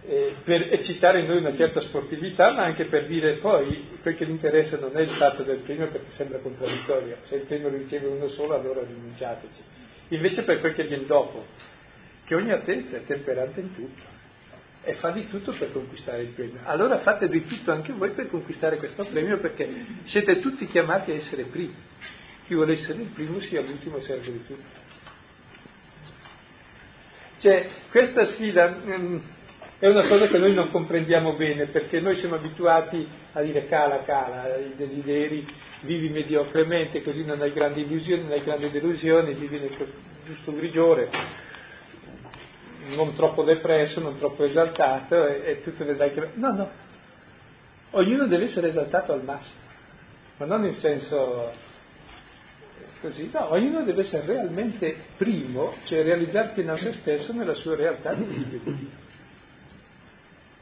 eh, 0.05 0.35
per 0.43 0.73
eccitare 0.73 1.21
in 1.21 1.27
noi 1.27 1.39
una 1.39 1.55
certa 1.55 1.81
sportività, 1.81 2.53
ma 2.53 2.65
anche 2.65 2.87
per 2.87 3.07
dire 3.07 3.39
poi 3.39 3.99
quel 4.03 4.17
che 4.17 4.27
gli 4.27 4.31
interessa 4.31 4.79
non 4.79 4.97
è 4.97 5.01
il 5.01 5.11
fatto 5.11 5.43
del 5.43 5.59
premio 5.59 5.89
perché 5.89 6.11
sembra 6.11 6.39
contraddittorio, 6.39 7.19
se 7.25 7.37
il 7.37 7.43
premio 7.43 7.71
lo 7.71 7.77
riceve 7.77 8.09
uno 8.09 8.29
solo 8.29 8.55
allora 8.55 8.83
rinunciateci, 8.83 9.63
invece 10.09 10.43
per 10.43 10.61
quel 10.61 10.75
che 10.75 10.85
viene 10.85 11.07
dopo, 11.07 11.45
che 12.25 12.35
ogni 12.35 12.51
atleta 12.51 12.97
è 12.97 13.05
temperante 13.05 13.61
in 13.61 13.75
tutto 13.75 14.11
e 14.85 14.95
fa 14.95 15.11
di 15.11 15.29
tutto 15.29 15.53
per 15.53 15.71
conquistare 15.71 16.23
il 16.23 16.31
premio. 16.31 16.59
Allora 16.65 16.99
fate 16.99 17.29
di 17.29 17.47
tutto 17.47 17.71
anche 17.71 17.93
voi 17.93 18.11
per 18.11 18.29
conquistare 18.29 18.79
questo 18.79 19.05
premio 19.05 19.39
perché 19.39 19.87
siete 20.05 20.41
tutti 20.41 20.67
chiamati 20.67 21.13
a 21.13 21.15
essere 21.15 21.45
primi. 21.45 21.77
Chi 22.47 22.55
vuole 22.55 22.73
essere 22.73 23.03
il 23.03 23.09
primo 23.09 23.41
sia 23.43 23.61
l'ultimo 23.61 24.01
serve 24.01 24.33
di 24.33 24.45
tutto. 24.45 24.81
Cioè, 27.39 27.69
questa 27.91 28.27
sfida 28.27 28.69
mh, 28.69 29.23
è 29.83 29.89
una 29.89 30.07
cosa 30.07 30.29
che 30.29 30.39
noi 30.39 30.55
non 30.55 30.71
comprendiamo 30.71 31.35
bene 31.35 31.67
perché 31.67 31.99
noi 31.99 32.15
siamo 32.15 32.37
abituati 32.37 33.05
a 33.33 33.43
dire 33.43 33.67
cala, 33.67 34.05
cala, 34.05 34.57
i 34.57 34.75
desideri, 34.77 35.45
vivi 35.81 36.09
mediocremente, 36.09 37.03
così 37.03 37.25
non 37.25 37.43
hai 37.43 37.53
grandi 37.53 37.81
illusioni, 37.81 38.23
non 38.23 38.31
hai 38.31 38.45
grandi 38.45 38.71
delusioni, 38.71 39.35
vivi 39.35 39.59
nel 39.59 39.77
giusto 40.25 40.55
grigiore 40.55 41.11
non 42.95 43.17
troppo 43.17 43.43
depresso, 43.43 43.99
non 43.99 44.19
troppo 44.19 44.45
esaltato 44.45 45.27
e, 45.27 45.51
e 45.51 45.63
tutto 45.63 45.85
vedrai 45.85 46.13
che... 46.13 46.31
No, 46.35 46.53
no, 46.53 46.71
ognuno 47.91 48.29
deve 48.29 48.45
essere 48.45 48.69
esaltato 48.69 49.13
al 49.13 49.25
massimo, 49.25 49.63
ma 50.37 50.47
non 50.47 50.65
in 50.65 50.75
senso 50.75 51.51
così, 53.01 53.29
no, 53.33 53.51
ognuno 53.51 53.83
deve 53.83 54.03
essere 54.03 54.27
realmente 54.27 54.95
primo, 55.17 55.75
cioè 55.87 56.05
realizzare 56.05 56.53
pieno 56.55 56.75
a 56.75 56.77
se 56.77 56.93
stesso 56.93 57.33
nella 57.33 57.55
sua 57.55 57.75
realtà 57.75 58.15
di 58.15 58.47
Dio. 58.49 59.02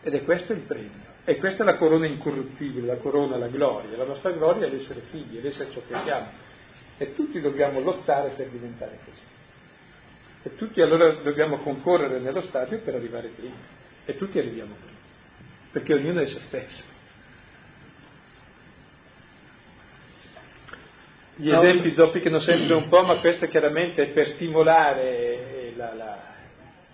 Ed 0.03 0.15
è 0.15 0.25
questo 0.25 0.53
il 0.53 0.61
premio. 0.61 1.09
E 1.25 1.37
questa 1.37 1.63
è 1.63 1.67
la 1.67 1.77
corona 1.77 2.07
incorruttibile, 2.07 2.87
la 2.87 2.97
corona, 2.97 3.37
la 3.37 3.49
gloria. 3.49 3.97
La 3.97 4.05
nostra 4.05 4.31
gloria 4.31 4.67
è 4.67 4.71
l'essere 4.71 5.01
figli, 5.11 5.39
è 5.39 5.43
l'essere 5.43 5.71
ciò 5.71 5.81
che 5.87 5.95
siamo. 6.03 6.27
E 6.97 7.15
tutti 7.15 7.41
dobbiamo 7.41 7.81
lottare 7.81 8.31
per 8.31 8.49
diventare 8.49 8.99
così. 9.05 9.29
E 10.43 10.57
tutti 10.57 10.81
allora 10.81 11.23
dobbiamo 11.23 11.59
concorrere 11.59 12.19
nello 12.19 12.41
stadio 12.43 12.79
per 12.81 12.95
arrivare 12.95 13.29
prima. 13.29 13.55
E 14.07 14.17
tutti 14.17 14.39
arriviamo 14.39 14.75
prima. 14.75 14.99
Perché 15.73 15.95
ognuno 15.95 16.21
è 16.21 16.27
se 16.27 16.41
stesso. 16.47 16.83
Gli 21.37 21.51
esempi 21.51 21.95
zoppicano 21.95 22.41
sempre 22.41 22.75
un 22.75 22.89
po', 22.89 23.03
ma 23.03 23.21
questo 23.21 23.47
chiaramente 23.47 24.03
è 24.03 24.09
per 24.09 24.27
stimolare 24.29 25.73
la, 25.75 25.95
la, 25.95 26.19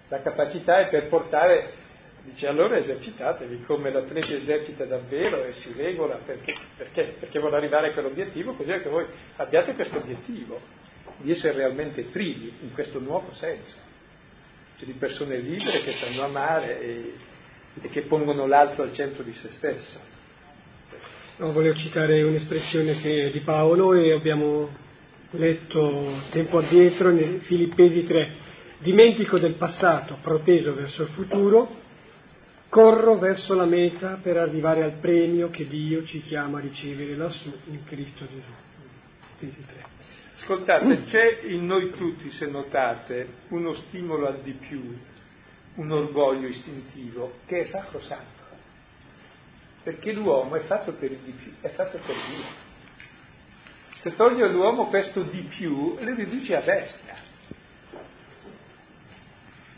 la 0.09 0.21
capacità 0.21 0.81
e 0.81 0.89
per 0.89 1.09
portare 1.09 1.85
Dice 2.27 2.49
allora 2.49 2.77
esercitatevi 2.77 3.63
come 3.63 3.93
l'atleta 3.93 4.35
esercita 4.35 4.85
davvero 4.85 5.45
e 5.45 5.53
si 5.53 5.73
regola 5.77 6.17
perché, 6.17 6.57
perché? 6.77 7.15
Perché 7.21 7.39
vuole 7.39 7.57
arrivare 7.57 7.91
a 7.91 7.93
quell'obiettivo, 7.93 8.55
così 8.55 8.73
che 8.73 8.89
voi 8.89 9.07
abbiate 9.37 9.75
questo 9.75 9.99
obiettivo 9.99 10.61
di 11.19 11.31
essere 11.31 11.59
realmente 11.59 12.03
privi 12.03 12.53
in 12.63 12.73
questo 12.75 12.99
nuovo 12.99 13.33
senso, 13.33 13.75
cioè 14.77 14.87
di 14.87 14.95
persone 14.95 15.39
libere 15.39 15.83
che 15.83 15.93
sanno 15.93 16.25
amare 16.25 16.81
e, 16.81 17.15
e 17.81 17.89
che 17.91 18.03
pongono 18.03 18.47
l'altro 18.47 18.83
al 18.83 18.93
centro 18.93 19.23
di 19.23 19.33
se 19.33 19.49
stesso. 19.51 20.01
No, 21.37 21.53
volevo 21.53 21.77
citare 21.77 22.23
un'espressione 22.25 23.01
che, 23.01 23.31
di 23.33 23.41
Paolo 23.41 23.95
e 23.95 24.13
abbiamo 24.13 24.69
letto 25.31 26.23
tempo 26.31 26.59
addietro 26.59 27.13
nei 27.13 27.39
Filippesi 27.39 28.05
3. 28.05 28.33
Dimentico 28.79 29.39
del 29.39 29.55
passato, 29.55 30.19
proteso 30.21 30.75
verso 30.75 31.03
il 31.03 31.09
futuro, 31.11 31.85
corro 32.77 33.17
verso 33.17 33.55
la 33.55 33.65
meta 33.65 34.19
per 34.21 34.37
arrivare 34.37 34.83
al 34.83 34.99
premio 35.01 35.49
che 35.49 35.67
Dio 35.67 36.05
ci 36.05 36.21
chiama 36.21 36.59
a 36.59 36.61
ricevere 36.61 37.17
lassù 37.17 37.51
in 37.71 37.83
Cristo 37.85 38.27
Gesù. 38.27 38.53
Filippesi 39.39 39.65
3. 39.65 39.85
Ascoltate, 40.41 41.03
c'è 41.05 41.41
in 41.45 41.65
noi 41.65 41.91
tutti, 41.93 42.31
se 42.33 42.45
notate, 42.45 43.29
uno 43.49 43.75
stimolo 43.77 44.27
al 44.27 44.43
di 44.43 44.53
più, 44.53 44.95
un 45.77 45.91
orgoglio 45.91 46.49
istintivo 46.49 47.39
che 47.47 47.61
è 47.61 47.65
sacrosanto. 47.65 48.45
Perché 49.83 50.13
l'uomo 50.13 50.57
è 50.57 50.61
fatto 50.61 50.93
per 50.93 51.11
il 51.13 51.21
di 51.25 51.33
più, 51.33 51.53
è 51.63 51.71
fatto 51.71 51.97
per 51.97 52.15
Dio. 52.29 52.65
Se 54.03 54.15
toglie 54.17 54.45
all'uomo 54.45 54.89
questo 54.89 55.23
di 55.23 55.41
più, 55.49 55.97
le 55.99 56.15
riduce 56.15 56.55
a 56.55 56.61
bestia. 56.61 57.26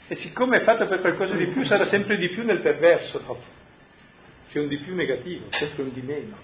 E 0.09 0.15
siccome 0.17 0.57
è 0.57 0.61
fatto 0.61 0.87
per 0.87 1.01
qualcosa 1.01 1.35
di 1.35 1.47
più, 1.49 1.65
sarà 1.65 1.85
sempre 1.85 2.17
di 2.17 2.31
più 2.31 2.43
nel 2.43 2.61
perverso 2.61 3.19
dopo. 3.19 3.45
C'è 4.51 4.59
un 4.59 4.69
di 4.69 4.79
più 4.79 4.95
negativo, 4.95 5.47
sempre 5.51 5.83
un 5.83 5.93
di 5.93 6.01
meno. 6.01 6.37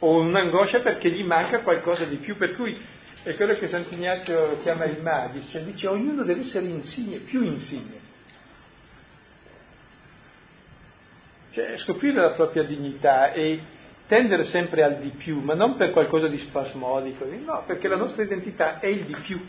O 0.00 0.20
un'angoscia 0.20 0.80
perché 0.80 1.10
gli 1.10 1.24
manca 1.24 1.60
qualcosa 1.60 2.04
di 2.04 2.16
più, 2.16 2.36
per 2.36 2.54
cui 2.54 2.78
è 3.22 3.34
quello 3.34 3.54
che 3.54 3.68
Sant'Ignazio 3.68 4.60
chiama 4.60 4.84
il 4.84 5.00
magis, 5.02 5.48
cioè 5.50 5.62
dice 5.62 5.86
ognuno 5.86 6.22
deve 6.22 6.40
essere 6.40 6.66
insigne, 6.66 7.18
più 7.18 7.42
insigne. 7.42 7.98
Cioè 11.52 11.78
scoprire 11.78 12.20
la 12.20 12.32
propria 12.32 12.62
dignità 12.62 13.32
e 13.32 13.58
tendere 14.06 14.44
sempre 14.44 14.82
al 14.82 14.98
di 14.98 15.10
più, 15.10 15.40
ma 15.40 15.54
non 15.54 15.76
per 15.76 15.90
qualcosa 15.90 16.28
di 16.28 16.38
spasmodico, 16.38 17.24
no, 17.24 17.62
perché 17.66 17.88
la 17.88 17.96
nostra 17.96 18.22
identità 18.22 18.80
è 18.80 18.86
il 18.86 19.04
di 19.04 19.16
più, 19.22 19.40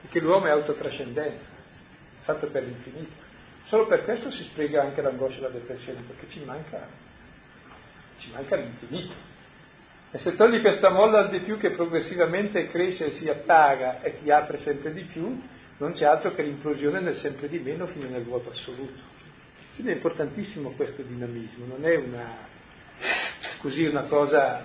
perché 0.00 0.20
l'uomo 0.20 0.46
è 0.46 0.50
autotrascendente, 0.50 1.55
fatto 2.26 2.48
per 2.48 2.64
l'infinito. 2.64 3.24
Solo 3.66 3.86
per 3.86 4.04
questo 4.04 4.30
si 4.30 4.42
spiega 4.44 4.82
anche 4.82 5.00
l'angoscia 5.00 5.38
e 5.38 5.42
la 5.42 5.48
depressione, 5.48 6.00
perché 6.06 6.26
ci 6.30 6.44
manca, 6.44 6.86
ci 8.18 8.30
manca 8.32 8.56
l'infinito. 8.56 9.14
E 10.10 10.18
se 10.18 10.36
togli 10.36 10.60
questa 10.60 10.90
molla 10.90 11.20
al 11.20 11.30
di 11.30 11.40
più 11.40 11.56
che 11.56 11.70
progressivamente 11.70 12.68
cresce 12.68 13.06
e 13.06 13.12
si 13.12 13.28
appaga 13.28 14.02
e 14.02 14.18
ti 14.20 14.30
apre 14.30 14.58
sempre 14.58 14.92
di 14.92 15.02
più, 15.02 15.40
non 15.78 15.92
c'è 15.92 16.04
altro 16.04 16.34
che 16.34 16.42
l'implosione 16.42 17.00
nel 17.00 17.16
sempre 17.16 17.48
di 17.48 17.58
meno 17.58 17.86
fino 17.86 18.08
nel 18.08 18.22
vuoto 18.22 18.50
assoluto. 18.50 19.14
Quindi 19.74 19.92
è 19.92 19.96
importantissimo 19.96 20.70
questo 20.70 21.02
dinamismo, 21.02 21.66
non 21.66 21.84
è 21.84 21.96
una, 21.96 22.34
così 23.58 23.84
una 23.84 24.04
cosa, 24.04 24.64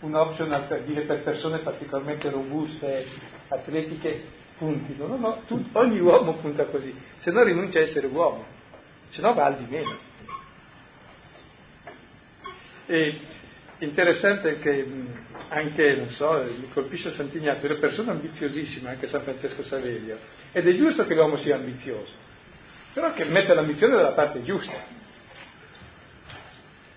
un 0.00 0.14
optional 0.14 0.66
per 0.66 0.82
dire 0.82 1.02
per 1.02 1.22
persone 1.22 1.58
particolarmente 1.58 2.30
robuste, 2.30 3.04
atletiche, 3.48 4.40
puntino. 4.58 5.06
No, 5.06 5.16
no, 5.16 5.42
tu, 5.46 5.62
ogni 5.72 6.00
uomo 6.00 6.34
punta 6.34 6.64
così, 6.64 6.94
se 7.20 7.30
no 7.30 7.42
rinuncia 7.42 7.78
a 7.78 7.82
essere 7.82 8.06
uomo, 8.06 8.44
se 9.10 9.20
no 9.20 9.34
va 9.34 9.44
al 9.46 9.56
di 9.56 9.66
meno. 9.68 9.96
E 12.86 13.20
interessante 13.78 14.58
che 14.58 14.86
anche, 15.48 15.94
non 15.96 16.08
so, 16.10 16.42
mi 16.58 16.68
colpisce 16.72 17.12
Sant'Ignazio, 17.14 17.68
è 17.68 17.70
una 17.72 17.80
persona 17.80 18.12
ambiziosissima, 18.12 18.90
anche 18.90 19.08
San 19.08 19.22
Francesco 19.22 19.62
Saverio, 19.64 20.18
ed 20.52 20.66
è 20.66 20.76
giusto 20.76 21.04
che 21.04 21.14
l'uomo 21.14 21.36
sia 21.38 21.56
ambizioso, 21.56 22.12
però 22.92 23.12
che 23.12 23.24
metta 23.24 23.54
l'ambizione 23.54 23.94
dalla 23.94 24.12
parte 24.12 24.42
giusta. 24.42 25.00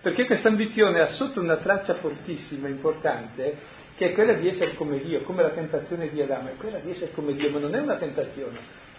Perché 0.06 0.28
questa 0.28 0.50
ambizione 0.50 1.02
ha 1.02 1.08
sotto 1.14 1.42
una 1.42 1.56
traccia 1.56 1.96
fortissima, 1.96 2.68
importante, 2.68 3.58
che 3.96 4.12
è 4.12 4.14
quella 4.14 4.34
di 4.34 4.48
essere 4.48 4.76
come 4.76 5.00
Dio, 5.00 5.24
come 5.24 5.42
la 5.42 5.50
tentazione 5.50 6.12
di 6.12 6.22
Adamo, 6.22 6.50
è 6.50 6.56
quella 6.58 6.78
di 6.78 6.92
essere 6.92 7.12
come 7.12 7.34
Dio, 7.34 7.50
ma 7.50 7.58
non 7.58 7.74
è 7.74 7.80
una 7.80 7.96
tentazione, 7.96 8.56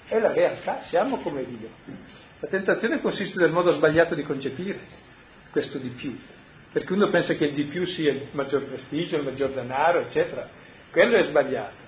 è 0.08 0.18
la 0.18 0.32
realtà, 0.32 0.80
siamo 0.80 1.18
come 1.18 1.44
Dio. 1.44 1.68
La 2.40 2.48
tentazione 2.48 3.00
consiste 3.00 3.38
nel 3.38 3.52
modo 3.52 3.70
sbagliato 3.70 4.16
di 4.16 4.24
concepire 4.24 4.80
questo 5.52 5.78
di 5.78 5.90
più, 5.90 6.18
perché 6.72 6.92
uno 6.92 7.08
pensa 7.08 7.34
che 7.34 7.44
il 7.44 7.54
di 7.54 7.66
più 7.66 7.86
sia 7.86 8.10
il 8.10 8.26
maggior 8.32 8.64
prestigio, 8.64 9.16
il 9.16 9.22
maggior 9.22 9.50
denaro, 9.50 10.00
eccetera. 10.00 10.48
Quello 10.90 11.18
è 11.18 11.22
sbagliato. 11.22 11.84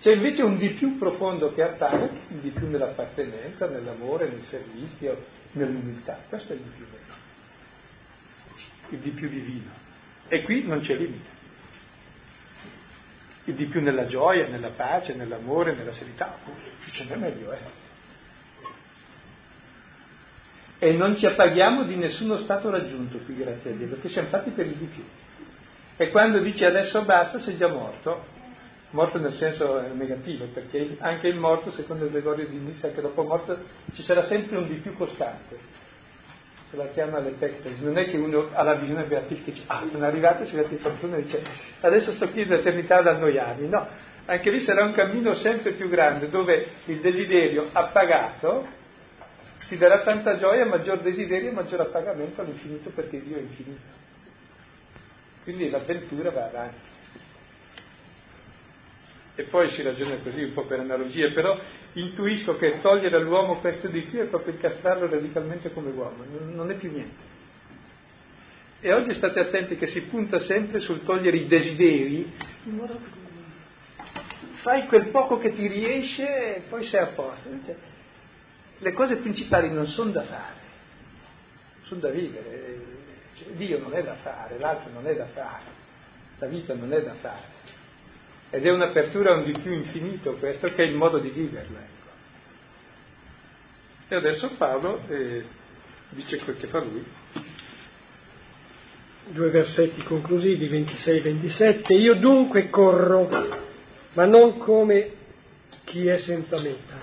C'è 0.00 0.12
invece 0.12 0.42
un 0.42 0.56
di 0.56 0.68
più 0.68 0.98
profondo 0.98 1.50
che 1.50 1.62
appare, 1.62 2.10
il 2.28 2.36
di 2.36 2.50
più 2.50 2.68
nell'appartenenza, 2.68 3.66
nell'amore, 3.66 4.28
nel 4.28 4.44
servizio, 4.44 5.24
nell'umiltà. 5.50 6.20
Questo 6.28 6.52
è 6.52 6.54
il 6.54 6.62
di 6.62 6.70
più 6.76 6.84
vero 6.84 7.25
il 8.90 8.98
di 8.98 9.10
più 9.10 9.28
divino. 9.28 9.70
E 10.28 10.42
qui 10.42 10.66
non 10.66 10.80
c'è 10.80 10.94
limite. 10.94 11.34
Il 13.44 13.54
di 13.54 13.66
più 13.66 13.80
nella 13.80 14.06
gioia, 14.06 14.48
nella 14.48 14.70
pace, 14.70 15.14
nell'amore, 15.14 15.74
nella 15.74 15.92
serenità. 15.92 16.36
Più 16.82 16.92
ce 16.92 17.04
n'è 17.04 17.16
meglio 17.16 17.52
è. 17.52 17.60
E 20.78 20.92
non 20.92 21.16
ci 21.16 21.26
appaghiamo 21.26 21.84
di 21.84 21.96
nessuno 21.96 22.36
stato 22.38 22.70
raggiunto 22.70 23.18
qui, 23.18 23.36
grazie 23.36 23.70
a 23.70 23.74
Dio, 23.74 23.88
perché 23.88 24.08
siamo 24.08 24.28
fatti 24.28 24.50
per 24.50 24.66
il 24.66 24.74
di 24.74 24.86
più. 24.86 25.04
E 25.96 26.10
quando 26.10 26.40
dici 26.40 26.64
adesso 26.64 27.02
basta, 27.02 27.40
sei 27.40 27.56
già 27.56 27.68
morto. 27.68 28.34
Morto 28.90 29.18
nel 29.18 29.32
senso 29.32 29.80
negativo, 29.94 30.46
perché 30.46 30.96
anche 31.00 31.28
il 31.28 31.36
morto, 31.36 31.70
secondo 31.70 32.04
il 32.04 32.10
Gregorio 32.10 32.46
di 32.46 32.56
Nissa, 32.58 32.90
che 32.90 33.00
dopo 33.00 33.22
morto 33.22 33.58
ci 33.94 34.02
sarà 34.02 34.24
sempre 34.24 34.58
un 34.58 34.68
di 34.68 34.74
più 34.74 34.94
costante 34.96 35.85
la 36.70 36.88
chiama 36.88 37.18
l'epectesi, 37.20 37.84
non 37.84 37.96
è 37.96 38.10
che 38.10 38.16
uno 38.16 38.50
ha 38.52 38.62
la 38.62 38.74
visione 38.74 39.04
beatifica 39.04 39.62
ah, 39.66 39.84
sono 39.90 40.04
arrivato, 40.04 40.42
in 40.42 40.78
fortuna 40.78 41.16
e 41.16 41.22
dice, 41.22 41.42
adesso 41.80 42.12
sto 42.12 42.28
qui 42.28 42.42
in 42.42 42.52
eternità 42.52 42.96
ad 42.96 43.06
annoiarmi, 43.06 43.68
no, 43.68 43.86
anche 44.26 44.50
lì 44.50 44.60
sarà 44.60 44.84
un 44.84 44.92
cammino 44.92 45.34
sempre 45.34 45.72
più 45.72 45.88
grande, 45.88 46.28
dove 46.28 46.66
il 46.86 47.00
desiderio 47.00 47.68
appagato 47.72 48.66
ti 49.68 49.76
darà 49.76 50.02
tanta 50.02 50.38
gioia, 50.38 50.64
maggior 50.64 51.00
desiderio 51.00 51.50
e 51.50 51.52
maggior 51.52 51.80
appagamento 51.80 52.40
all'infinito, 52.40 52.90
perché 52.90 53.22
Dio 53.22 53.36
è 53.36 53.40
infinito. 53.40 53.94
Quindi 55.42 55.70
l'avventura 55.70 56.30
va 56.30 56.46
avanti. 56.46 56.94
E 59.38 59.42
poi 59.44 59.68
si 59.70 59.82
ragiona 59.82 60.16
così 60.16 60.42
un 60.42 60.54
po' 60.54 60.64
per 60.64 60.80
analogie, 60.80 61.30
però 61.32 61.60
intuisco 61.92 62.56
che 62.56 62.80
togliere 62.80 63.16
all'uomo 63.16 63.56
questo 63.56 63.86
di 63.88 64.00
più 64.00 64.20
è 64.20 64.24
proprio 64.24 64.54
incastrarlo 64.54 65.08
radicalmente 65.10 65.70
come 65.72 65.90
uomo, 65.90 66.24
non 66.52 66.70
è 66.70 66.74
più 66.74 66.90
niente. 66.90 67.34
E 68.80 68.94
oggi 68.94 69.12
state 69.12 69.38
attenti 69.38 69.76
che 69.76 69.88
si 69.88 70.02
punta 70.04 70.38
sempre 70.38 70.80
sul 70.80 71.04
togliere 71.04 71.36
i 71.36 71.46
desideri, 71.46 72.32
fai 74.62 74.86
quel 74.86 75.08
poco 75.08 75.38
che 75.38 75.52
ti 75.52 75.66
riesce 75.66 76.56
e 76.56 76.60
poi 76.68 76.84
sei 76.84 77.02
a 77.02 77.06
posto. 77.08 77.50
Le 78.78 78.92
cose 78.94 79.16
principali 79.16 79.70
non 79.70 79.86
sono 79.86 80.12
da 80.12 80.22
fare, 80.22 80.60
sono 81.84 82.00
da 82.00 82.08
vivere. 82.08 82.94
Cioè, 83.36 83.48
Dio 83.50 83.78
non 83.80 83.92
è 83.92 84.02
da 84.02 84.14
fare, 84.14 84.58
l'altro 84.58 84.90
non 84.92 85.06
è 85.06 85.14
da 85.14 85.26
fare, 85.26 85.64
la 86.38 86.46
vita 86.46 86.72
non 86.72 86.90
è 86.94 87.02
da 87.02 87.12
fare. 87.14 87.74
Ed 88.56 88.64
è 88.64 88.70
un'apertura 88.70 89.34
a 89.34 89.36
un 89.36 89.44
di 89.44 89.52
più 89.58 89.70
infinito 89.70 90.32
questo 90.36 90.68
che 90.68 90.82
è 90.82 90.86
il 90.86 90.96
modo 90.96 91.18
di 91.18 91.28
viverla. 91.28 91.78
Ecco. 91.78 92.08
E 94.08 94.16
adesso 94.16 94.48
Paolo 94.56 94.98
eh, 95.08 95.44
dice 96.08 96.38
quel 96.38 96.56
che 96.56 96.66
fa 96.66 96.78
lui. 96.78 97.04
Due 99.28 99.50
versetti 99.50 100.02
conclusivi, 100.04 100.70
26-27. 100.70 101.92
Io 101.98 102.14
dunque 102.14 102.70
corro, 102.70 103.28
ma 104.14 104.24
non 104.24 104.56
come 104.56 105.10
chi 105.84 106.06
è 106.06 106.16
senza 106.16 106.58
meta. 106.58 106.94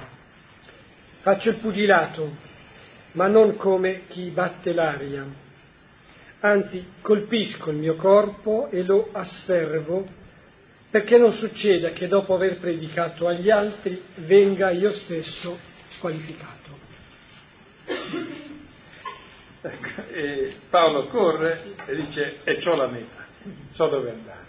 Faccio 1.20 1.49
il 1.49 1.58
pugilato, 1.58 2.32
ma 3.12 3.28
non 3.28 3.58
come 3.58 4.08
chi 4.08 4.30
batte 4.30 4.74
l'aria. 4.74 5.24
Anzi, 6.39 6.84
colpisco 6.99 7.70
il 7.70 7.78
mio 7.78 7.93
corpo 7.93 8.70
e 8.72 8.82
lo 8.82 9.10
asservo 9.12 10.22
perché 10.94 11.18
non 11.18 11.34
succeda 11.34 11.89
che 11.89 12.08
dopo 12.08 12.36
aver 12.36 12.60
predicato 12.60 13.28
agli 13.28 13.50
altri 13.50 14.00
venga 14.18 14.70
io 14.70 14.91
stesso 14.94 15.58
squalificato. 15.96 16.78
Ecco, 19.62 20.12
e 20.12 20.56
Paolo 20.70 21.08
corre 21.08 21.74
e 21.88 21.96
dice 21.96 22.41
e 22.44 22.60
c'ho 22.60 22.76
la 22.76 22.86
meta, 22.86 23.26
so 23.72 23.88
dove 23.88 24.12
andare. 24.12 24.46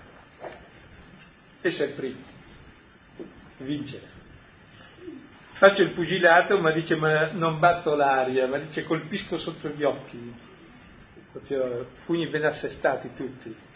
Essere 1.62 1.92
primo, 1.92 2.24
vincere. 3.56 4.06
faccio 5.52 5.80
il 5.80 5.92
pugilato, 5.92 6.58
ma 6.58 6.72
dice 6.72 6.94
ma 6.96 7.30
non 7.32 7.58
batto 7.58 7.94
l'aria, 7.94 8.46
ma 8.48 8.58
dice 8.58 8.84
colpisco 8.84 9.38
sotto 9.38 9.68
gli 9.68 9.82
occhi, 9.82 10.34
pugni 12.04 12.28
ben 12.28 12.44
assestati 12.44 13.14
tutti. 13.16 13.72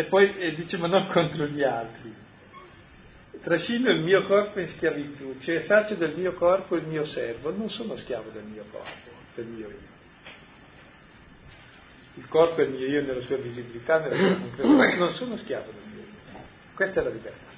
E 0.00 0.04
poi 0.04 0.34
e 0.34 0.54
dice 0.54 0.78
ma 0.78 0.86
non 0.86 1.08
contro 1.08 1.44
gli 1.44 1.62
altri. 1.62 2.14
Trascino 3.42 3.90
il 3.90 4.00
mio 4.00 4.24
corpo 4.26 4.58
in 4.58 4.68
schiavitù, 4.68 5.38
cioè 5.40 5.60
faccio 5.60 5.94
del 5.94 6.16
mio 6.16 6.32
corpo 6.32 6.76
il 6.76 6.86
mio 6.86 7.04
servo, 7.04 7.54
non 7.54 7.68
sono 7.68 7.96
schiavo 7.96 8.30
del 8.30 8.44
mio 8.44 8.64
corpo, 8.70 9.10
del 9.34 9.44
mio 9.44 9.68
io. 9.68 9.98
Il 12.14 12.26
corpo 12.28 12.62
è 12.62 12.64
il 12.64 12.70
mio 12.70 12.86
io 12.86 13.02
nella 13.02 13.20
sua 13.20 13.36
visibilità, 13.36 13.98
nella 13.98 14.16
sua 14.16 14.38
concretezza, 14.38 14.96
non 14.96 15.12
sono 15.12 15.36
schiavo 15.36 15.70
del 15.70 15.92
mio 15.92 16.02
io. 16.02 16.40
Questa 16.74 17.00
è 17.00 17.04
la 17.04 17.10
libertà. 17.10 17.50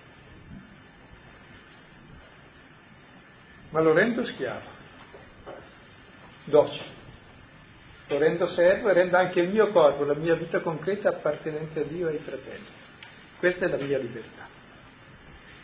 ma 3.71 3.81
lo 3.81 3.93
rendo 3.95 4.27
schiavo, 4.27 4.67
docile, 6.45 6.85
lo 8.09 8.19
rendo 8.19 8.47
servo 8.49 8.91
e 8.91 8.93
rendo 8.93 9.17
anche 9.17 9.41
il 9.41 9.49
mio 9.49 9.69
corpo, 9.69 10.05
la 10.05 10.15
mia 10.15 10.35
vita 10.35 10.61
concreta 10.61 11.09
appartenente 11.09 11.81
a 11.81 11.85
Dio 11.85 12.09
e 12.09 12.13
ai 12.13 12.19
fratelli. 12.19 12.67
Questa 13.39 13.67
è 13.67 13.69
la 13.69 13.83
mia 13.83 13.99
libertà. 13.99 14.49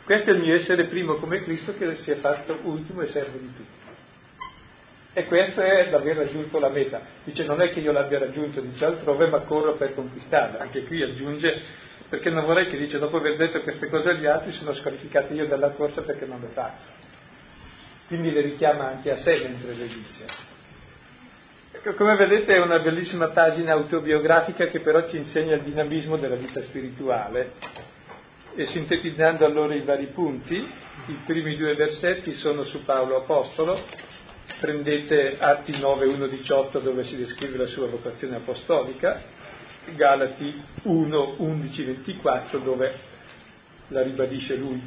Questo 0.05 0.30
è 0.30 0.32
il 0.34 0.41
mio 0.41 0.55
essere 0.55 0.86
primo 0.86 1.14
come 1.14 1.43
Cristo 1.43 1.74
che 1.74 1.97
si 1.97 2.11
è 2.11 2.16
fatto 2.16 2.59
ultimo 2.62 3.03
e 3.03 3.09
servo 3.09 3.36
di 3.36 3.55
tutti. 3.55 3.86
E 5.12 5.24
questo 5.24 5.61
è 5.61 5.91
l'aver 5.91 6.16
raggiunto 6.16 6.59
la 6.59 6.68
meta. 6.68 7.01
Dice 7.24 7.45
non 7.45 7.61
è 7.61 7.70
che 7.70 7.80
io 7.80 7.93
l'abbia 7.93 8.18
raggiunto, 8.18 8.61
dice 8.61 8.84
altrove, 8.84 9.28
ma 9.28 9.41
corro 9.41 9.76
per 9.76 9.95
conquistarla. 9.95 10.61
Anche 10.61 10.84
qui 10.84 11.03
aggiunge, 11.03 11.62
perché 12.09 12.30
non 12.30 12.45
vorrei 12.45 12.70
che 12.70 12.78
dice 12.78 12.99
dopo 12.99 13.18
aver 13.18 13.36
detto 13.36 13.61
queste 13.61 13.89
cose 13.89 14.11
agli 14.11 14.26
altri 14.26 14.53
sono 14.53 14.72
squalificato 14.74 15.34
io 15.34 15.47
dalla 15.47 15.70
corsa 15.70 16.03
perché 16.03 16.24
non 16.24 16.41
le 16.41 16.49
faccio 16.49 17.07
quindi 18.09 18.30
le 18.30 18.41
richiama 18.41 18.89
anche 18.89 19.11
a 19.11 19.16
sé 19.18 19.39
mentre 19.43 19.74
le 19.74 19.86
dice. 19.86 20.24
Ecco, 21.89 22.05
come 22.05 22.16
vedete 22.16 22.55
è 22.55 22.61
una 22.61 22.80
bellissima 22.80 23.28
pagina 23.28 23.72
autobiografica 23.72 24.66
che 24.66 24.80
però 24.80 25.09
ci 25.09 25.16
insegna 25.16 25.55
il 25.55 25.62
dinamismo 25.62 26.18
della 26.18 26.34
vita 26.34 26.61
spirituale. 26.61 27.53
E 28.55 28.66
sintetizzando 28.66 29.47
allora 29.47 29.74
i 29.74 29.82
vari 29.82 30.09
punti, 30.09 30.57
i 30.57 31.18
primi 31.24 31.57
due 31.57 31.72
versetti 31.72 32.34
sono 32.34 32.64
su 32.64 32.84
Paolo 32.84 33.16
Apostolo, 33.16 33.80
prendete 34.61 35.36
Atti 35.39 35.80
9, 35.80 36.07
1, 36.09 36.26
18 36.26 36.78
dove 36.80 37.05
si 37.05 37.16
descrive 37.16 37.57
la 37.57 37.66
sua 37.68 37.86
vocazione 37.86 38.36
apostolica, 38.36 39.22
Galati 39.95 40.62
1, 40.82 41.34
11, 41.39 41.84
24 41.84 42.59
dove 42.59 42.95
la 43.89 44.03
ribadisce 44.03 44.57
lui. 44.57 44.82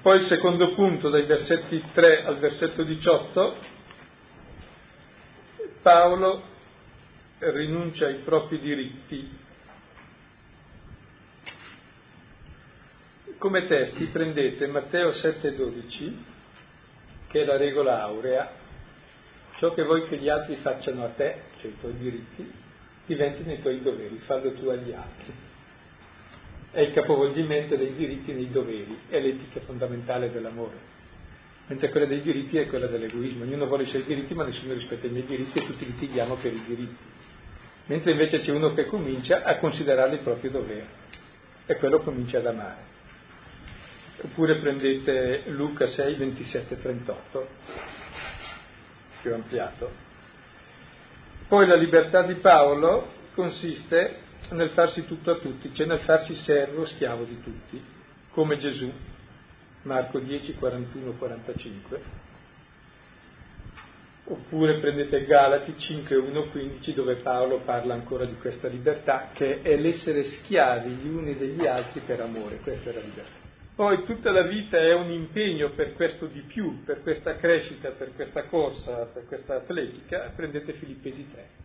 Poi 0.00 0.18
il 0.20 0.26
secondo 0.26 0.74
punto, 0.74 1.10
dai 1.10 1.26
versetti 1.26 1.82
3 1.92 2.24
al 2.24 2.38
versetto 2.38 2.84
18, 2.84 3.82
Paolo 5.82 6.42
rinuncia 7.38 8.06
ai 8.06 8.16
propri 8.16 8.58
diritti. 8.58 9.42
Come 13.38 13.66
testi 13.66 14.04
prendete 14.06 14.66
Matteo 14.66 15.10
7,12, 15.10 16.12
che 17.28 17.42
è 17.42 17.44
la 17.44 17.56
regola 17.56 18.02
aurea, 18.02 18.50
ciò 19.56 19.72
che 19.74 19.82
vuoi 19.82 20.04
che 20.04 20.16
gli 20.16 20.28
altri 20.28 20.56
facciano 20.56 21.04
a 21.04 21.08
te, 21.08 21.42
cioè 21.60 21.70
i 21.70 21.78
tuoi 21.78 21.96
diritti, 21.96 22.50
diventino 23.06 23.52
i 23.52 23.60
tuoi 23.60 23.82
doveri, 23.82 24.16
fallo 24.18 24.52
tu 24.52 24.68
agli 24.68 24.92
altri. 24.92 25.32
È 26.70 26.80
il 26.80 26.92
capovolgimento 26.92 27.76
dei 27.76 27.94
diritti 27.94 28.32
nei 28.32 28.50
doveri, 28.50 28.98
è 29.08 29.20
l'etica 29.20 29.60
fondamentale 29.60 30.30
dell'amore, 30.30 30.93
mentre 31.66 31.90
quella 31.90 32.06
dei 32.06 32.20
diritti 32.20 32.58
è 32.58 32.66
quella 32.66 32.86
dell'egoismo, 32.86 33.44
ognuno 33.44 33.66
vuole 33.66 33.84
i 33.84 33.88
suoi 33.88 34.04
diritti 34.04 34.34
ma 34.34 34.44
nessuno 34.44 34.74
rispetta 34.74 35.06
i 35.06 35.10
miei 35.10 35.24
diritti 35.24 35.58
e 35.58 35.66
tutti 35.66 35.86
litighiamo 35.86 36.36
per 36.36 36.52
i 36.52 36.62
diritti, 36.66 37.04
mentre 37.86 38.12
invece 38.12 38.40
c'è 38.40 38.52
uno 38.52 38.70
che 38.74 38.84
comincia 38.84 39.42
a 39.42 39.58
considerarli 39.58 40.16
il 40.16 40.20
proprio 40.20 40.50
dovere 40.50 40.86
e 41.66 41.76
quello 41.76 42.00
comincia 42.00 42.38
ad 42.38 42.46
amare. 42.46 42.92
Oppure 44.20 44.58
prendete 44.60 45.42
Luca 45.46 45.88
6, 45.88 46.14
27, 46.14 46.80
38, 46.80 47.48
che 49.20 49.30
ho 49.30 49.34
ampliato. 49.34 49.90
Poi 51.48 51.66
la 51.66 51.74
libertà 51.74 52.22
di 52.22 52.34
Paolo 52.34 53.12
consiste 53.34 54.20
nel 54.50 54.70
farsi 54.70 55.04
tutto 55.06 55.32
a 55.32 55.38
tutti, 55.38 55.74
cioè 55.74 55.86
nel 55.86 56.00
farsi 56.00 56.34
servo, 56.36 56.86
schiavo 56.86 57.24
di 57.24 57.42
tutti, 57.42 57.82
come 58.30 58.56
Gesù, 58.58 58.90
Marco 59.84 60.18
10, 60.18 60.54
41, 60.54 61.12
45. 61.12 62.22
Oppure 64.26 64.80
prendete 64.80 65.24
Galati 65.26 65.74
5, 65.78 66.16
1, 66.16 66.42
15 66.50 66.92
dove 66.94 67.16
Paolo 67.16 67.58
parla 67.58 67.94
ancora 67.94 68.24
di 68.24 68.36
questa 68.36 68.68
libertà 68.68 69.30
che 69.32 69.60
è 69.60 69.76
l'essere 69.76 70.24
schiavi 70.24 70.90
gli 70.90 71.08
uni 71.08 71.36
degli 71.36 71.66
altri 71.66 72.00
per 72.00 72.20
amore, 72.20 72.60
questa 72.60 72.90
è 72.90 72.94
la 72.94 73.00
libertà. 73.00 73.42
Poi 73.74 74.04
tutta 74.04 74.30
la 74.30 74.46
vita 74.46 74.78
è 74.78 74.94
un 74.94 75.10
impegno 75.10 75.72
per 75.72 75.94
questo 75.94 76.26
di 76.26 76.40
più, 76.40 76.84
per 76.84 77.02
questa 77.02 77.36
crescita, 77.36 77.90
per 77.90 78.14
questa 78.14 78.44
corsa, 78.44 79.10
per 79.12 79.26
questa 79.26 79.56
atletica, 79.56 80.32
prendete 80.34 80.72
Filippesi 80.74 81.30
3 81.30 81.64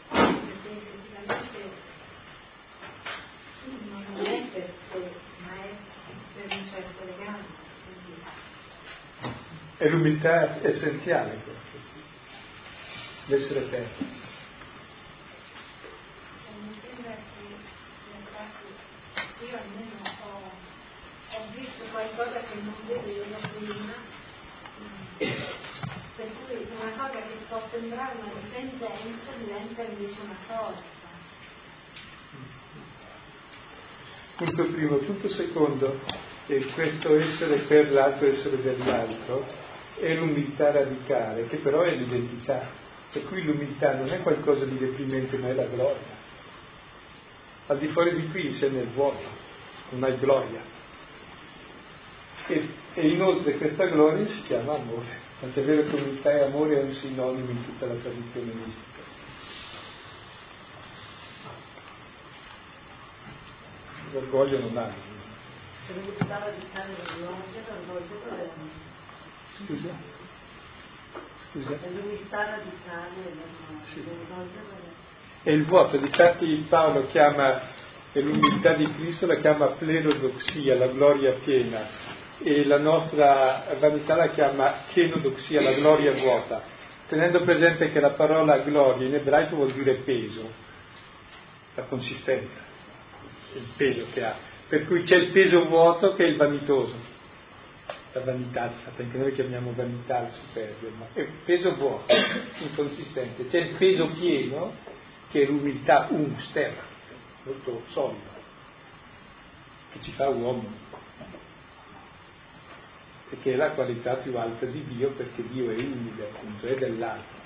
È 9.81 9.89
l'umiltà 9.89 10.61
essenziale 10.61 11.41
questo, 11.43 11.79
l'essere 13.25 13.65
aperto. 13.65 14.03
Io 19.41 19.57
almeno 19.57 20.01
ho, 20.21 20.51
ho 21.31 21.45
visto 21.55 21.83
qualcosa 21.91 22.41
che 22.41 22.61
non 22.61 22.75
vedevo 22.85 23.23
prima, 23.57 23.93
per 25.17 26.27
cui 26.45 26.67
una 26.79 26.91
cosa 26.95 27.17
che 27.17 27.37
può 27.49 27.67
sembrare 27.71 28.17
una 28.21 28.33
dipendenza 28.39 29.31
diventa 29.39 29.81
invece 29.81 30.21
una 30.21 30.37
forza. 30.45 30.83
Punto 34.35 34.63
primo. 34.65 34.97
Punto 34.97 35.29
secondo, 35.29 35.99
e 36.45 36.65
questo 36.75 37.17
essere 37.17 37.61
per 37.61 37.91
l'altro, 37.91 38.27
essere 38.27 38.61
dell'altro, 38.61 39.60
è 39.97 40.13
l'umiltà 40.15 40.71
radicale, 40.71 41.47
che 41.47 41.57
però 41.57 41.81
è 41.81 41.95
l'identità. 41.95 42.67
Per 43.11 43.25
cui 43.25 43.43
l'umiltà 43.43 43.93
non 43.95 44.09
è 44.09 44.21
qualcosa 44.21 44.65
di 44.65 44.77
deprimente, 44.77 45.37
ma 45.37 45.49
è 45.49 45.53
la 45.53 45.65
gloria. 45.65 46.19
Al 47.67 47.77
di 47.77 47.87
fuori 47.87 48.15
di 48.15 48.27
qui 48.29 48.53
sei 48.55 48.71
nel 48.71 48.87
vuoto, 48.87 49.25
non 49.89 50.03
hai 50.03 50.17
gloria. 50.17 50.61
e, 52.47 52.67
e 52.93 53.07
inoltre 53.07 53.57
questa 53.57 53.85
gloria 53.85 54.27
si 54.27 54.41
chiama 54.43 54.75
amore. 54.75 55.19
Tant'è 55.39 55.63
vero 55.63 55.89
che 55.89 55.95
umiltà 55.95 56.31
e 56.31 56.41
amore 56.43 56.79
è 56.79 56.83
un 56.83 56.93
sinonimo 56.93 57.49
in 57.49 57.65
tutta 57.65 57.85
la 57.87 57.95
tradizione 57.95 58.53
mistica. 58.53 58.99
L'orgoglio 64.13 64.59
non 64.59 64.77
ha. 64.77 64.93
Scusa? 69.57 69.89
Scusa? 71.51 71.77
Sì. 73.93 74.03
E 75.43 75.53
il 75.53 75.65
vuoto, 75.65 75.97
difatti 75.97 76.65
Paolo 76.69 77.07
chiama 77.07 77.61
e 78.13 78.21
l'umiltà 78.21 78.73
di 78.73 78.91
Cristo 78.93 79.25
la 79.25 79.35
chiama 79.35 79.67
plerodoxia, 79.67 80.75
la 80.75 80.87
gloria 80.87 81.33
piena, 81.43 81.87
e 82.39 82.65
la 82.65 82.79
nostra 82.79 83.65
vanità 83.79 84.15
la 84.15 84.29
chiama 84.29 84.83
chenodoxia, 84.89 85.61
la 85.61 85.73
gloria 85.73 86.11
vuota, 86.11 86.61
tenendo 87.07 87.39
presente 87.41 87.87
che 87.89 87.99
la 87.99 88.11
parola 88.11 88.59
gloria 88.59 89.07
in 89.07 89.15
ebraico 89.15 89.55
vuol 89.55 89.71
dire 89.71 89.95
peso, 89.95 90.49
la 91.75 91.83
consistenza, 91.83 92.59
il 93.53 93.67
peso 93.77 94.05
che 94.13 94.23
ha. 94.23 94.35
Per 94.67 94.85
cui 94.85 95.03
c'è 95.03 95.15
il 95.15 95.31
peso 95.31 95.65
vuoto 95.65 96.13
che 96.13 96.23
è 96.23 96.27
il 96.27 96.37
vanitoso, 96.37 97.00
la 98.13 98.21
vanità, 98.21 98.71
anche 98.97 99.17
noi 99.17 99.33
chiamiamo 99.33 99.73
vanità 99.73 100.27
il 100.27 100.33
superbio, 100.33 100.91
ma 100.97 101.05
è 101.13 101.21
un 101.21 101.43
peso 101.45 101.73
vuoto, 101.73 102.13
inconsistente. 102.59 103.47
C'è 103.47 103.59
il 103.59 103.75
peso 103.77 104.07
pieno 104.07 104.73
che 105.29 105.43
è 105.43 105.45
l'umiltà 105.45 106.07
umster, 106.09 106.75
molto 107.43 107.83
solido, 107.89 108.29
che 109.93 110.01
ci 110.01 110.11
fa 110.11 110.29
uomini 110.29 110.79
e 113.29 113.37
che 113.41 113.53
è 113.53 113.55
la 113.55 113.71
qualità 113.71 114.15
più 114.15 114.37
alta 114.37 114.65
di 114.65 114.83
Dio 114.83 115.11
perché 115.11 115.47
Dio 115.47 115.71
è 115.71 115.75
umile, 115.75 116.23
appunto, 116.23 116.67
è 116.67 116.75
dell'alto 116.75 117.39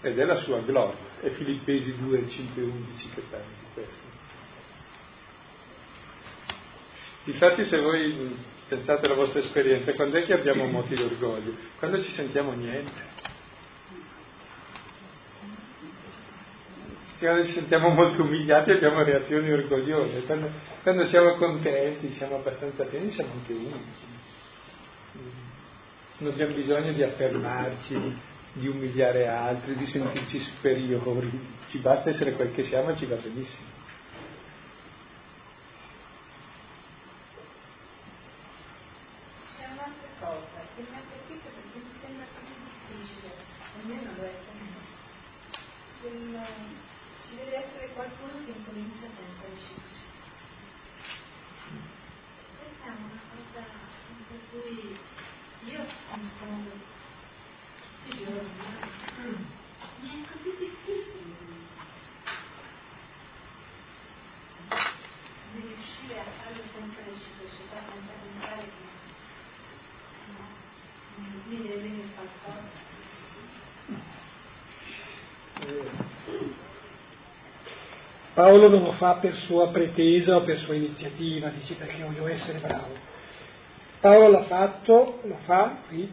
ed 0.00 0.18
è 0.18 0.24
la 0.24 0.36
sua 0.36 0.60
gloria. 0.60 1.06
È 1.20 1.28
Filippesi 1.30 1.96
2, 1.96 2.28
5 2.28 2.62
11 2.62 3.08
che 3.14 3.20
parla 3.22 3.44
di 3.44 3.66
questo. 3.74 4.07
Infatti 7.28 7.64
se 7.64 7.78
voi 7.78 8.36
pensate 8.68 9.04
alla 9.04 9.14
vostra 9.14 9.40
esperienza, 9.40 9.92
quando 9.92 10.16
è 10.16 10.24
che 10.24 10.32
abbiamo 10.32 10.64
moti 10.64 10.94
d'orgoglio? 10.94 11.54
Quando 11.78 12.02
ci 12.02 12.10
sentiamo 12.12 12.52
niente. 12.52 13.16
quando 17.18 17.44
ci 17.46 17.52
sentiamo 17.52 17.88
molto 17.88 18.22
umiliati 18.22 18.70
abbiamo 18.70 19.02
reazioni 19.02 19.50
orgogliose, 19.50 20.24
quando, 20.24 20.50
quando 20.82 21.04
siamo 21.06 21.32
contenti, 21.32 22.12
siamo 22.12 22.36
abbastanza 22.36 22.84
pieni, 22.84 23.10
siamo 23.10 23.32
anche 23.32 23.52
unici. 23.52 24.06
Non 26.18 26.32
abbiamo 26.32 26.54
bisogno 26.54 26.92
di 26.92 27.02
affermarci, 27.02 28.18
di 28.52 28.68
umiliare 28.68 29.26
altri, 29.26 29.74
di 29.74 29.86
sentirci 29.86 30.38
superiori, 30.38 31.28
ci 31.70 31.78
basta 31.78 32.08
essere 32.08 32.32
quel 32.32 32.52
che 32.52 32.64
siamo 32.64 32.90
e 32.90 32.96
ci 32.96 33.06
va 33.06 33.16
benissimo. 33.16 33.77
Paolo 78.38 78.68
non 78.68 78.84
lo 78.84 78.92
fa 78.92 79.14
per 79.14 79.34
sua 79.34 79.70
pretesa 79.70 80.36
o 80.36 80.42
per 80.42 80.58
sua 80.58 80.76
iniziativa, 80.76 81.48
dice 81.48 81.74
perché 81.74 82.04
voglio 82.04 82.28
essere 82.28 82.60
bravo. 82.60 82.94
Paolo 83.98 84.28
l'ha 84.28 84.44
fatto, 84.44 85.18
lo 85.24 85.38
fa 85.44 85.78
qui, 85.88 86.08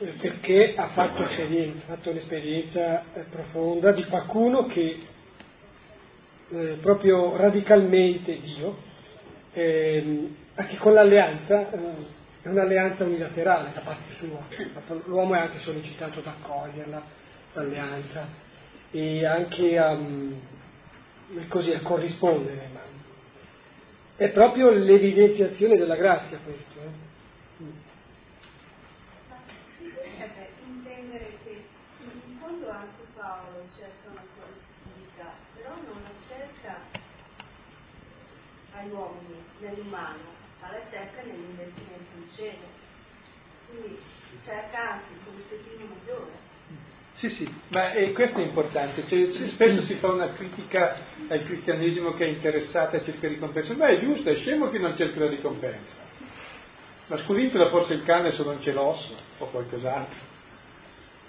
eh, 0.00 0.12
perché 0.20 0.74
ha 0.76 0.88
fatto 0.88 1.24
esperienza, 1.24 1.84
ha 1.84 1.96
fatto 1.96 2.10
un'esperienza 2.10 3.02
eh, 3.14 3.20
profonda 3.30 3.92
di 3.92 4.04
qualcuno 4.04 4.66
che 4.66 5.06
eh, 6.50 6.76
proprio 6.82 7.34
radicalmente 7.38 8.38
Dio, 8.40 8.76
eh, 9.54 10.28
anche 10.56 10.76
con 10.76 10.92
l'alleanza, 10.92 11.70
eh, 11.70 11.78
è 12.42 12.48
un'alleanza 12.48 13.04
unilaterale 13.04 13.70
da 13.72 13.80
parte 13.80 14.12
sua, 14.18 14.98
l'uomo 15.06 15.34
è 15.34 15.38
anche 15.38 15.60
sollecitato 15.60 16.18
ad 16.18 16.26
accoglierla, 16.26 17.02
l'alleanza, 17.54 18.28
e 18.90 19.24
anche 19.24 19.78
a... 19.78 19.92
Um, 19.92 20.58
così 21.48 21.72
a 21.72 21.80
corrispondere, 21.80 22.68
ma 22.72 22.80
è 24.16 24.30
proprio 24.30 24.70
l'evidenziazione 24.70 25.76
della 25.76 25.96
grazia 25.96 26.38
questo. 26.44 26.80
Eh? 26.80 27.08
agli 38.80 38.92
uomini, 38.92 39.44
nell'umano, 39.60 40.18
ma 40.60 40.70
la 40.70 40.80
cerca 40.90 41.22
nell'investimento 41.22 42.16
in 42.16 42.28
cielo. 42.34 42.66
Quindi 43.68 44.00
cerca 44.42 44.92
anche 44.92 45.12
il 45.12 45.18
corrispettivo 45.24 45.86
maggiore. 45.86 46.49
Sì, 47.20 47.28
sì, 47.28 47.46
ma 47.68 47.92
eh, 47.92 48.14
questo 48.14 48.38
è 48.38 48.42
importante, 48.42 49.04
cioè, 49.06 49.48
spesso 49.48 49.82
si 49.82 49.96
fa 49.96 50.08
una 50.10 50.32
critica 50.32 50.96
al 51.28 51.44
cristianesimo 51.44 52.14
che 52.14 52.24
è 52.24 52.28
interessato 52.28 52.96
a 52.96 53.04
cercare 53.04 53.34
ricompensa, 53.34 53.74
ma 53.74 53.88
è 53.88 54.00
giusto, 54.00 54.30
è 54.30 54.36
scemo 54.36 54.70
che 54.70 54.78
non 54.78 54.96
cerca 54.96 55.20
la 55.20 55.28
ricompensa. 55.28 55.96
Ma 57.08 57.18
scudinsela 57.18 57.66
forse 57.68 57.92
il 57.92 58.04
cane 58.04 58.32
se 58.32 58.42
non 58.42 58.58
c'è 58.60 58.72
l'osso 58.72 59.14
o 59.36 59.44
qualcos'altro. 59.50 60.18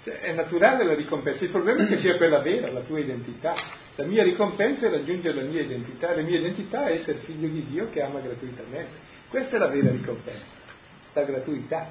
Cioè, 0.02 0.20
è 0.20 0.32
naturale 0.32 0.86
la 0.86 0.94
ricompensa, 0.94 1.44
il 1.44 1.50
problema 1.50 1.84
è 1.84 1.88
che 1.88 1.98
sia 1.98 2.16
quella 2.16 2.40
vera, 2.40 2.72
la 2.72 2.80
tua 2.80 2.98
identità. 2.98 3.54
La 3.96 4.04
mia 4.04 4.22
ricompensa 4.22 4.86
è 4.86 4.90
raggiungere 4.90 5.42
la 5.42 5.50
mia 5.50 5.60
identità, 5.60 6.14
la 6.14 6.22
mia 6.22 6.38
identità 6.38 6.86
è 6.86 6.92
essere 6.92 7.18
figlio 7.18 7.48
di 7.48 7.66
Dio 7.66 7.90
che 7.90 8.00
ama 8.00 8.20
gratuitamente. 8.20 8.96
Questa 9.28 9.56
è 9.56 9.58
la 9.58 9.68
vera 9.68 9.90
ricompensa, 9.90 10.56
la 11.12 11.22
gratuità, 11.22 11.90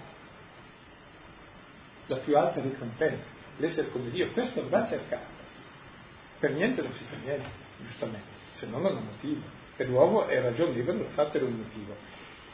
la 2.08 2.16
più 2.16 2.36
alta 2.36 2.62
ricompensa 2.62 3.40
l'essere 3.62 3.90
come 3.90 4.10
Dio, 4.10 4.32
questo 4.32 4.68
va 4.68 4.86
cercato. 4.88 5.40
Per 6.40 6.52
niente 6.52 6.82
non 6.82 6.92
si 6.92 7.04
fa 7.06 7.16
niente, 7.24 7.48
giustamente, 7.86 8.28
se 8.58 8.66
no 8.66 8.80
non 8.80 8.98
ha 8.98 9.00
motivo. 9.00 9.42
Per 9.76 9.88
l'uomo 9.88 10.28
è 10.28 10.42
ragionevole, 10.42 10.98
lo 10.98 11.08
fa 11.14 11.26
per 11.26 11.44
un 11.44 11.54
motivo. 11.54 11.96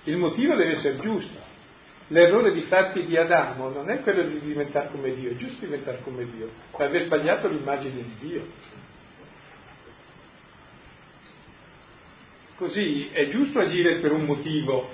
Il 0.04 0.18
motivo 0.18 0.56
deve 0.56 0.72
essere 0.74 0.98
giusto. 1.00 1.56
L'errore 2.10 2.54
di 2.54 2.62
fatti 2.62 3.06
di 3.06 3.18
Adamo 3.18 3.70
non 3.70 3.90
è 3.90 4.02
quello 4.02 4.24
di 4.24 4.40
diventare 4.40 4.90
come 4.90 5.14
Dio, 5.14 5.32
è 5.32 5.36
giusto 5.36 5.66
diventare 5.66 6.00
come 6.04 6.26
Dio, 6.30 6.50
ma 6.78 6.86
aver 6.86 7.06
sbagliato 7.06 7.48
l'immagine 7.50 7.96
di 7.96 8.16
Dio. 8.20 8.46
Così 12.56 13.10
è 13.12 13.28
giusto 13.30 13.60
agire 13.60 14.00
per 14.00 14.14
un 14.14 14.24
motivo, 14.24 14.90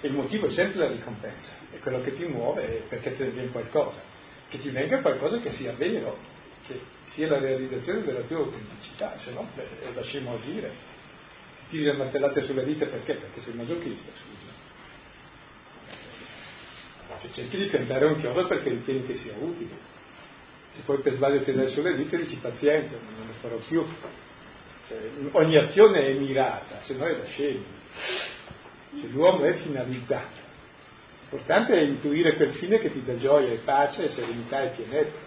e 0.00 0.08
il 0.08 0.14
motivo 0.14 0.46
è 0.46 0.50
sempre 0.50 0.80
la 0.80 0.90
ricompensa, 0.90 1.52
è 1.70 1.78
quello 1.78 2.00
che 2.00 2.14
ti 2.14 2.24
muove 2.24 2.84
perché 2.88 3.14
ti 3.14 3.22
viene 3.24 3.50
qualcosa 3.50 4.14
che 4.48 4.58
ti 4.58 4.70
venga 4.70 5.00
qualcosa 5.00 5.38
che 5.38 5.50
sia 5.52 5.72
vero, 5.72 6.16
che 6.66 6.80
sia 7.06 7.28
la 7.28 7.38
realizzazione 7.38 8.02
della 8.02 8.20
tua 8.20 8.38
autenticità, 8.38 9.18
se 9.18 9.32
no 9.32 9.48
eh, 9.56 9.92
lasciamo 9.94 10.34
agire. 10.34 10.94
Ti 11.68 11.80
le 11.80 11.96
martellate 11.96 12.44
sulle 12.44 12.64
dita 12.64 12.86
perché? 12.86 13.14
Perché 13.14 13.40
sei 13.42 13.54
masochista, 13.54 14.10
scusa. 14.12 14.54
Se 17.20 17.28
cerchi 17.32 17.56
di 17.56 17.66
piantare 17.66 18.06
un 18.06 18.20
chiodo 18.20 18.46
perché 18.46 18.68
ritieni 18.70 19.06
che 19.06 19.16
sia 19.16 19.32
utile. 19.38 19.94
Se 20.74 20.82
poi 20.84 20.98
per 20.98 21.14
sbaglio 21.14 21.42
ti 21.42 21.52
dai 21.52 21.70
sulle 21.70 21.96
dita 21.96 22.16
dici 22.16 22.36
pazienza, 22.36 22.90
non 22.90 23.26
ne 23.26 23.32
farò 23.40 23.56
più. 23.56 23.84
Cioè, 24.86 24.98
ogni 25.32 25.56
azione 25.56 26.08
è 26.08 26.12
mirata, 26.12 26.82
se 26.82 26.94
no 26.94 27.06
è 27.06 27.16
da 27.16 27.24
scemi. 27.24 27.64
Cioè, 29.00 29.08
l'uomo 29.10 29.44
è 29.44 29.54
finalizzato 29.54 30.45
L'importante 31.28 31.74
è 31.74 31.80
intuire 31.80 32.36
quel 32.36 32.52
fine 32.52 32.78
che 32.78 32.92
ti 32.92 33.02
dà 33.04 33.16
gioia 33.16 33.52
e 33.52 33.60
pace, 33.64 34.08
serenità 34.10 34.62
e 34.62 34.68
pienezza. 34.76 35.18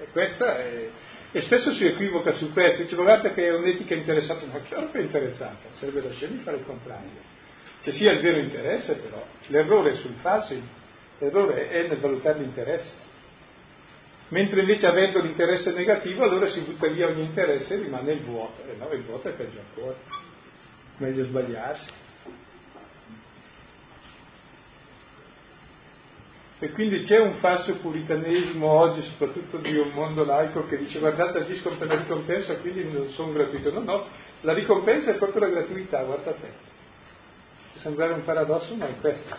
E, 0.00 0.06
questa 0.12 0.58
è, 0.58 0.88
e 1.32 1.40
spesso 1.40 1.72
si 1.72 1.86
equivoca 1.86 2.32
su 2.32 2.52
questo, 2.52 2.82
dice 2.82 2.94
guarda 2.94 3.32
che 3.32 3.42
è 3.42 3.54
un'etica 3.54 3.94
interessata, 3.94 4.44
ma 4.52 4.60
chiaro 4.60 4.90
che 4.90 4.98
è 4.98 5.02
interessata, 5.02 5.68
serve 5.78 6.02
da 6.02 6.10
scemi 6.12 6.42
fare 6.42 6.58
il 6.58 6.64
contrario. 6.66 7.30
che 7.82 7.90
sia 7.92 8.12
il 8.12 8.20
vero 8.20 8.38
interesse 8.38 8.94
però, 8.94 9.24
l'errore 9.46 9.92
è 9.92 9.94
sul 9.96 10.14
falso, 10.20 10.54
l'errore 11.18 11.68
è 11.68 11.88
nel 11.88 11.98
valutare 11.98 12.38
l'interesse. 12.38 13.10
Mentre 14.28 14.60
invece 14.60 14.86
avendo 14.86 15.20
l'interesse 15.20 15.72
negativo 15.72 16.22
allora 16.22 16.46
si 16.46 16.60
butta 16.60 16.88
via 16.88 17.08
ogni 17.08 17.24
interesse 17.24 17.74
e 17.74 17.82
rimane 17.82 18.12
il 18.12 18.20
vuoto, 18.20 18.62
e 18.66 18.76
no, 18.76 18.90
il 18.92 19.02
vuoto 19.02 19.28
è 19.28 19.32
peggio 19.32 19.58
ancora, 19.58 19.96
meglio 20.98 21.24
sbagliarsi. 21.24 21.90
E 26.62 26.70
quindi 26.70 27.02
c'è 27.02 27.18
un 27.18 27.38
falso 27.40 27.74
puritanesimo 27.78 28.64
oggi, 28.68 29.02
soprattutto 29.02 29.56
di 29.56 29.76
un 29.76 29.90
mondo 29.94 30.24
laico, 30.24 30.64
che 30.68 30.76
dice 30.76 31.00
guardate 31.00 31.38
agiscono 31.38 31.76
per 31.76 31.88
la 31.88 31.96
ricompensa, 31.96 32.56
quindi 32.58 32.88
non 32.88 33.10
sono 33.10 33.32
gratuito. 33.32 33.72
No, 33.72 33.80
no, 33.80 34.06
la 34.42 34.54
ricompensa 34.54 35.10
è 35.10 35.16
proprio 35.16 35.40
la 35.40 35.48
gratuità, 35.48 36.04
guarda 36.04 36.30
te. 36.30 36.52
Può 37.72 37.80
sembrare 37.80 38.12
un 38.12 38.22
paradosso, 38.22 38.76
ma 38.76 38.86
è 38.86 38.96
questo. 39.00 39.36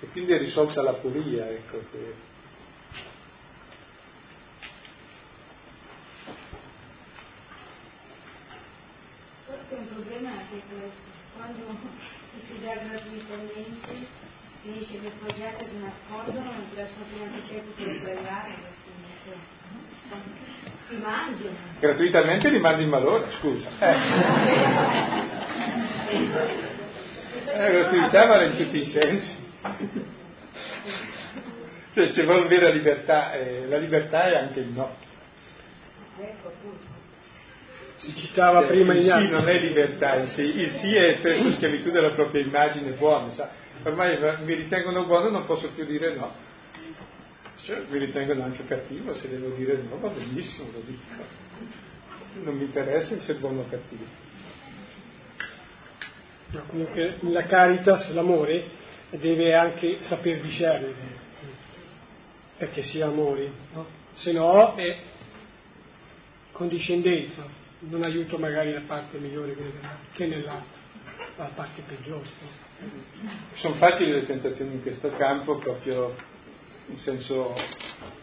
E 0.00 0.06
quindi 0.06 0.32
è 0.32 0.38
risolta 0.38 0.80
la 0.80 0.94
puria, 0.94 1.50
ecco. 1.50 1.76
Che... 1.90 2.14
Forse 9.44 9.74
un 9.74 9.88
problema 9.92 10.30
è 10.30 10.44
questo, 10.48 11.10
quando 11.36 11.76
si 12.48 12.58
dà 12.62 12.74
gratuitamente 12.74 14.23
finisce 14.64 14.98
le 15.02 15.10
progetto 15.20 15.64
di 15.64 15.78
nascondono, 15.78 16.52
non 16.52 16.64
ti 16.70 16.76
lasciano 16.76 17.04
più 17.06 17.18
neanche 17.18 17.40
tempo 17.46 17.70
per 17.76 18.00
sbagliare, 18.00 18.50
si 20.88 20.96
mangiano. 20.96 21.56
Gratuitamente 21.80 22.48
li 22.48 22.60
mandi 22.60 22.82
in 22.84 22.88
malore, 22.88 23.30
scusa. 23.38 23.68
Eh. 27.46 27.56
La 27.56 27.68
gratuità 27.70 28.26
vale 28.26 28.46
in 28.50 28.56
tutti 28.56 28.78
i 28.78 28.86
sensi. 28.86 29.36
Cioè, 31.92 32.12
ci 32.12 32.22
vuole 32.22 32.48
vera 32.48 32.70
libertà, 32.70 33.32
e 33.32 33.66
la 33.68 33.78
libertà 33.78 34.30
è 34.30 34.36
anche 34.36 34.60
il 34.60 34.68
no. 34.68 34.94
Ecco 36.18 36.48
appunto. 36.48 36.86
Si 37.96 38.16
citava 38.16 38.60
Cioè, 38.60 38.68
prima 38.68 38.94
il 38.94 39.02
sì 39.02 39.28
non 39.28 39.48
è 39.48 39.58
libertà, 39.58 40.14
il 40.16 40.28
sì, 40.28 40.42
il 40.42 40.70
sì 40.70 40.94
è 40.94 41.16
spesso 41.18 41.52
schiavitù 41.52 41.90
della 41.90 42.12
propria 42.12 42.44
immagine 42.44 42.92
buona, 42.92 43.30
sa? 43.30 43.50
Ormai 43.84 44.18
mi 44.44 44.54
ritengono 44.54 45.04
buono 45.04 45.30
non 45.30 45.46
posso 45.46 45.68
più 45.70 45.84
dire 45.84 46.14
no. 46.16 46.32
Cioè, 47.62 47.84
mi 47.88 47.98
ritengono 47.98 48.42
anche 48.42 48.64
cattivo, 48.66 49.14
se 49.14 49.28
devo 49.28 49.54
dire 49.54 49.82
no 49.88 49.98
va 49.98 50.08
benissimo, 50.08 50.70
lo 50.72 50.80
dico. 50.84 51.52
Non 52.42 52.56
mi 52.56 52.64
interessa 52.64 53.18
se 53.20 53.32
è 53.32 53.36
buono 53.36 53.60
o 53.60 53.68
cattivo. 53.68 54.04
No, 56.50 56.62
comunque 56.66 57.16
la 57.20 57.44
caritas, 57.44 58.12
l'amore, 58.12 58.68
deve 59.10 59.54
anche 59.54 59.98
saper 60.02 60.40
discernere 60.40 61.22
perché 62.56 62.82
sia 62.82 63.06
amore, 63.06 63.50
no? 63.72 63.86
se 64.14 64.32
no 64.32 64.74
è 64.76 65.00
condiscendenza, 66.52 67.44
non 67.80 68.04
aiuto 68.04 68.38
magari 68.38 68.72
la 68.72 68.82
parte 68.86 69.18
migliore 69.18 69.56
che 70.12 70.26
nell'altra, 70.26 70.80
la 71.36 71.50
parte 71.54 71.82
peggiore. 71.82 72.63
Sono 73.54 73.74
facili 73.74 74.12
le 74.12 74.26
tentazioni 74.26 74.74
in 74.74 74.82
questo 74.82 75.10
campo 75.16 75.56
proprio 75.56 76.14
in 76.86 76.96
senso 76.98 77.54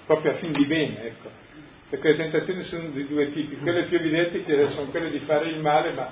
proprio 0.06 0.34
a 0.34 0.36
fin 0.36 0.52
di 0.52 0.66
bene, 0.66 1.04
ecco. 1.04 1.30
Perché 1.90 2.10
le 2.10 2.18
tentazioni 2.18 2.64
sono 2.64 2.90
di 2.90 3.08
due 3.08 3.32
tipi, 3.32 3.58
quelle 3.58 3.86
più 3.86 3.98
evidenti 3.98 4.44
che 4.44 4.70
sono 4.70 4.90
quelle 4.92 5.10
di 5.10 5.20
fare 5.20 5.50
il 5.50 5.62
male, 5.62 5.94
ma 5.94 6.12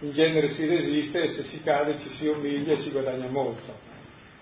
in 0.00 0.12
genere 0.12 0.48
si 0.50 0.66
resiste 0.66 1.20
e 1.20 1.28
se 1.28 1.42
si 1.44 1.62
cade 1.62 1.98
ci 1.98 2.08
si 2.10 2.26
umilia 2.26 2.74
e 2.74 2.78
si 2.78 2.90
guadagna 2.90 3.28
molto. 3.28 3.86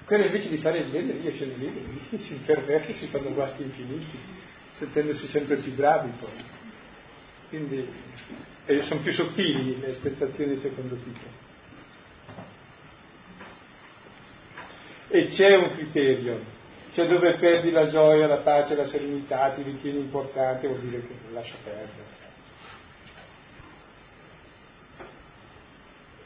Quelle 0.04 0.26
invece 0.26 0.48
di 0.48 0.58
fare 0.58 0.78
il 0.78 0.88
bene, 0.88 1.14
io 1.14 1.32
ce 1.34 1.46
ne 1.46 1.54
vedo, 1.54 1.80
si 2.22 2.34
imperversa 2.34 2.90
e 2.90 2.94
si 2.94 3.06
fanno 3.08 3.32
guasti 3.32 3.62
infiniti, 3.62 4.18
sentendosi 4.78 5.26
sempre 5.28 5.56
più 5.56 5.74
bravi 5.74 6.12
poi. 6.16 6.44
Quindi 7.48 7.88
sono 8.82 9.00
più 9.00 9.12
sottili 9.12 9.80
le 9.80 10.00
tentazioni 10.00 10.58
secondo 10.58 10.94
tipo. 10.96 11.44
E 15.08 15.28
c'è 15.28 15.54
un 15.54 15.70
criterio, 15.76 16.40
cioè 16.92 17.06
dove 17.06 17.36
perdi 17.36 17.70
la 17.70 17.88
gioia, 17.88 18.26
la 18.26 18.38
pace, 18.38 18.74
la 18.74 18.86
serenità, 18.86 19.50
ti 19.50 19.62
ritieni 19.62 19.98
importante, 19.98 20.66
vuol 20.66 20.80
dire 20.80 21.00
che 21.00 21.14
lascia 21.32 21.54
perdere. 21.62 22.24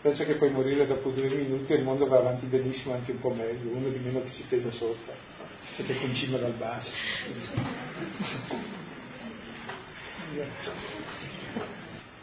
Pensa 0.01 0.25
che 0.25 0.37
puoi 0.37 0.51
morire 0.51 0.87
dopo 0.87 1.11
due 1.11 1.29
minuti 1.29 1.75
e 1.75 1.77
il 1.77 1.85
mondo 1.85 2.07
va 2.07 2.19
avanti 2.19 2.47
benissimo, 2.47 2.95
anche 2.95 3.13
un 3.13 3.21
po' 3.21 3.35
meglio, 3.35 3.77
uno 3.77 3.89
di 3.89 3.99
meno 3.99 4.23
che 4.23 4.31
si 4.31 4.45
pesa 4.49 4.71
sopra, 4.71 5.13
che 5.77 5.85
ti 5.85 5.95
concima 5.99 6.39
dal 6.39 6.53
basso. 6.53 6.91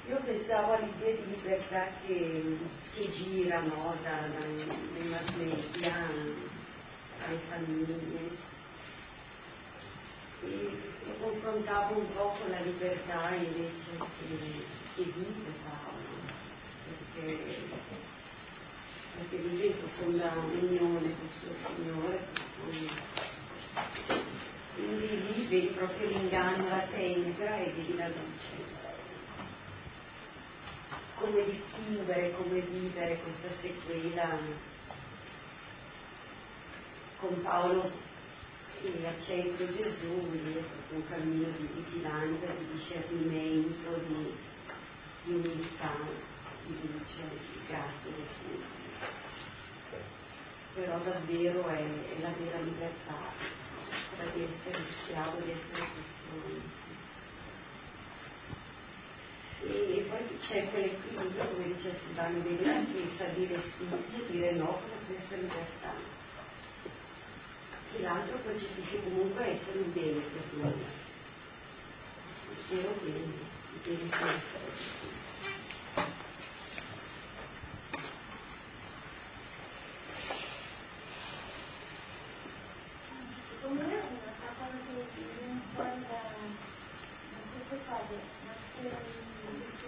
Io 0.10 0.22
pensavo 0.24 0.72
all'idea 0.72 1.16
di 1.16 1.26
libertà 1.32 1.88
che, 2.06 2.58
che 2.96 3.12
gira 3.12 3.60
no, 3.60 3.94
da, 4.04 4.28
da, 4.28 4.40
dai 4.40 5.08
mass 5.10 5.34
media 5.36 5.96
alle 7.26 7.40
famiglie. 7.50 8.46
E 10.44 10.78
lo 11.08 11.14
confrontavo 11.20 11.98
un 12.00 12.14
po' 12.14 12.38
con 12.40 12.50
la 12.50 12.62
libertà 12.62 13.36
invece 13.36 13.98
che, 13.98 14.64
che 14.96 15.04
vive 15.04 15.52
Paolo, 15.66 16.22
perché, 16.86 17.38
perché 19.18 19.38
vive 19.38 19.66
in 19.66 19.78
profonda 19.78 20.32
unione 20.38 21.00
con 21.02 21.04
il 21.04 21.32
suo 21.42 21.54
Signore, 21.76 22.28
quindi 24.74 25.34
lì 25.34 25.48
vedi 25.48 25.68
proprio 25.76 26.08
l'inganno, 26.08 26.70
la 26.70 26.88
tenegra 26.90 27.58
e 27.58 27.74
vedi 27.76 27.98
la 27.98 28.08
luce 28.08 28.87
come 31.20 31.44
distinguere, 31.46 32.32
come 32.34 32.60
vivere 32.62 33.20
questa 33.20 33.60
sequela 33.62 34.38
con 37.18 37.42
Paolo 37.42 37.92
che 38.80 39.08
al 39.08 39.24
centro 39.26 39.66
Gesù, 39.66 40.32
è 40.32 40.62
proprio 40.62 40.98
un 40.98 41.08
cammino 41.10 41.48
di 41.58 41.68
vigilanza, 41.74 42.46
di 42.46 42.78
discernimento, 42.78 44.00
di, 44.06 44.36
di 45.24 45.34
umiltà, 45.34 45.96
di 46.66 46.78
luce, 46.82 47.24
di 47.32 47.60
grazia, 47.68 48.12
di 48.12 48.64
Però 50.76 51.00
davvero 51.00 51.68
è, 51.70 51.80
è 51.80 52.22
la 52.22 52.32
vera 52.38 52.60
libertà, 52.60 53.32
quella 54.16 54.32
di 54.32 54.44
essere 54.44 54.84
schiavo, 55.02 55.40
di 55.40 55.52
essere 55.52 55.88
custodi 55.90 56.87
e 59.64 60.06
poi 60.08 60.38
c'è 60.40 60.70
quell'equilibrio 60.70 61.44
dove 61.46 61.64
dice 61.74 62.00
Silvano 62.06 62.42
Vedra 62.44 62.74
che 62.74 63.10
sa 63.18 63.26
dire 63.34 63.60
sì 63.76 63.88
e 63.90 64.32
dire 64.32 64.52
no 64.52 64.80
la 64.88 65.16
stessa 65.16 65.36
libertà 65.36 65.94
e 67.96 68.02
l'altro 68.02 68.38
percepisce 68.38 69.02
comunque 69.02 69.60
essere 69.60 69.80
un 69.80 69.94
bene 69.94 70.20
per 70.20 70.44
noi. 70.62 70.86
Il 72.50 72.78
vero 72.78 72.94
bene 73.02 73.18
il 73.18 73.82
bene 73.84 74.10
per 74.10 74.28
essere 74.28 74.86
Secondo 83.50 83.82
me 83.82 83.96
una 83.96 84.54
cosa 84.60 84.78
che 84.86 84.94
viene 85.16 85.62
fuori 85.74 86.02
da 86.08 86.22
queste 87.52 87.78
cose, 87.86 88.16
ma 88.46 88.54
che 88.80 89.26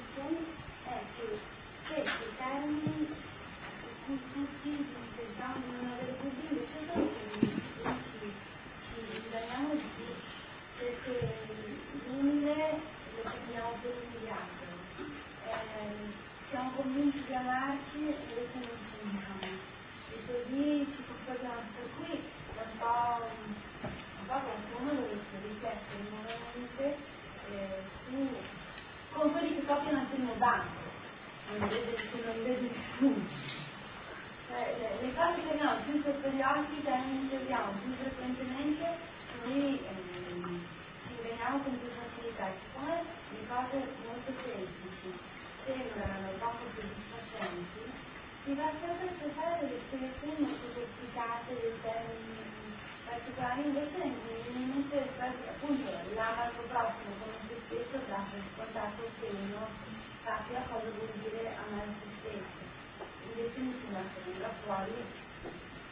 discussione 0.10 0.38
è 0.86 1.00
che 1.16 1.28
questi 1.88 2.28
termini 2.38 3.08
su 3.80 3.88
cui 4.06 4.20
tutti 4.34 4.86
pensiamo 5.16 5.56
di 5.56 5.72
non 5.76 5.92
avere 5.92 6.16
dubbi 6.22 6.48
invece 6.50 6.78
sono 6.86 7.08
quelli 7.08 7.50
su 7.52 7.82
cui 7.82 7.94
ci, 8.04 8.32
ci 8.84 9.22
guadagniamo 9.30 9.74
di 9.74 9.90
più, 9.96 10.12
perché 10.78 11.16
l'umile 12.08 12.80
lo 13.16 13.30
prendiamo 13.30 13.72
per 13.82 13.94
umiliato, 13.96 14.66
eh, 15.46 16.28
siamo 16.50 16.72
convinti 16.72 17.24
di 17.26 17.34
amarci 17.34 17.98
e 18.08 18.16
invece 18.30 18.58
non 18.60 18.78
ci 18.84 18.94
amiamo, 19.04 19.48
e 20.12 20.18
così 20.26 20.88
ci 20.96 21.04
comportiamo, 21.06 21.62
per 21.76 21.88
cui 21.98 22.14
è 22.18 22.62
un 22.62 22.78
po', 22.78 23.26
un 23.82 24.26
po' 24.26 24.40
come 24.40 24.92
uno 24.92 25.02
dovesse 25.02 25.36
riflettere 25.48 26.02
nuovamente 26.10 26.84
eh, 27.52 27.82
su 28.06 28.58
con 29.12 29.32
quelli 29.32 29.56
che 29.56 29.66
copiano 29.66 30.00
anche 30.00 30.16
il 30.16 30.22
mio 30.22 30.36
banco, 30.36 30.82
non 31.50 31.68
vede, 31.68 31.98
non 32.24 32.44
vede 32.44 32.70
nessuno. 32.70 33.26
Cioè, 34.48 34.76
le, 34.78 35.06
le 35.06 35.14
cose 35.14 35.44
che 35.44 35.52
abbiamo 35.52 35.82
più 35.84 36.02
sotto 36.02 36.30
gli 36.30 36.42
occhi, 36.42 36.82
che 36.82 37.36
abbiamo 37.36 37.72
più 37.84 37.94
frequentemente, 38.00 38.86
noi 39.44 39.80
ehm, 39.82 40.66
ci 41.06 41.14
inganniamo 41.18 41.60
con 41.64 41.80
più 41.80 41.90
facilità. 41.90 42.48
Siccome 42.54 43.04
le 43.04 43.48
cose 43.48 43.78
molto 44.06 44.32
semplici 44.42 45.10
sembrano 45.66 46.30
poco 46.38 46.64
soddisfacenti, 46.74 47.82
si 48.46 48.54
va 48.54 48.72
sempre 48.80 49.32
fare 49.36 49.60
delle 49.60 49.80
spiegazioni 49.86 50.48
molto 50.48 50.68
complicate 50.74 51.60
dei 51.60 51.76
termini 51.82 52.50
particolari, 53.10 53.66
invece 53.66 53.98
mi 54.54 54.66
mente 54.70 55.10
appunto 55.50 55.90
l'amato 56.14 56.62
prossimo 56.70 57.14
come 57.20 57.38
se 57.48 57.58
stesso 57.66 57.98
dà 58.08 58.22
per 58.30 58.42
scontato 58.54 59.02
che 59.20 59.28
uno 59.30 59.68
sappia 60.24 60.62
cosa 60.70 60.90
vuol 60.94 61.10
dire 61.22 61.56
amare 61.58 61.90
se 62.02 62.08
stesso. 62.22 62.62
Invece 63.30 63.60
mi 63.60 63.74
sembra 63.82 64.02
fuori 64.70 64.94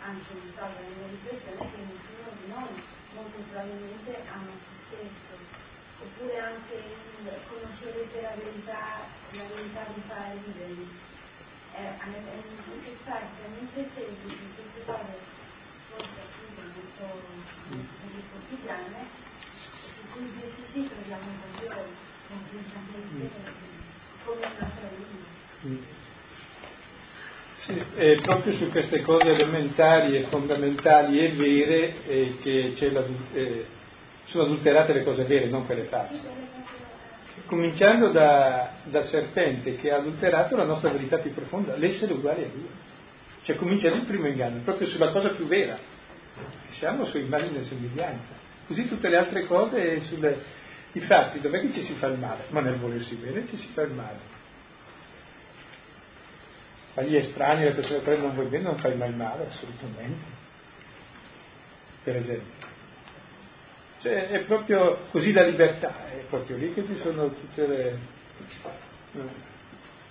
anche 0.06 0.34
mi 0.38 0.54
so, 0.54 0.62
la 0.62 0.86
mia 0.86 1.10
riflessione 1.10 1.66
che 1.74 1.82
nessuno 1.82 2.30
di 2.38 2.48
noi 2.54 2.78
molto 3.18 3.38
probabilmente 3.50 4.22
ama 4.30 4.54
se 4.54 4.78
stesso. 4.86 5.34
Oppure 5.98 6.38
anche 6.38 6.78
conoscerete 7.50 8.22
la 8.22 8.36
verità, 8.38 9.10
la 9.34 9.46
verità 9.50 9.82
di 9.90 10.02
fare 10.06 10.38
liberi 10.46 10.86
eh, 11.74 11.98
in 12.06 12.84
che 12.86 12.96
parte, 13.04 13.42
in 13.50 13.68
che 13.74 13.90
senso, 13.98 14.28
in 14.30 14.54
queste 14.54 14.86
cose 14.86 15.18
forse 15.90 16.20
appunto 16.22 16.62
molto, 16.78 17.06
molto 17.74 18.22
quotidiane, 18.30 19.10
su 19.58 20.06
cui 20.14 20.22
invece 20.22 20.62
sì 20.72 20.86
troviamo 20.86 21.34
proprio 21.42 21.82
completamente 22.30 23.32
come 24.24 24.46
una 24.46 24.70
vita. 25.66 25.97
Sì, 27.68 27.84
è 27.96 28.22
proprio 28.22 28.56
su 28.56 28.72
queste 28.72 29.02
cose 29.02 29.30
elementari 29.30 30.16
e 30.16 30.24
fondamentali 30.24 31.20
e 31.20 31.32
vere 31.34 31.94
eh, 32.08 32.38
che 32.42 32.74
eh, 33.34 33.66
sono 34.26 34.44
adulterate 34.46 34.94
le 34.94 35.04
cose 35.04 35.26
vere, 35.26 35.50
non 35.50 35.66
quelle 35.66 35.84
false 35.84 36.48
cominciando 37.48 38.10
da, 38.10 38.74
dal 38.84 39.06
serpente 39.06 39.78
che 39.78 39.90
ha 39.92 39.98
adulterato 39.98 40.56
la 40.56 40.66
nostra 40.66 40.92
verità 40.92 41.18
più 41.18 41.34
profonda, 41.34 41.76
l'essere 41.78 42.14
uguali 42.14 42.44
a 42.44 42.48
Dio. 42.48 42.86
Cioè 43.44 43.56
comincia 43.56 43.88
il 43.88 44.02
primo 44.02 44.28
inganno, 44.28 44.62
proprio 44.64 44.88
sulla 44.88 45.10
cosa 45.10 45.30
più 45.30 45.46
vera, 45.46 45.78
siamo 46.72 47.06
su 47.06 47.18
immagine 47.18 47.62
e 47.62 47.64
somiglianza. 47.64 48.46
Così 48.68 48.88
tutte 48.88 49.10
le 49.10 49.18
altre 49.18 49.46
cose 49.46 50.02
sulle... 50.02 50.66
Infatti, 50.92 51.40
dov'è 51.40 51.60
che 51.62 51.72
ci 51.72 51.84
si 51.84 51.94
fa 51.94 52.08
il 52.08 52.20
male? 52.20 52.46
Ma 52.50 52.60
nel 52.60 52.78
volersi 52.78 53.16
bene 53.16 53.48
ci 53.48 53.58
si 53.58 53.68
fa 53.74 53.84
il 53.84 53.94
male. 53.94 54.37
Agli 56.98 57.16
estranei, 57.16 57.66
le 57.66 57.76
persone 57.76 58.02
che 58.02 58.18
non 58.18 58.34
vuoi 58.34 58.48
bene, 58.48 58.64
non 58.64 58.78
fai 58.78 58.96
mai 58.96 59.14
male, 59.14 59.46
assolutamente. 59.50 60.26
Per 62.04 62.16
esempio. 62.16 62.66
Cioè 64.02 64.30
è 64.30 64.40
proprio 64.46 65.06
così 65.12 65.32
la 65.32 65.46
libertà, 65.46 66.08
è 66.08 66.24
proprio 66.28 66.58
lì 66.58 66.74
che 66.74 66.84
ci 66.88 66.98
sono 67.02 67.30
tutte 67.30 67.68
le... 67.68 67.98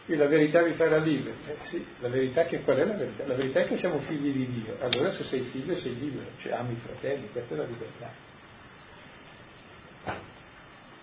E 0.06 0.14
la 0.14 0.28
verità 0.28 0.62
vi 0.62 0.74
farà 0.74 0.98
libero. 0.98 1.34
Eh 1.48 1.56
sì, 1.64 1.84
la 1.98 2.08
verità 2.08 2.44
che 2.44 2.60
qual 2.60 2.76
è 2.76 2.84
la 2.84 2.94
verità? 2.94 3.26
La 3.26 3.34
verità 3.34 3.62
è 3.62 3.66
che 3.66 3.78
siamo 3.78 3.98
figli 4.00 4.30
di 4.30 4.62
Dio. 4.62 4.76
Allora 4.80 5.10
se 5.10 5.24
sei 5.24 5.40
figlio 5.50 5.76
sei 5.76 5.98
libero, 5.98 6.30
cioè 6.40 6.52
ami 6.52 6.74
i 6.74 6.80
fratelli, 6.84 7.28
questa 7.32 7.54
è 7.54 7.56
la 7.56 7.64
libertà. 7.64 8.10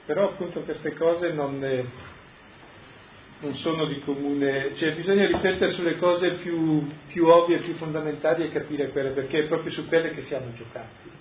Però 0.06 0.30
appunto 0.30 0.62
queste 0.62 0.94
cose 0.94 1.34
non, 1.34 1.60
non 3.44 3.56
sono 3.56 3.86
di 3.86 4.00
comune, 4.00 4.74
cioè 4.76 4.96
bisogna 4.96 5.28
riflettere 5.28 5.72
sulle 5.72 5.98
cose 5.98 6.36
più, 6.36 6.88
più 7.08 7.28
ovvie, 7.28 7.60
più 7.60 7.74
fondamentali 7.74 8.46
e 8.46 8.50
capire 8.50 8.90
quelle, 8.90 9.12
perché 9.12 9.44
è 9.44 9.48
proprio 9.48 9.72
su 9.72 9.86
quelle 9.88 10.10
che 10.10 10.24
siamo 10.24 10.54
giocati. 10.54 11.12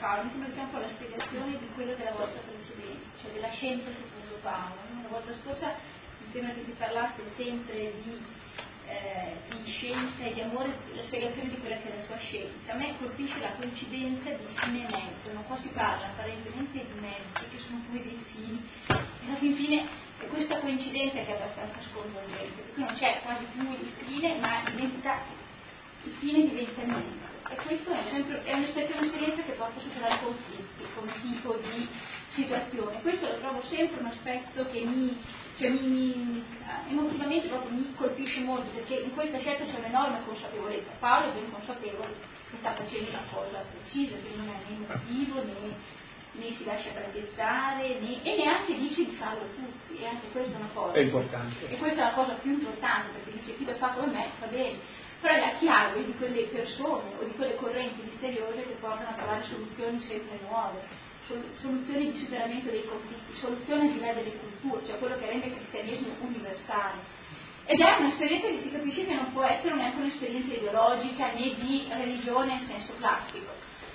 Paolo, 0.00 0.24
mi 0.24 0.30
sembra 0.30 0.48
che 0.48 0.54
sia 0.54 0.62
un 0.62 0.70
po' 0.70 0.78
la 0.78 0.88
spiegazione 0.96 1.58
di 1.58 1.68
quello 1.74 1.92
della 1.94 2.12
volta 2.12 2.40
precedente, 2.40 3.04
cioè 3.20 3.32
della 3.32 3.52
scienza 3.52 3.90
secondo 3.92 4.40
Paolo. 4.40 4.80
La 5.02 5.08
volta 5.08 5.32
scorsa 5.44 5.76
mi 6.18 6.19
sembra 6.32 6.52
che 6.52 6.64
si 6.64 6.74
parlasse 6.78 7.22
sempre 7.36 7.92
di, 8.02 8.18
eh, 8.86 9.36
di 9.48 9.70
scienza 9.72 10.24
e 10.24 10.34
di 10.34 10.40
amore, 10.40 10.76
la 10.94 11.02
spiegazione 11.02 11.50
di 11.50 11.58
quella 11.58 11.76
che 11.76 11.92
è 11.92 11.96
la 11.96 12.04
sua 12.04 12.18
scienza. 12.18 12.72
A 12.72 12.76
me 12.76 12.94
colpisce 12.98 13.38
la 13.40 13.52
coincidenza 13.52 14.30
di 14.30 14.46
fine 14.54 14.86
e 14.86 14.90
mezzo, 14.90 15.32
non 15.32 15.44
qua 15.46 15.58
si 15.58 15.68
parla 15.68 16.06
apparentemente 16.06 16.78
di 16.78 17.00
mezzi, 17.00 17.48
che 17.50 17.62
sono 17.66 17.82
come 17.86 18.02
dei 18.02 18.24
fini, 18.32 18.62
e 18.86 19.26
alla 19.26 19.36
fin 19.36 19.54
fine 19.56 19.86
è 20.18 20.26
questa 20.26 20.58
coincidenza 20.58 21.18
che 21.20 21.26
è 21.26 21.32
abbastanza 21.34 21.78
sconvolgente, 21.90 22.62
perché 22.62 22.80
non 22.80 22.94
c'è 22.96 23.20
quasi 23.22 23.44
più 23.52 23.62
il 23.70 23.92
fine, 24.04 24.38
ma 24.38 24.62
diventa, 24.70 25.18
il 26.04 26.12
fine 26.18 26.48
diventa 26.48 26.82
mezzo. 26.84 27.28
E 27.50 27.56
questo 27.56 27.90
è, 27.90 28.02
sempre, 28.10 28.44
è 28.44 28.52
un'esperienza 28.52 29.42
che 29.42 29.52
porta 29.52 29.80
a 29.80 29.82
superare 29.82 30.20
conflitti 30.22 30.84
come 30.94 31.12
tipo 31.20 31.58
di 31.60 31.88
situazione. 32.30 33.00
Questo 33.02 33.26
lo 33.26 33.38
trovo 33.38 33.62
sempre 33.68 33.98
un 33.98 34.06
aspetto 34.06 34.70
che 34.70 34.80
mi, 34.84 35.18
cioè 35.60 35.68
mi, 35.68 35.86
mi 35.86 36.42
eh, 36.64 36.90
emotivamente 36.90 37.48
proprio 37.48 37.70
mi 37.70 37.92
colpisce 37.94 38.40
molto 38.40 38.70
perché 38.72 38.94
in 38.94 39.12
questa 39.12 39.38
scelta 39.38 39.64
c'è 39.64 39.78
un'enorme 39.78 40.24
consapevolezza. 40.24 40.90
Paolo 40.98 41.30
è 41.30 41.34
ben 41.34 41.52
consapevole 41.52 42.14
che 42.48 42.56
sta 42.58 42.72
facendo 42.72 43.10
una 43.10 43.24
cosa 43.30 43.62
precisa, 43.70 44.16
che 44.16 44.36
non 44.36 44.48
è 44.48 44.56
né 44.70 44.86
motivo 44.88 45.44
né, 45.44 45.76
né 46.32 46.50
si 46.52 46.64
lascia 46.64 46.90
traversare 46.92 47.98
né, 48.00 48.22
e 48.22 48.36
neanche 48.36 48.78
dice 48.78 49.04
di 49.04 49.12
farlo 49.12 49.44
tutti. 49.54 50.00
E 50.00 50.06
anche 50.06 50.28
questa 50.32 50.56
è 50.56 50.60
una 50.60 50.70
cosa. 50.72 50.94
È 50.94 51.00
importante. 51.00 51.68
E 51.68 51.76
questa 51.76 52.00
è 52.00 52.04
la 52.04 52.12
cosa 52.12 52.32
più 52.40 52.52
importante 52.52 53.18
perché 53.18 53.38
dice 53.38 53.56
chi 53.58 53.66
l'ha 53.66 53.74
fatto 53.74 54.00
come 54.00 54.12
me 54.12 54.30
va 54.40 54.46
bene 54.46 54.78
però 55.20 55.34
è 55.34 55.40
la 55.40 55.58
chiave 55.58 56.02
di 56.06 56.14
quelle 56.14 56.44
persone 56.44 57.12
o 57.20 57.24
di 57.24 57.34
quelle 57.34 57.54
correnti 57.56 58.00
misteriose 58.02 58.62
che 58.62 58.76
portano 58.80 59.10
a 59.10 59.12
trovare 59.12 59.44
soluzioni 59.44 60.00
sempre 60.00 60.38
nuove, 60.48 60.80
soluzioni 61.58 62.12
di 62.12 62.18
superamento 62.18 62.70
dei 62.70 62.84
conflitti, 62.84 63.38
soluzioni 63.38 63.92
di 63.92 64.00
là 64.00 64.12
delle 64.12 64.32
culture, 64.36 64.86
cioè 64.86 64.98
quello 64.98 65.16
che 65.18 65.26
rende 65.26 65.46
il 65.46 65.54
cristianesimo 65.56 66.14
universale. 66.20 67.18
Ed 67.66 67.80
è 67.80 67.96
un'esperienza 67.98 68.48
che 68.48 68.62
si 68.62 68.70
capisce 68.72 69.06
che 69.06 69.14
non 69.14 69.32
può 69.32 69.44
essere 69.44 69.74
neanche 69.74 70.00
un'esperienza 70.00 70.54
ideologica 70.54 71.32
né 71.32 71.54
di 71.54 71.86
religione 71.88 72.54
in 72.54 72.66
senso 72.66 72.94
classico, 72.98 73.52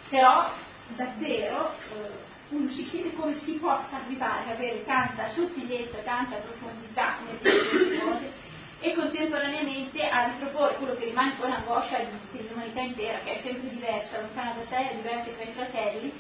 però 0.10 0.50
davvero 0.96 1.74
eh, 1.74 2.34
uno 2.50 2.72
si 2.72 2.86
chiede 2.86 3.14
come 3.14 3.36
si 3.40 3.54
possa 3.54 3.98
arrivare 4.04 4.44
ad 4.44 4.52
avere 4.52 4.84
tanta 4.86 5.30
sottigliezza, 5.30 5.98
tanta 6.04 6.38
profondità 6.38 7.18
nel 7.26 7.38
dire 7.42 7.70
queste 7.70 8.00
cose 8.00 8.32
e 8.80 8.94
contemporaneamente 8.94 10.08
a 10.08 10.28
riproporre 10.28 10.76
quello 10.76 10.96
che 10.96 11.06
rimane 11.06 11.34
poi 11.40 11.50
l'angoscia 11.50 11.98
dell'umanità 12.32 12.82
intera, 12.82 13.20
che 13.20 13.40
è 13.40 13.42
sempre 13.42 13.70
diversa, 13.70 14.22
lontana 14.22 14.54
da 14.54 14.64
sé, 14.64 14.92
diversa 14.96 15.32
tra 15.32 15.44
i 15.44 15.54
fratelli, 15.54 16.14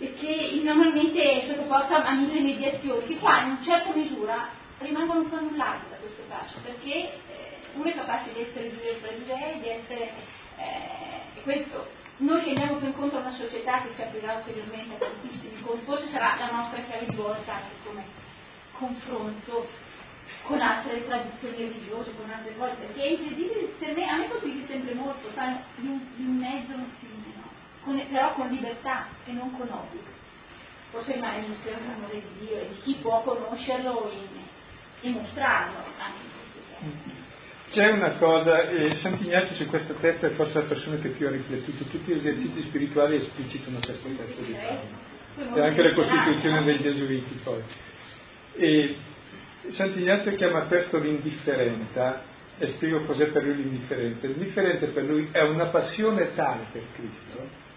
e 0.00 0.14
che 0.14 0.60
normalmente 0.64 1.20
è 1.20 1.46
sottoposta 1.46 2.02
a 2.04 2.14
mille 2.14 2.40
mediazioni, 2.40 3.06
che 3.06 3.18
qua 3.18 3.42
in 3.42 3.58
certa 3.62 3.94
misura 3.94 4.48
rimangono 4.78 5.20
un 5.20 5.28
po' 5.28 5.36
annullati 5.36 5.90
da 5.90 5.96
questo 5.96 6.22
passo, 6.26 6.56
perché 6.64 6.94
eh, 6.94 7.10
uno 7.74 7.84
è 7.84 7.94
capace 7.94 8.32
di 8.32 8.40
essere 8.40 8.70
giudeo 8.72 8.94
fra 8.94 9.14
giudei, 9.14 9.60
di 9.60 9.68
essere, 9.68 10.10
eh, 10.56 11.42
questo, 11.42 11.86
noi 12.16 12.42
che 12.42 12.50
andiamo 12.50 12.76
più 12.76 12.86
incontro 12.86 13.18
a 13.18 13.20
una 13.20 13.34
società 13.34 13.82
che 13.82 13.92
si 13.94 14.00
aprirà 14.00 14.36
ulteriormente 14.36 14.94
a 14.94 15.08
tantissimi 15.08 15.54
incontri, 15.58 15.84
forse 15.84 16.08
sarà 16.08 16.36
la 16.38 16.50
nostra 16.50 16.80
chiave 16.80 17.04
di 17.04 17.16
volta 17.16 17.54
anche 17.54 17.74
come 17.84 18.04
confronto 18.72 19.68
con 20.44 20.60
altre 20.60 21.04
tradizioni 21.04 21.56
religiose, 21.56 22.14
con 22.16 22.30
altre 22.30 22.56
cose, 22.56 22.72
perché 22.80 23.02
è 23.02 23.10
incredibile, 23.10 23.74
per 23.78 23.94
me, 23.94 24.08
a 24.08 24.16
me 24.16 24.28
colpisce 24.30 24.66
sempre 24.66 24.94
molto, 24.94 25.30
sai, 25.34 25.56
di 25.76 25.86
un, 25.88 26.00
di 26.16 26.24
un 26.24 26.36
mezzo 26.36 26.72
un? 26.72 27.19
Con, 27.82 28.02
però 28.10 28.32
con 28.34 28.48
libertà 28.48 29.06
e 29.26 29.32
non 29.32 29.50
con 29.56 29.68
obbligo. 29.70 30.18
Forse 30.90 31.12
rimane 31.12 31.38
il 31.38 31.48
mistero 31.48 31.78
dell'amore 31.78 32.14
di 32.14 32.46
Dio 32.46 32.58
e 32.58 32.68
di 32.68 32.80
chi 32.82 32.98
può 33.00 33.22
conoscerlo 33.22 34.10
e, 34.10 35.06
e 35.06 35.10
mostrarlo 35.10 35.78
anche 35.98 36.18
in 36.22 36.30
questo 36.32 36.60
caso. 36.72 37.18
C'è 37.70 37.86
una 37.86 38.10
cosa, 38.16 38.62
eh, 38.62 38.96
Sant'Ignazio 38.96 39.54
su 39.54 39.66
questo 39.66 39.94
testo 39.94 40.26
è 40.26 40.30
forse 40.30 40.58
la 40.58 40.66
persona 40.66 40.96
che 40.96 41.10
più 41.10 41.28
ha 41.28 41.30
riflettuto, 41.30 41.84
tutti 41.84 42.12
gli 42.12 42.16
esercizi 42.16 42.62
spirituali 42.62 43.16
esplicitano 43.16 43.78
questo 43.78 44.08
testo 44.08 44.42
di 44.42 44.52
Paolo, 44.52 45.56
e 45.56 45.60
anche 45.60 45.82
le 45.82 45.94
costituzioni 45.94 46.64
dei 46.64 46.80
Gesuiti 46.80 47.40
poi. 47.44 47.62
E 48.56 48.96
Sant'Ignazio 49.70 50.34
chiama 50.34 50.62
questo 50.62 50.98
l'indifferenza 50.98 52.22
e 52.58 52.66
spiego 52.66 53.04
cos'è 53.04 53.26
per 53.26 53.44
lui 53.44 53.54
l'indifferenza. 53.54 54.26
L'indifferenza 54.26 54.86
per 54.86 55.04
lui 55.04 55.28
è 55.30 55.42
una 55.42 55.66
passione 55.66 56.34
tale 56.34 56.64
per 56.72 56.82
Cristo, 56.94 57.68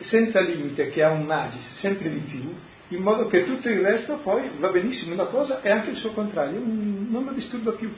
senza 0.00 0.40
limite, 0.40 0.90
che 0.90 1.02
ha 1.02 1.10
un 1.10 1.24
magis 1.24 1.78
sempre 1.78 2.10
di 2.10 2.20
più, 2.20 2.54
in 2.88 3.02
modo 3.02 3.26
che 3.26 3.44
tutto 3.44 3.68
il 3.68 3.80
resto 3.80 4.16
poi 4.16 4.50
va 4.58 4.68
benissimo 4.68 5.14
una 5.14 5.24
cosa 5.24 5.62
e 5.62 5.70
anche 5.70 5.90
il 5.90 5.96
suo 5.96 6.12
contrario, 6.12 6.60
non 6.60 7.24
lo 7.24 7.32
disturba 7.32 7.72
più, 7.72 7.92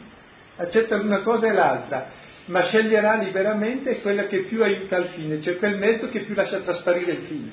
accetta 0.57 0.97
una 0.97 1.22
cosa 1.22 1.49
e 1.49 1.53
l'altra, 1.53 2.09
ma 2.47 2.62
sceglierà 2.62 3.16
liberamente 3.16 4.01
quella 4.01 4.26
che 4.26 4.42
più 4.42 4.62
aiuta 4.62 4.97
al 4.97 5.09
fine, 5.09 5.42
cioè 5.42 5.57
quel 5.57 5.78
mezzo 5.78 6.09
che 6.09 6.20
più 6.20 6.34
lascia 6.34 6.61
trasparire 6.61 7.12
il 7.12 7.24
fine, 7.26 7.51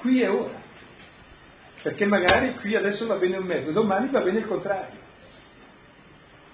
qui 0.00 0.22
e 0.22 0.28
ora 0.28 0.62
perché 1.84 2.06
magari 2.06 2.54
qui 2.54 2.74
adesso 2.74 3.06
va 3.06 3.16
bene 3.16 3.36
un 3.36 3.44
mezzo, 3.44 3.70
domani 3.70 4.08
va 4.08 4.22
bene 4.22 4.38
il 4.38 4.46
contrario. 4.46 5.02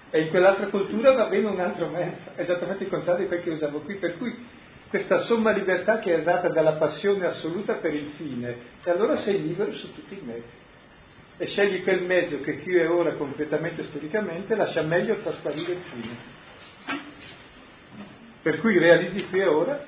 E 0.09 0.23
in 0.23 0.29
quell'altra 0.29 0.67
cultura 0.67 1.13
va 1.13 1.27
bene 1.27 1.47
un 1.47 1.59
altro 1.61 1.87
mezzo, 1.87 2.31
esattamente 2.35 2.83
il 2.83 2.89
contrario 2.89 3.21
di 3.21 3.27
quel 3.29 3.41
che 3.41 3.49
usavo 3.51 3.79
qui, 3.79 3.95
per 3.95 4.17
cui 4.17 4.35
questa 4.91 5.19
somma 5.19 5.51
libertà 5.51 5.99
che 5.99 6.13
è 6.13 6.21
data 6.21 6.49
dalla 6.49 6.73
passione 6.73 7.25
assoluta 7.25 7.75
per 7.75 7.95
il 7.95 8.11
fine, 8.17 8.57
e 8.83 8.91
allora 8.91 9.15
sei 9.15 9.41
libero 9.41 9.71
su 9.71 9.93
tutti 9.93 10.15
i 10.15 10.21
mezzi. 10.21 10.59
E 11.37 11.45
scegli 11.47 11.81
quel 11.81 12.03
mezzo 12.03 12.41
che 12.41 12.59
qui 12.59 12.75
e 12.75 12.87
ora 12.87 13.13
concretamente 13.13 13.85
storicamente 13.85 14.53
lascia 14.53 14.81
meglio 14.81 15.15
trasparire 15.21 15.71
il 15.71 15.81
fine. 15.89 16.17
Per 18.41 18.59
cui 18.59 18.77
realizzi 18.77 19.25
qui 19.29 19.39
e 19.39 19.47
ora 19.47 19.85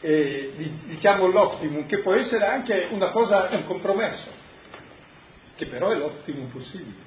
eh, 0.00 0.52
diciamo 0.84 1.26
l'optimum, 1.26 1.86
che 1.86 2.00
può 2.00 2.12
essere 2.12 2.44
anche 2.44 2.88
una 2.90 3.10
cosa, 3.10 3.48
un 3.52 3.64
compromesso, 3.64 4.28
che 5.56 5.64
però 5.64 5.92
è 5.92 5.96
l'optimum 5.96 6.50
possibile. 6.50 7.04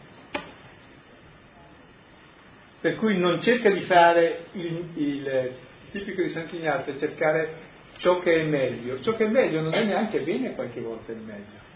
Per 2.82 2.96
cui 2.96 3.20
non 3.20 3.40
cerca 3.40 3.70
di 3.70 3.82
fare 3.82 4.46
il, 4.54 4.90
il 4.96 5.68
tipico 5.92 6.22
di 6.22 6.30
Sant'Ignazio, 6.30 6.98
cercare 6.98 7.68
ciò 7.98 8.20
che 8.20 8.34
è 8.34 8.44
meglio. 8.44 9.02
Ciò 9.02 9.16
che 9.16 9.26
è 9.26 9.30
meglio 9.30 9.62
non 9.62 9.74
è 9.74 9.84
neanche 9.84 10.20
bene 10.20 10.56
qualche 10.56 10.82
volta 10.82 11.12
il 11.12 11.20
meglio. 11.20 11.68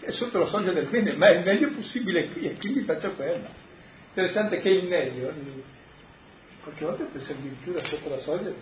È 0.00 0.10
sotto 0.10 0.38
la 0.38 0.46
soglia 0.46 0.72
del 0.72 0.86
bene, 0.86 1.16
ma 1.16 1.26
è 1.26 1.38
il 1.38 1.44
meglio 1.44 1.70
possibile 1.72 2.28
qui 2.28 2.48
e 2.48 2.56
quindi 2.56 2.80
faccio 2.82 3.12
quello. 3.12 3.48
Interessante 4.08 4.60
che 4.60 4.68
il 4.68 4.88
meglio, 4.88 5.32
qualche 6.62 6.84
volta 6.84 7.04
può 7.04 7.20
essere 7.20 7.38
addirittura 7.38 7.84
sotto 7.84 8.08
la 8.08 8.18
soglia 8.18 8.52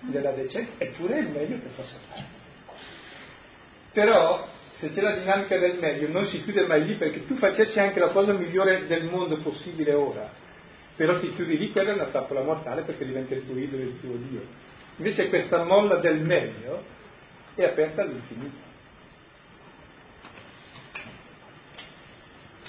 della 0.00 0.30
decenza, 0.32 0.72
eppure 0.78 1.14
è 1.16 1.20
il 1.20 1.28
meglio 1.28 1.56
che 1.56 1.68
possa 1.74 1.96
fare. 2.08 2.42
Però 3.92 4.48
se 4.70 4.90
c'è 4.92 5.00
la 5.00 5.18
dinamica 5.18 5.58
del 5.58 5.78
meglio 5.78 6.08
non 6.08 6.26
si 6.26 6.42
chiude 6.42 6.66
mai 6.66 6.84
lì 6.84 6.96
perché 6.96 7.26
tu 7.26 7.36
facessi 7.36 7.78
anche 7.78 8.00
la 8.00 8.10
cosa 8.10 8.32
migliore 8.32 8.86
del 8.86 9.04
mondo 9.04 9.38
possibile 9.38 9.92
ora 9.94 10.42
però 10.96 11.18
ti 11.18 11.34
chiudi 11.34 11.58
lì, 11.58 11.70
quella 11.72 11.90
è 11.90 11.94
una 11.94 12.06
trappola 12.06 12.42
mortale 12.42 12.82
perché 12.82 13.04
diventa 13.04 13.34
il 13.34 13.44
tuo 13.44 13.56
idolo 13.56 13.82
e 13.82 13.86
il 13.86 14.00
tuo 14.00 14.14
Dio. 14.14 14.42
Invece 14.96 15.28
questa 15.28 15.64
molla 15.64 15.96
del 15.96 16.20
meglio 16.20 16.82
è 17.54 17.64
aperta 17.64 18.02
all'infinito. 18.02 18.72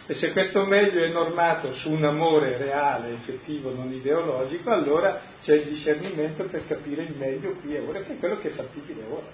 E 0.07 0.13
se 0.13 0.31
questo 0.33 0.65
meglio 0.65 1.03
è 1.03 1.11
normato 1.11 1.73
su 1.73 1.89
un 1.89 2.03
amore 2.03 2.57
reale, 2.57 3.13
effettivo, 3.13 3.73
non 3.73 3.91
ideologico, 3.91 4.69
allora 4.69 5.19
c'è 5.41 5.55
il 5.55 5.65
discernimento 5.65 6.43
per 6.43 6.67
capire 6.67 7.03
il 7.03 7.15
meglio 7.17 7.53
qui 7.53 7.75
e 7.75 7.79
ora, 7.79 8.01
che 8.01 8.13
è 8.13 8.19
quello 8.19 8.37
che 8.37 8.49
è 8.49 8.51
fattibile 8.51 9.03
ora. 9.09 9.25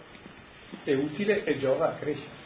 È 0.83 0.93
utile 0.93 1.43
e 1.43 1.59
giova 1.59 1.89
a 1.89 1.95
crescere. 1.95 2.39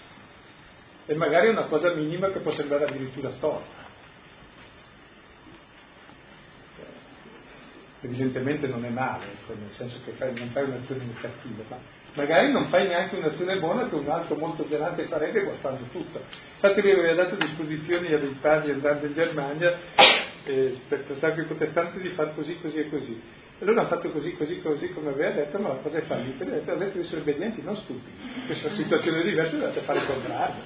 E 1.06 1.14
magari 1.14 1.48
è 1.48 1.52
una 1.52 1.68
cosa 1.68 1.94
minima 1.94 2.30
che 2.32 2.40
può 2.40 2.52
sembrare 2.52 2.86
addirittura 2.86 3.32
storta. 3.32 3.85
Evidentemente 8.06 8.68
non 8.68 8.86
è 8.86 8.90
male, 8.90 9.26
ecco, 9.26 9.54
nel 9.54 9.72
senso 9.72 10.00
che 10.06 10.12
fai, 10.12 10.34
non 10.34 10.50
fai 10.50 10.64
un'azione 10.64 11.04
cattiva, 11.20 11.64
ma 11.68 11.78
magari 12.14 12.52
non 12.52 12.68
fai 12.68 12.88
neanche 12.88 13.16
un'azione 13.18 13.60
buona 13.60 13.88
che 13.90 13.96
un 13.96 14.10
altro 14.10 14.36
molto 14.36 14.66
zelante 14.70 15.04
farebbe 15.04 15.44
guardando 15.44 15.84
tutto. 15.92 16.24
Infatti 16.54 16.82
lui 16.82 16.92
aveva 16.92 17.24
dato 17.24 17.36
disposizioni 17.36 18.14
a 18.14 18.18
dei 18.18 18.38
padri 18.40 18.72
andando 18.72 19.06
in 19.06 19.14
Germania 19.14 19.78
eh, 20.46 20.80
per 20.88 21.00
trattare 21.02 21.42
i 21.42 21.46
protestanti 21.46 22.00
di 22.00 22.10
fare 22.10 22.32
così, 22.34 22.58
così 22.62 22.78
e 22.78 22.90
così. 22.90 23.22
E 23.58 23.64
loro 23.64 23.80
hanno 23.80 23.90
fatto 23.90 24.12
così, 24.12 24.36
così, 24.36 24.62
così 24.62 24.90
come 24.90 25.10
aveva 25.10 25.32
detto, 25.32 25.58
ma 25.60 25.70
la 25.70 25.76
cosa 25.76 25.98
è 25.98 26.02
fallita. 26.02 26.44
Ha 26.44 26.48
detto, 26.48 26.76
detto 26.76 26.98
di 26.98 27.06
essere 27.06 27.22
obbedienti, 27.22 27.62
non 27.62 27.76
stupidi. 27.78 28.12
Questa 28.46 28.70
situazione 28.72 29.24
diversa, 29.24 29.56
dovete 29.56 29.82
fare 29.82 30.00
il 30.00 30.06
contrario. 30.06 30.64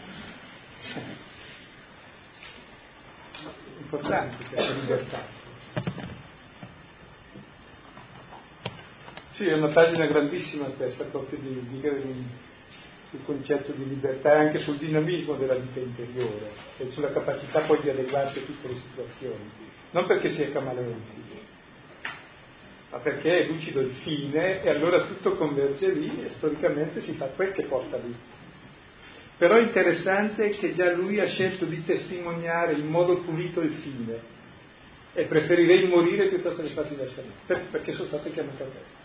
Importante 3.80 4.44
questa 4.46 4.74
libertà. 4.74 6.19
Sì, 9.40 9.46
è 9.46 9.54
una 9.54 9.70
pagina 9.70 10.06
grandissima 10.06 10.66
questa, 10.66 11.06
proprio 11.06 11.40
di, 11.40 11.66
di, 11.70 12.26
sul 13.10 13.24
concetto 13.24 13.72
di 13.72 13.88
libertà 13.88 14.34
e 14.34 14.38
anche 14.48 14.60
sul 14.60 14.76
dinamismo 14.76 15.36
della 15.36 15.56
vita 15.56 15.80
interiore 15.80 16.52
e 16.78 16.90
sulla 16.90 17.14
capacità 17.14 17.62
poi 17.62 17.80
di 17.80 17.90
adeguarsi 17.90 18.40
a 18.40 18.42
tutte 18.42 18.68
le 18.68 18.76
situazioni. 18.76 19.50
Non 19.92 20.08
perché 20.08 20.32
sia 20.32 20.52
camaleonti, 20.52 21.24
ma 22.90 22.98
perché 22.98 23.44
è 23.44 23.48
lucido 23.48 23.80
il 23.80 23.94
fine 24.04 24.62
e 24.62 24.70
allora 24.70 25.06
tutto 25.06 25.38
converge 25.38 25.90
lì 25.94 26.22
e 26.22 26.28
storicamente 26.32 27.00
si 27.00 27.14
fa 27.14 27.28
quel 27.28 27.54
che 27.54 27.64
porta 27.64 27.96
lì. 27.96 28.14
Però 29.38 29.56
è 29.56 29.62
interessante 29.62 30.50
che 30.50 30.74
già 30.74 30.92
lui 30.92 31.22
ha 31.22 31.28
scelto 31.28 31.64
di 31.64 31.82
testimoniare 31.86 32.74
in 32.74 32.88
modo 32.88 33.20
pulito 33.20 33.62
il 33.62 33.72
fine 33.72 34.20
e 35.14 35.24
preferirei 35.28 35.88
morire 35.88 36.28
piuttosto 36.28 36.62
che 36.62 36.68
far 36.72 36.90
diversamente, 36.90 37.68
perché 37.72 37.94
sono 37.94 38.08
stato 38.08 38.30
chiamato 38.32 38.64
a 38.64 38.66
questo. 38.66 38.99